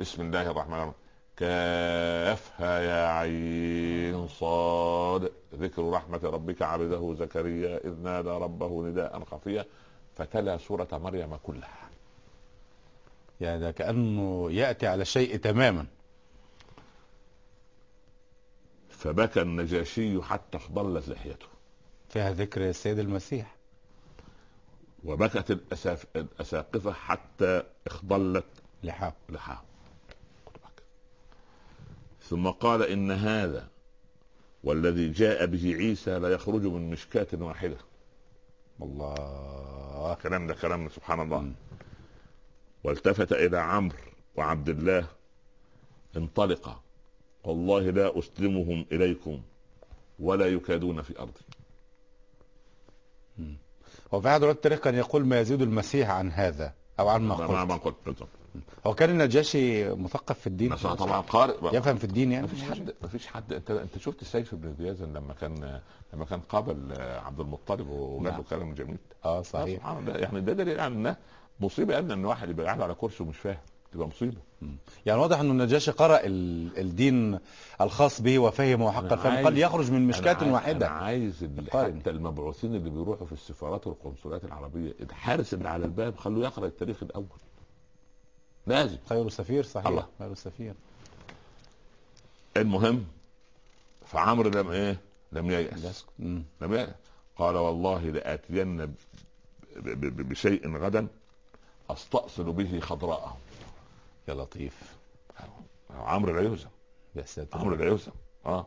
[0.00, 0.92] بسم الله الرحمن الرحيم.
[1.36, 5.32] كافها يا عين صاد.
[5.54, 9.64] ذكر رحمة ربك عبده زكريا إذ نادى ربه نداء خفيا
[10.16, 11.88] فتلا سورة مريم كلها.
[13.40, 15.86] يعني ده كأنه يأتي على شيء تماما.
[18.98, 21.46] فبكى النجاشي حتى اخضلت لحيته.
[22.08, 23.56] فيها ذكر السيد المسيح.
[25.04, 25.60] وبكت
[26.16, 28.44] الأساقفة حتى اخضلت
[28.82, 29.62] لحاه لحاه
[32.22, 33.68] ثم قال إن هذا
[34.64, 37.76] والذي جاء به عيسى لا يخرج من مشكاة واحدة.
[38.82, 41.40] الله كلام ده كلام سبحان الله.
[41.40, 41.54] م.
[42.84, 43.98] والتفت إلى عمرو
[44.36, 45.06] وعبد الله.
[46.16, 46.80] انطلقا.
[47.46, 49.40] والله لا أسلمهم إليكم
[50.18, 51.40] ولا يكادون في أرضي.
[54.14, 57.50] هو في أحد التاريخ كان يقول ما يزيد المسيح عن هذا أو عن ما قلت.
[57.50, 58.28] ما قلت بالضبط.
[58.86, 61.76] هو كان النجاشي مثقف في الدين؟ طبعا قارئ.
[61.76, 63.52] يفهم في الدين يعني؟ ما فيش حد ما فيش حد.
[63.52, 65.80] انت أنت شفت سيف بن زيازن لما كان
[66.14, 68.42] لما كان قابل عبد المطلب وقال له نعم.
[68.42, 69.78] كلام جميل؟ آه صحيح.
[69.78, 70.18] سبحان الله.
[70.18, 71.16] يعني ده دليل على انه
[71.60, 73.58] مصيبة إن واحد يبقى قاعد على كرسي ومش فاهم.
[73.92, 74.36] تبقى مصيبة.
[75.06, 77.38] يعني واضح إنه النجاشي قرأ الدين
[77.80, 79.44] الخاص به وفهمه حق الفهم.
[79.44, 80.86] قال يخرج من مشكاة واحدة.
[80.86, 86.44] أنا عايز حتى المبعوثين اللي بيروحوا في السفارات والقنصليات العربية الحارس اللي على الباب خلوه
[86.44, 87.26] يقرأ التاريخ الأول.
[88.66, 88.96] لازم.
[89.08, 89.86] خير سفير صحيح.
[89.86, 90.06] الله.
[90.18, 90.74] خير سفير
[92.56, 93.04] المهم
[94.06, 95.00] فعمرو لم إيه؟
[95.32, 96.04] لم ييأس.
[96.60, 96.90] لم ييأس.
[97.36, 98.94] قال والله لآتين
[99.76, 101.06] بشيء غدا
[101.90, 103.36] أستأصل به خضراءه
[104.28, 104.96] يا لطيف.
[105.90, 106.68] عمرو يهزم
[107.14, 108.12] يا ساتر عمرو يهزم
[108.46, 108.66] آه.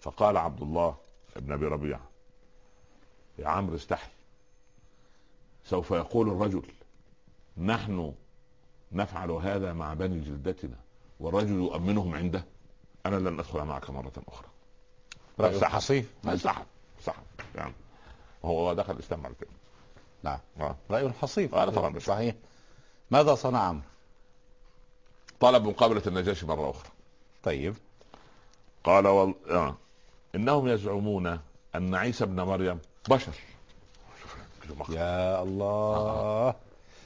[0.00, 0.96] فقال عبد الله
[1.36, 2.08] ابن أبي ربيعه
[3.38, 4.10] يا عمرو استحي.
[5.64, 6.62] سوف يقول الرجل
[7.58, 8.14] نحن
[8.92, 10.76] نفعل هذا مع بني جلدتنا
[11.20, 12.44] والرجل يؤمنهم عنده.
[13.06, 14.48] أنا لن أدخل معك مرة أخرى.
[15.40, 16.12] رأي حصيف.
[16.34, 16.66] سحب
[17.00, 17.22] سحب
[17.54, 17.72] يعني
[18.44, 19.50] هو دخل الاسلام على كده.
[20.22, 20.38] نعم.
[20.60, 20.76] آه.
[20.90, 21.54] رأي حصيف.
[21.54, 21.98] آه طبعا.
[21.98, 22.34] صحيح.
[23.10, 23.82] ماذا صنع عمرو؟
[25.40, 26.90] طلب مقابلة النجاشي مرة أخرى.
[27.42, 27.74] طيب.
[28.84, 29.34] قال وال...
[29.50, 29.76] آه.
[30.34, 31.38] إنهم يزعمون
[31.74, 32.78] أن عيسى ابن مريم
[33.08, 33.32] بشر.
[34.88, 35.66] يا الله.
[35.66, 36.54] آه.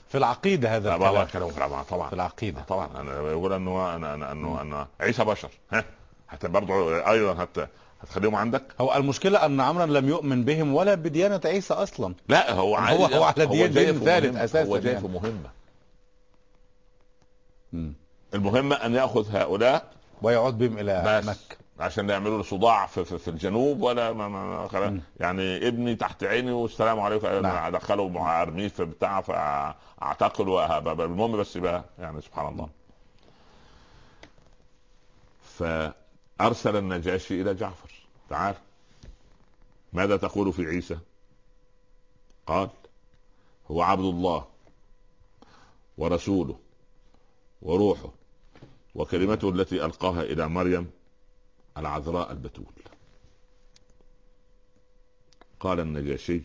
[0.08, 1.26] في العقيدة هذا الكلام.
[1.26, 2.08] كلام طبعا.
[2.08, 2.62] في العقيدة.
[2.62, 2.88] طبعا.
[3.00, 5.50] أنا بقول أنه أنا أنا أنه أن عيسى بشر.
[5.72, 5.84] ها؟
[6.28, 7.66] حتى برضه أيضا حتى
[8.00, 8.62] هتخليهم عندك.
[8.80, 12.14] هو المشكلة أن عمرا لم يؤمن بهم ولا بديانة عيسى أصلا.
[12.28, 15.18] لا هو عايز هو, هو على دين, ثالث أساسا هو جاي في يعني.
[15.18, 15.50] مهمة.
[18.34, 19.92] المهمه أن يأخذ هؤلاء
[20.22, 21.62] ويعود بهم إلى مكة.
[21.80, 26.52] عشان يعملوا له صداع في, في, في الجنوب ولا ما ما يعني ابني تحت عيني
[26.52, 27.26] والسلام عليكم.
[27.26, 27.74] نعم.
[27.74, 30.48] أدخله أرميه في بتاع فاعتقل
[31.00, 32.68] المهم بس يبقى يعني سبحان الله.
[35.42, 37.90] فأرسل النجاشي إلى جعفر.
[38.30, 38.54] تعال.
[39.92, 40.98] ماذا تقول في عيسى؟
[42.46, 42.68] قال
[43.70, 44.44] هو عبد الله
[45.98, 46.56] ورسوله
[47.62, 48.08] وروحه.
[48.94, 50.90] وكلمته التي ألقاها إلى مريم
[51.76, 52.72] العذراء البتول.
[55.60, 56.42] قال النجاشي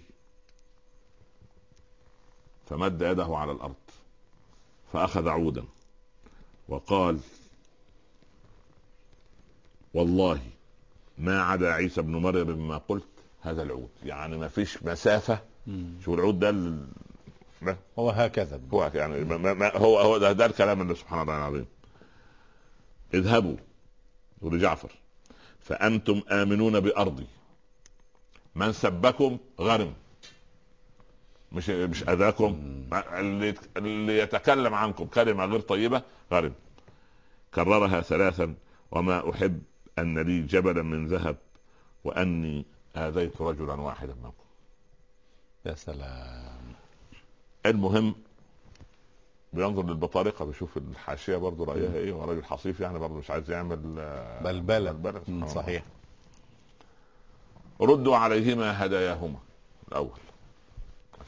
[2.70, 3.76] فمد يده على الأرض
[4.94, 5.64] فأخذ عودا
[6.70, 7.20] وقال
[9.94, 10.42] والله
[11.18, 13.08] ما عدا عيسى بن مريم مما قلت
[13.42, 13.90] هذا العود.
[14.06, 15.40] يعني ما فيش مسافة.
[16.06, 16.88] شو العود ده ال-
[18.00, 18.62] هو هكذا.
[18.74, 21.66] هو يعني ما ما هو هو ده, ده الكلام اللي سبحان الله العظيم.
[23.14, 23.58] اذهبوا
[24.42, 24.92] يقول جعفر
[25.60, 27.28] فأنتم آمنون بأرضي.
[28.56, 29.94] من سبكم غرم.
[31.52, 36.02] مش مش أذاكم اللي اللي يتكلم عنكم كلمة غير طيبة
[36.32, 36.54] غرم.
[37.54, 38.56] كررها ثلاثا
[38.92, 39.62] وما أحب
[40.00, 41.38] أن لي جبلا من ذهب
[42.04, 42.66] وأني
[42.96, 44.44] آذيت رجلا واحدا منكم.
[45.66, 46.74] يا سلام.
[47.66, 48.16] المهم
[49.54, 53.96] بينظر للبطارقة بيشوف الحاشية برضه رأيها إيه هو راجل حصيف يعني برضه مش عايز يعمل
[54.00, 54.92] آه، بلبلة.
[54.92, 55.22] بلبلة.
[55.30, 55.48] الله.
[55.48, 55.84] صحيح.
[57.82, 59.38] ردوا عليهما هداياهما
[59.88, 60.10] الأول.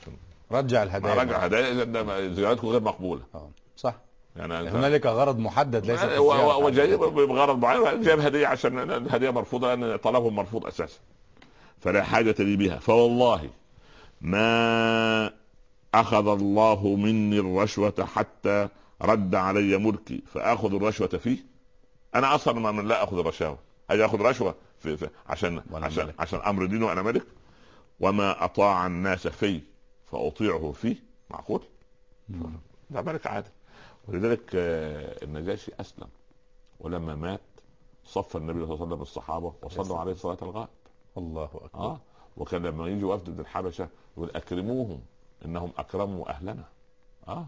[0.02, 0.14] عشان
[0.52, 3.22] رجع الهدايا رجع هدايا إذا زيارتكم غير مقبولة.
[3.36, 3.96] آه، صح.
[4.36, 6.00] يعني هنالك غرض محدد ليس.
[6.00, 11.00] هو جاي بغرض معين جايب هدية عشان الهدية مرفوضة لأن طلبهم مرفوض أساسا.
[11.80, 12.80] فلا حاجة لي بها.
[12.80, 13.50] فوالله
[14.22, 15.32] ما
[15.94, 18.68] أخذ الله مني الرشوة حتى
[19.02, 20.22] رد علي ملكي.
[20.26, 21.38] فأخذ الرشوة فيه.
[22.16, 23.58] أنا أصلا من لا أخذ الرشاوى
[23.90, 26.16] هاجي أخذ رشوه في في عشان عشان ملك.
[26.20, 27.26] عشان أمر دينه وأنا ملك.
[28.00, 29.62] وما أطاع الناس في
[30.06, 30.96] فأطيعه فيه.
[31.30, 31.62] معقول؟
[32.90, 33.50] ده ملك عادل.
[34.08, 36.08] ولذلك آه، النجاشي أسلم.
[36.80, 37.42] ولما مات
[38.06, 40.70] صف النبي صلى الله عليه وسلم الصحابة وصلوا عليه صلاة الغائب.
[41.18, 41.80] الله أكبر.
[41.80, 42.00] آه.
[42.38, 43.88] وكان لما يجي وفد من الحبشة
[44.18, 45.02] يقول أكرموهم.
[45.46, 46.64] إنهم اكرموا اهلنا
[47.28, 47.48] آه.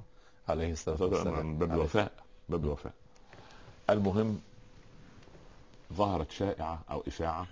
[0.50, 1.58] عليه الصلاة من والسلام.
[1.58, 2.12] باب الوفاء.
[2.50, 2.94] باب الوفاء.
[3.90, 4.40] المهم
[5.94, 7.48] ظهرت شائعة أو إشاعة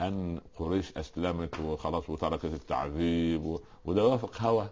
[0.00, 3.60] أن قريش أسلمت وخلاص وتركت التعذيب و...
[3.84, 4.68] وده وافق هوى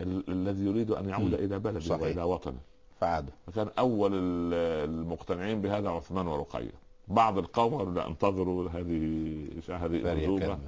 [0.00, 0.24] ال...
[0.30, 1.34] الذي يريد أن يعود.
[1.34, 2.02] إلى بلده صحيح.
[2.02, 2.58] وإلى وطنه.
[3.00, 6.70] فعادوا فكان أول ال- المقتنعين بهذا عثمان ورقية.
[7.08, 10.58] بعض القوم قالوا لا انتظروا هذه هذه.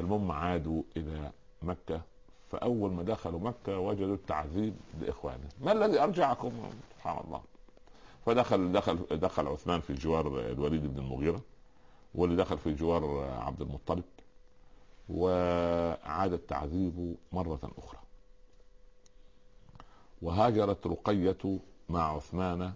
[0.00, 1.30] المهم عادوا إلى
[1.62, 2.00] مكة
[2.50, 6.52] فاول ما دخلوا مكة وجدوا التعذيب لاخوانهم ما الذي أرجعكم؟
[6.96, 7.42] سبحان الله.
[8.26, 11.40] فدخل دخل دخل عثمان في جوار الوليد بن المغيرة
[12.14, 14.04] واللي دخل في جوار عبد المطلب
[15.08, 18.00] وعاد التعذيب مرة أخرى.
[20.22, 21.58] وهاجرت رقية
[21.88, 22.72] مع عثمان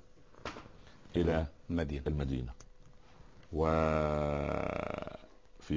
[1.17, 2.03] إلى المدينة.
[2.07, 2.53] المدينة.
[3.53, 3.69] وفي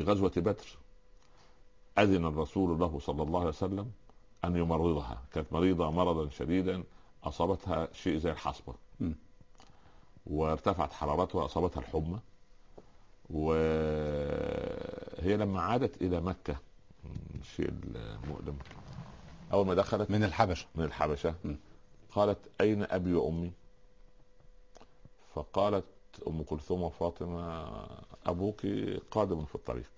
[0.02, 0.78] غزوة بدر
[2.00, 3.92] أذن الرسول له صلى الله عليه وسلم
[4.46, 5.22] أن يمرضها.
[5.34, 6.84] كانت مريضة مرضا شديدا
[7.24, 8.74] أصابتها شيء زي الحصبة.
[10.26, 12.20] وارتفعت حرارتها أصابتها الحمى.
[13.30, 13.58] وهي
[15.38, 16.56] لما عادت إلى مكة
[17.40, 18.58] الشيء المؤلم
[19.54, 20.68] أول ما دخلت من الحبشة.
[20.76, 21.36] من الحبشة.
[21.44, 21.56] م.
[22.12, 23.52] قالت أين أبي وأمي؟
[25.36, 25.86] فقالت
[26.28, 27.68] أم كلثوم وفاطمة
[28.26, 28.66] أبوك
[29.12, 29.92] قادم في الطريق.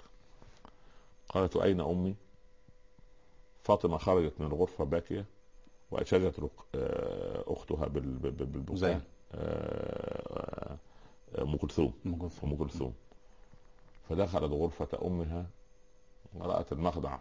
[1.34, 2.16] قالت أين أمي؟
[3.64, 5.26] فاطمة خرجت من الغرفة باكية
[6.40, 9.02] رق- آه، أختها بال- بال- بال- بالبكاء زين.
[9.32, 10.78] آه،
[11.36, 11.94] آه، أم كلثوم.
[12.44, 12.94] أم كلثوم.
[14.10, 15.46] فدخلت غرفة أمها
[16.34, 17.18] ورأت المخدع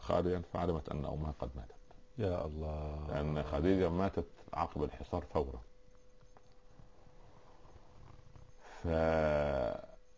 [0.00, 1.74] خاليا فعلمت أن أمها قد ماتت.
[2.18, 3.06] يا الله.
[3.08, 5.60] لأن خديجة ماتت عقب الحصار فورا.
[8.82, 8.86] ف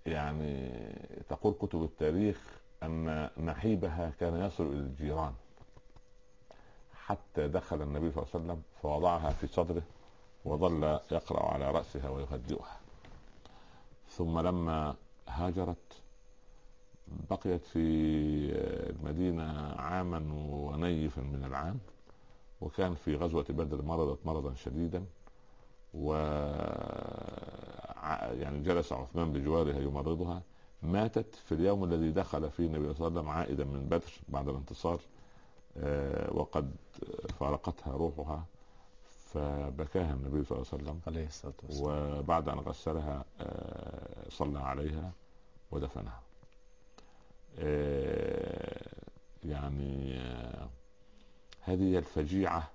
[0.07, 0.71] يعني
[1.29, 5.33] تقول كتب التاريخ أن نحيبها كان يصل إلى الجيران.
[7.07, 9.83] حتى دخل النبي صلى الله عليه وسلم فوضعها في صدره
[10.45, 12.81] وظل يقرأ على رأسها ويهدئها
[14.09, 14.95] ثم لما
[15.29, 16.03] هاجرت
[17.31, 17.79] بقيت في
[18.91, 20.19] المدينة عاما
[20.51, 21.79] ونيفا من العام
[22.61, 25.05] وكان في غزوة بدر مرضت مرضا شديدا
[25.95, 26.15] و
[28.41, 30.43] يعني جلس عثمان بجوارها يمرضها
[30.85, 34.49] ماتت في اليوم الذي دخل فيه النبي صلى الله عليه وسلم عائدا من بدر بعد
[34.49, 35.01] الانتصار
[35.77, 36.71] آه، وقد
[37.41, 38.45] فارقتها روحها
[39.33, 41.01] فبكاها النبي صلى الله عليه وسلم.
[41.07, 42.19] عليه الصلاة والسلام.
[42.19, 45.13] وبعد أن غسلها آه، صلى عليها
[45.71, 46.21] ودفنها.
[47.59, 48.87] آه،
[49.45, 50.19] يعني
[51.61, 52.71] هذه الفجيعة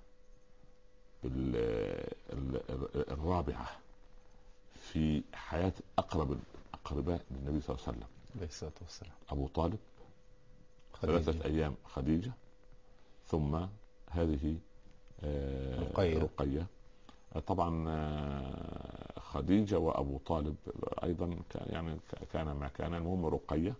[1.24, 1.56] ال-
[2.32, 3.68] ال- ال- الرابعة
[4.74, 6.38] في حياة أقرب
[6.80, 9.78] الاقرباء للنبي صلى الله عليه وسلم عليه الصلاة والسلام أبو طالب
[10.92, 11.18] خديجة.
[11.18, 12.32] ثلاثة أيام خديجة
[13.26, 13.66] ثم
[14.10, 14.56] هذه
[15.24, 16.18] آه، رقية.
[16.18, 16.66] رقية
[17.46, 20.56] طبعا آه، خديجة وأبو طالب
[21.04, 21.96] أيضا كان يعني
[22.32, 23.74] كان ما كان المهم رقية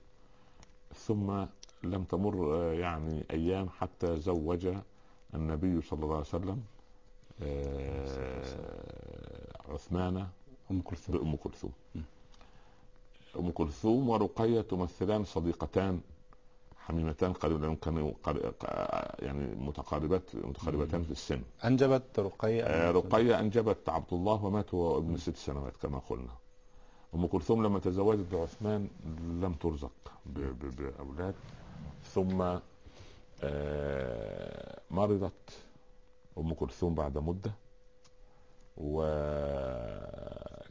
[0.95, 1.45] ثم
[1.85, 4.75] لم تمر آه، يعني أيام حتى زوج
[5.35, 6.63] النبي صلى الله عليه وسلم
[9.69, 10.27] عثمان
[10.71, 11.73] أم كلثوم بأم كلثوم.
[13.39, 16.01] أم كلثوم ورقية تمثلان صديقتان
[16.77, 18.13] حميمتان قريبا كانوا
[19.19, 21.43] يعني متقاربات متقاربتان في السن.
[21.65, 26.33] أنجبت رقية؟ آه، رقية أنجبت عبد الله ومات وهو ابن ست سنوات كما قلنا.
[27.15, 28.89] أم كلثوم لما تزوجت بعثمان
[29.43, 29.93] لم ترزق
[30.27, 31.35] ب- ب- بأولاد.
[32.15, 32.59] ثم
[33.43, 35.51] آه، مرضت
[36.39, 37.53] أم كلثوم بعد مدة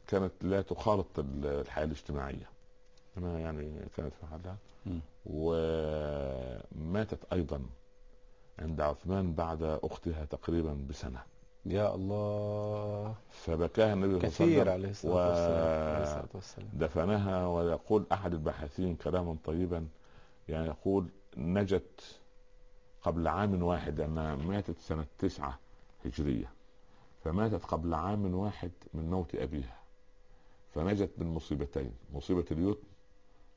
[0.10, 1.08] وكانت لا تخالط
[1.44, 2.50] الحياة الاجتماعية.
[3.18, 4.58] أنا يعني كانت في حالها.
[5.26, 7.62] وماتت أيضا
[8.60, 11.24] عند عثمان بعد أختها تقريبا بسنة.
[11.66, 13.16] يا الله.
[13.32, 19.88] فبكاها النبي صلى الله عليه وسلم عليه الصلاة والسلام ودفنها ويقول أحد الباحثين كلاما طيبا
[20.48, 21.08] يعني يقول
[21.38, 22.20] نجت
[23.02, 25.60] قبل عام واحد لأنها ماتت سنة تسعة
[26.06, 26.52] هجرية.
[27.24, 29.79] فماتت قبل عام واحد من موت أبيها.
[30.80, 32.88] فنجت من مصيبتين مصيبة اليتم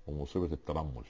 [0.06, 1.04] ومصيبة الترمل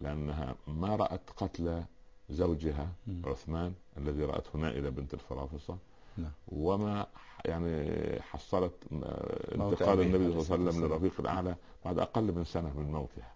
[0.00, 1.82] لأنها ما رأت قتل
[2.30, 3.22] زوجها مم.
[3.26, 5.76] عثمان الذي رأته نائلة بنت الفرافصة
[6.18, 6.30] نعم.
[6.48, 7.06] وما
[7.44, 10.84] يعني حصلت انتقال النبي صلى الله عليه وسلم.
[10.84, 13.34] للرفيق الأعلى بعد أقل من سنة من موتها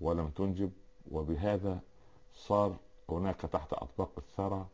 [0.00, 0.70] ولم تنجب
[1.10, 1.80] وبهذا
[2.34, 2.76] صار
[3.08, 4.66] هناك تحت أطباق الثرى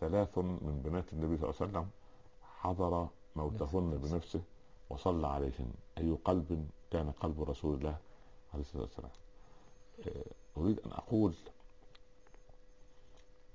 [0.00, 1.88] ثلاث من بنات النبي صلى الله عليه وسلم
[2.60, 4.40] حضر موتهن بنفسه
[4.90, 7.96] وصلى عليهن أي قلب كان قلب رسول الله
[8.54, 9.10] عليه الصلاة والسلام.
[10.06, 11.34] آه، أريد أن أقول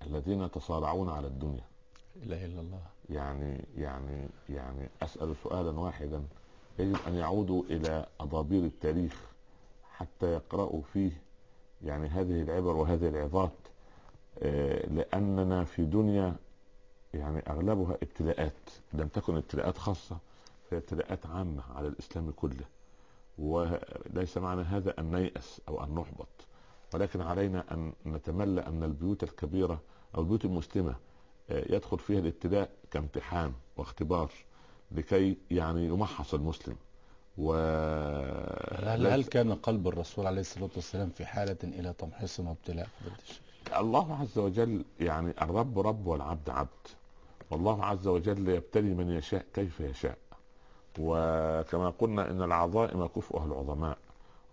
[0.01, 1.63] الذين تصارعون على الدنيا.
[2.23, 2.81] لا إلا الله.
[3.09, 6.23] يعني يعني يعني أسأل سؤالا واحدا.
[6.79, 9.21] يجب أن يعودوا إلى أضابير التاريخ
[9.91, 11.11] حتى يقرأوا فيه
[11.83, 13.51] يعني هذه العبر وهذه العظات
[14.39, 16.35] آه، لأننا في دنيا
[17.13, 20.17] يعني أغلبها ابتلاءات لم تكن ابتلاءات خاصة.
[20.71, 22.65] فهي ابتلاءات عامة على الإسلام كله
[23.37, 26.27] وليس معنى هذا أن نيأس أو أن نحبط
[26.93, 29.81] ولكن علينا أن نتملى أن البيوت الكبيرة
[30.15, 30.95] أو البيوت المسلمة
[31.49, 34.31] آه، يدخل فيها الابتلاء كامتحان واختبار
[34.91, 36.75] لكي يعني يمحص المسلم
[37.37, 37.53] و
[38.75, 42.87] هل هل كان قلب الرسول عليه الصلاة والسلام في حالة إلى تمحيص وابتلاء؟
[43.77, 46.87] الله عز وجل يعني الرب رب والعبد عبد
[47.51, 50.17] والله عز وجل يبتلي من يشاء كيف يشاء
[50.99, 53.97] وكما قلنا إن العظائم كفؤها العظماء.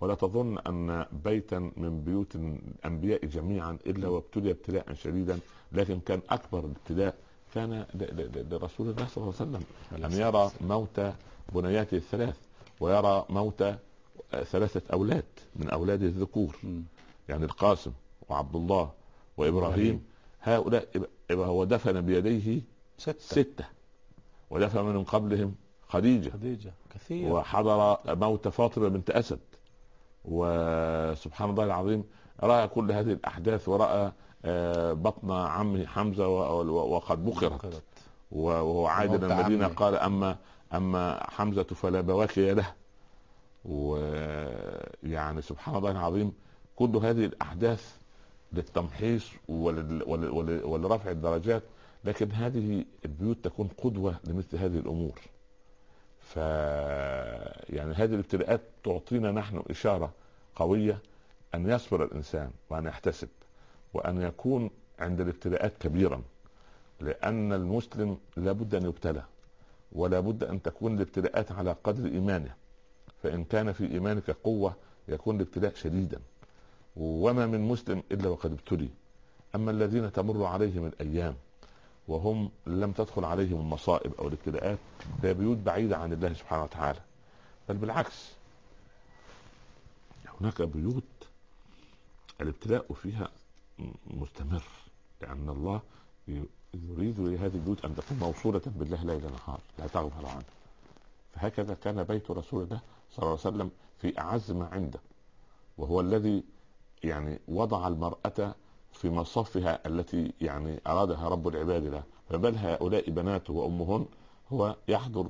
[0.01, 5.39] ولا تظن أن بيتا من بيوت الأنبياء جميعا إلا وابتلي ابتلاء شديدا
[5.73, 7.15] لكن كان أكبر ابتلاء
[7.55, 7.87] كان
[8.51, 9.63] لرسول الله صلى الله عليه وسلم.
[10.05, 11.13] أن يرى موت
[11.55, 12.37] بنياته الثلاث
[12.81, 13.65] ويرى موت
[14.31, 15.25] ثلاثة أولاد
[15.57, 16.57] من اولاده الذكور.
[17.29, 17.93] يعني القاسم
[18.29, 18.91] وعبد الله
[19.37, 20.05] وإبراهيم.
[20.43, 20.89] هؤلاء
[21.33, 22.61] هو دفن بيديه
[22.99, 23.19] ستة.
[23.21, 23.65] ستة.
[24.51, 25.55] ودفن من قبلهم
[25.89, 26.31] خديجة.
[26.31, 27.33] خديجة كثير.
[27.33, 29.39] وحضر موت فاطمة بنت أسد.
[30.25, 32.05] وسبحان الله العظيم
[32.43, 34.13] رأى كل هذه الأحداث ورأى
[34.45, 37.83] آه، بطن عمه حمزة وقد بقرت.
[38.31, 39.67] وهو عاد إلى المدينة.
[39.69, 40.37] قال اما
[40.75, 42.73] أما حمزة فلا بواكي له
[43.65, 46.33] ويعني سبحان الله العظيم
[46.77, 47.97] كل هذه الأحداث
[48.53, 50.03] للتمحيص ولل...
[50.65, 51.63] ولرفع الدرجات
[52.05, 55.19] لكن هذه البيوت تكون قدوة لمثل هذه الأمور.
[56.29, 56.37] ف
[57.71, 60.13] يعني هذه الابتلاءات تعطينا نحن إشارة
[60.57, 60.99] قوية
[61.55, 63.29] أن يصبر الإنسان وأن يحتسب
[63.95, 66.23] وأن يكون عند الابتلاءات كبيرا
[67.01, 69.23] لأن المسلم لابد أن يبتلى
[69.93, 72.55] ولا بد أن تكون الابتلاءات على قدر إيمانه
[73.23, 74.75] فإن كان في إيمانك قوة
[75.09, 76.21] يكون الابتلاء شديدا.
[76.97, 78.89] وما من مسلم إلا وقد ابتلي.
[79.55, 81.35] أما الذين تمر عليهم الأيام
[82.09, 84.79] وهم لم تدخل عليهم المصائب أو الابتلاءات
[85.23, 87.01] فهي بيوت بعيدة عن الله سبحانه وتعالى.
[87.69, 88.33] بل بالعكس
[90.41, 91.05] هناك بيوت
[92.41, 93.29] الابتلاء فيها
[94.07, 94.63] مستمر
[95.23, 95.81] لأن الله
[96.75, 100.45] يريد لهذه البيوت أن تكون موصولة بالله ليل نهار لا تغفل عنه.
[101.35, 102.81] فهكذا كان بيت رسول الله
[103.11, 103.71] صلى الله عليه وسلم
[104.01, 105.01] في أعز ما عنده
[105.79, 106.45] وهو الذي
[107.05, 108.55] يعني وضع المرأة
[108.93, 114.07] في مصفها التي يعني أرادها رب العباد له فبل هؤلاء بناته وأمهن
[114.53, 115.29] هو يحضر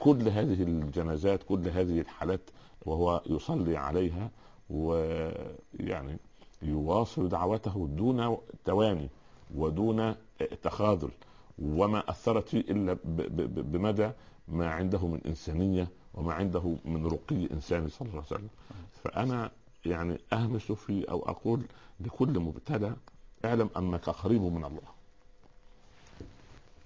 [0.00, 2.40] كل هذه الجنازات كل هذه الحالات
[2.86, 4.30] وهو يصلي عليها
[4.70, 6.16] ويعني
[6.62, 9.08] يواصل دعوته دون تواني
[9.54, 10.14] ودون
[10.62, 11.10] تخاذل.
[11.58, 14.10] وما أثرت فيه إلا بمدى
[14.48, 18.48] ما عنده من إنسانية وما عنده من رقي إنساني صلى الله عليه وسلم.
[18.92, 19.50] فأنا
[19.86, 21.62] يعني اهمس في أو أقول
[22.00, 22.96] لكل مبتلى
[23.44, 24.96] اعلم أنك قريب من الله.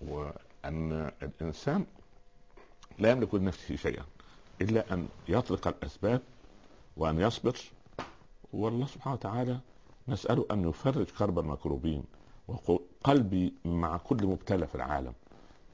[0.01, 1.85] وأن الإنسان
[2.99, 4.05] لا يملك لنفسه شيئا
[4.61, 6.23] إلا أن يطلق الأسباب
[6.97, 7.57] وأن يصبر.
[8.53, 9.59] والله سبحانه وتعالى
[10.09, 12.03] نساله أن يفرج كرب المكروبين
[12.49, 15.13] وقلبي مع كل مبتلى في العالم.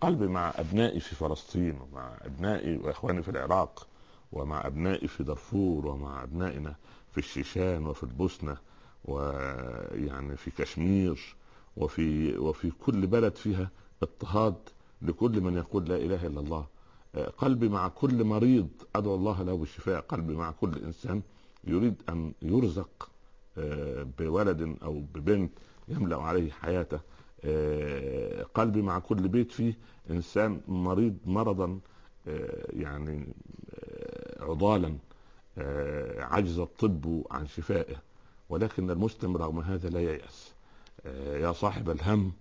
[0.01, 3.87] قلبي مع ابنائي في فلسطين ومع ابنائي وإخواني في العراق
[4.33, 6.75] ومع ابنائي في دارفور ومع أبنائنا.
[7.17, 8.57] في الشيشان وفي البوسنة
[9.05, 11.37] ويعني في كشمير
[11.77, 13.71] وفي وفي كل بلد فيها
[14.03, 14.55] اضطهاد
[15.03, 16.67] لكل من يقول لا إله إلا الله.
[17.39, 20.01] قلبي مع كل مريض أدعو الله له بالشفاء.
[20.01, 21.23] قلبي مع كل إنسان
[21.65, 23.09] يريد أن يرزق
[23.59, 25.53] آه، بولد أو ببنت
[25.89, 27.01] يملأ عليه حياته.
[27.45, 29.79] آه، قلبي مع كل بيت فيه
[30.11, 31.81] إنسان مريض مرضا
[32.29, 33.27] آه، يعني
[34.41, 34.97] عضالا.
[36.19, 37.97] عجز الطب عن شفائه
[38.49, 40.53] ولكن المسلم رغم هذا لا ييأس.
[41.27, 42.33] يا صاحب الهم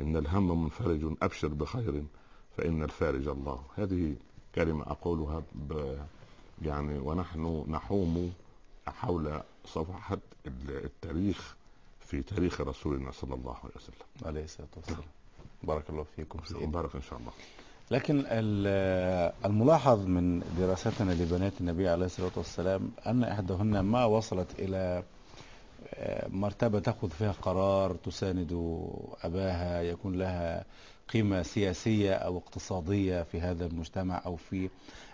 [0.00, 2.04] إن الهم منفرج أبشر بخير
[2.56, 3.62] فإن الفارج الله.
[3.76, 4.16] هذه
[4.54, 5.96] كلمة أقولها ب
[6.62, 8.32] يعني ونحن نحوم
[8.86, 10.18] حول صفحة
[10.68, 11.56] التاريخ
[12.00, 14.26] في تاريخ رسولنا صلى الله عليه وسلم.
[14.26, 15.00] عليه الصلاة والسلام.
[15.62, 16.66] بارك الله فيكم سيدي.
[16.66, 17.32] بارك إن شاء الله.
[17.90, 18.24] لكن
[19.44, 25.02] الملاحظ من دراستنا لبنات النبي عليه الصلاة والسلام أن إحداهن ما وصلت إلى
[26.28, 28.52] مرتبة تأخذ فيها قرار تساند
[29.24, 30.64] أباها يكون لها
[31.12, 34.68] قيمة سياسية أو اقتصادية في هذا المجتمع أو في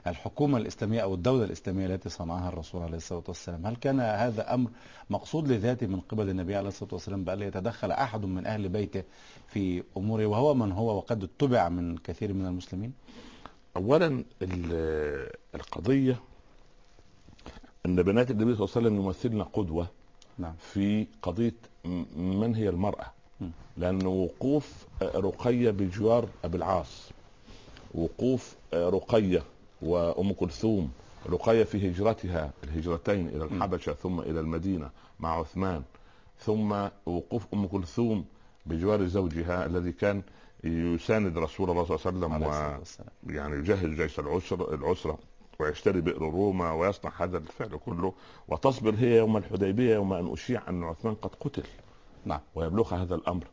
[0.06, 3.66] الحكومة الإسلامية أو الدولة الإسلامية التي صنعها الرسول عليه الصلاة والسلام.
[3.66, 4.70] هل كان هذا أمر
[5.10, 9.02] مقصود لذاته من قبل النبي عليه الصلاة والسلام بأن يتدخل أحد من أهل بيته
[9.48, 12.92] في أموره وهو من هو وقد اتبع من كثير من المسلمين؟
[13.76, 14.24] أولا
[15.54, 16.20] القضية
[17.86, 19.86] أن بنات النبي صلى الله عليه وسلم يمثلن قدوة
[20.38, 20.54] نعم.
[20.58, 21.54] في قضية
[22.16, 23.06] من هي المرأة؟
[23.76, 27.10] لأن وقوف رقية بجوار أبي العاص
[27.94, 29.42] وقوف رقية
[29.82, 30.90] وأم كلثوم
[31.30, 34.90] رقية في هجرتها الهجرتين إلى الحبشة ثم إلى المدينة
[35.20, 35.82] مع عثمان.
[36.38, 36.72] ثم
[37.06, 38.24] وقوف أم كلثوم
[38.66, 40.22] بجوار زوجها الذي كان
[40.64, 45.18] يساند رسول الله صلى الله عليه وسلم ويعني يجهز جيش العسر العسرة
[45.58, 48.12] ويشتري بئر روما ويصنع هذا الفعل كله.
[48.48, 51.62] وتصبر هي يوم الحديبية يوم أن أشيع أن عثمان قد قتل
[52.24, 52.40] نعم.
[52.54, 53.44] ويبلغها هذا الأمر.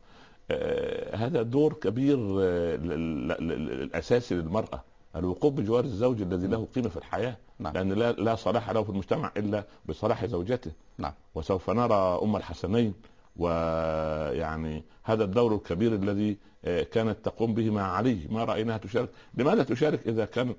[0.50, 4.82] آه هذا دور كبير آه الأساسي للمرأة.
[5.16, 7.74] الوقوف بجوار الزوج الذي له قيمة في الحياة نعم.
[7.74, 11.12] لأن لا, لا صلاح له في المجتمع إلا بصلاح زوجته نعم.
[11.34, 12.94] وسوف نرى أم الحسنين
[13.36, 19.62] ويعني هذا الدور الكبير الذي آه، كانت تقوم به مع علي ما رأيناها تشارك لماذا
[19.62, 20.54] تشارك إذا كان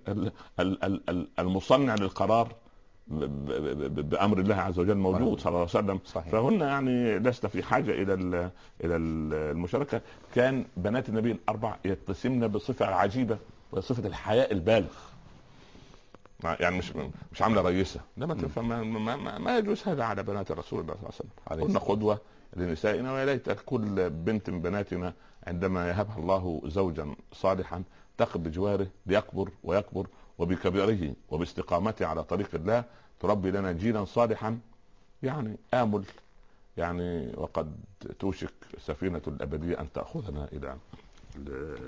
[1.39, 2.55] المصنع للقرار
[3.07, 6.31] بأمر الله عز وجل موجود صلى الله عليه وسلم صحيح.
[6.31, 8.13] فهن يعني لسنا في حاجة إلى
[8.83, 10.01] إلى المشاركة
[10.35, 13.37] كان بنات النبي الأربع يتسمن بصفة عجيبة
[13.71, 14.93] وصفه الحياء البالغ.
[16.43, 16.93] يعني مش
[17.31, 17.99] مش عاملة رئيسة.
[18.17, 21.11] لما ما, ما, ما, ما يجوز هذا على بنات الرسول صلى الله
[21.47, 21.77] عليه وسلم.
[21.77, 22.19] كنا قدوة
[22.55, 25.13] لنسائنا ويا ليت كل بنت من بناتنا
[25.47, 27.83] عندما يهبها الله زوجا صالحا
[28.17, 30.07] تقف بجواره ليكبر ويكبر
[30.37, 32.83] وبكبره وباستقامته على طريق الله
[33.19, 34.59] تربي لنا جيلا صالحا.
[35.23, 36.03] يعني آمل.
[36.77, 37.75] يعني وقد
[38.19, 40.77] توشك سفينة الأبدية أن تأخذنا إلى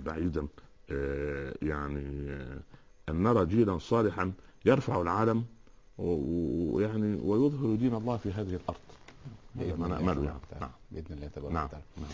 [0.05, 0.47] بعيدا.
[1.61, 2.59] يعني آه،
[3.09, 4.31] أن نرى جيلا صالحا
[4.65, 5.45] يرفع العالم
[5.97, 8.79] ويعني ويظهر دين الله في هذه الأرض
[9.55, 10.69] بإذن الله يعني نعم.
[10.91, 11.65] بإذن الله تبارك نعم.
[11.65, 12.09] وتعالى نعم.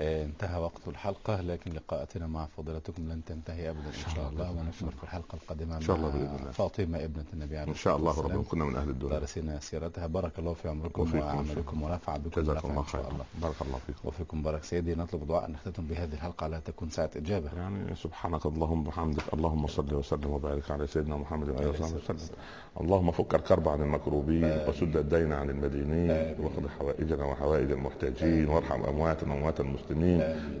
[0.00, 4.92] آه، انتهى وقت الحلقة لكن لقاءاتنا مع فضيلتكم لن تنتهي أبدا إن شاء الله ونكمل
[4.92, 6.50] في الحلقة القادمة إن شاء الله بإذن الله.
[6.50, 9.12] فاطمة ابنة النبي عليه إن شاء الله ربنا كنا من أهل الدنيا.
[9.12, 10.06] دارسين سيرتها.
[10.06, 13.02] بارك الله في عمركم وعملكم ونفع بكم جزاكم الله خير
[13.42, 14.08] بارك الله فيكم.
[14.08, 17.50] وفيكم بارك سيدي نطلب دعاء أن نختتم بهذه الحلقة لا تكون ساعة إجابة.
[17.56, 19.34] يعني سبحانك اللهم وبحمدك.
[19.34, 22.18] اللهم صل وسلم وبارك على سيدنا محمد وعلى آله وصحبه وسلم.
[22.80, 26.10] اللهم فك الكرب عن المكروبين وسد الدين عن المدينين.
[26.40, 28.48] واقض حوائجنا وحوائج المحتاجين.
[28.48, 29.87] وارحم أمواتنا وأموات المسلمين.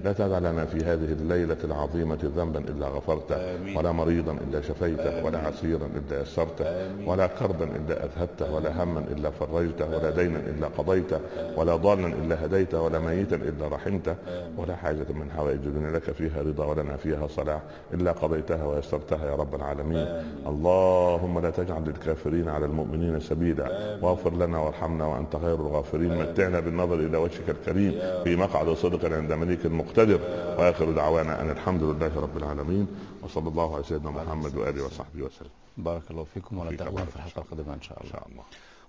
[0.04, 3.36] لا تدع لنا في هذه الليلة العظيمة ذنبا إلا غفرته
[3.76, 6.66] ولا مريضا إلا شفيته ولا عسيرا إلا يسرته
[7.06, 11.20] ولا كربا إلا أذهبته ولا هما إلا فرجته ولا دينا إلا قضيته
[11.56, 14.14] ولا ضالا إلا هديته ولا ميتا إلا رحمته
[14.56, 17.60] ولا حاجة من حوائج الدنيا لك فيها رضا ولنا فيها صلاح
[17.94, 20.06] إلا قضيتها ويسرتها يا رب العالمين.
[20.46, 26.94] اللهم لا تجعل للكافرين على المؤمنين سبيلا واغفر لنا وارحمنا وأنت خير الغافرين متعنا بالنظر
[26.94, 27.92] إلى وجهك الكريم
[28.24, 30.20] في مقعد صدق عند مليك مقتدر
[30.58, 32.86] وآخر دعوانا أن الحمد لله رب العالمين
[33.22, 35.50] وصلى الله على سيدنا محمد وآله وصحبه وسلم.
[35.76, 38.10] بارك الله فيكم ولا في الحلقة القادمة إن شاء الله.
[38.10, 38.42] إن شاء الله.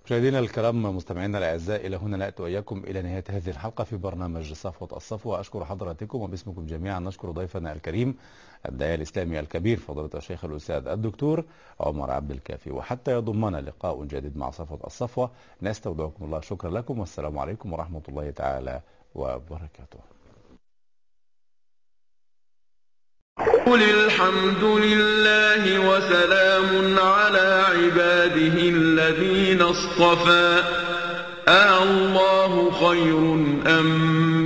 [0.05, 4.89] مشاهدينا الكرام مستمعينا الأعزاء إلى هنا نأتي وإياكم إلى نهاية هذه الحلقة في برنامج صفوه
[4.97, 8.15] الصفوه اشكر حضراتكم وباسمكم جميعا نشكر ضيفنا الكريم
[8.65, 11.45] الداعية الإسلامي الكبير فضيلة الشيخ الأستاذ الدكتور
[11.79, 12.71] عمر عبد الكافي.
[12.71, 15.31] وحتى يضمنا لقاء جديد مع صفوه الصفوه
[15.61, 18.81] نستودعكم الله شكرا لكم والسلام عليكم ورحمة الله تعالى
[19.15, 19.99] وبركاته.
[23.39, 30.63] قل الحمد لله وسلام على عباده الذين اصطفى.
[31.47, 33.19] آه الله خير
[33.79, 34.38] أم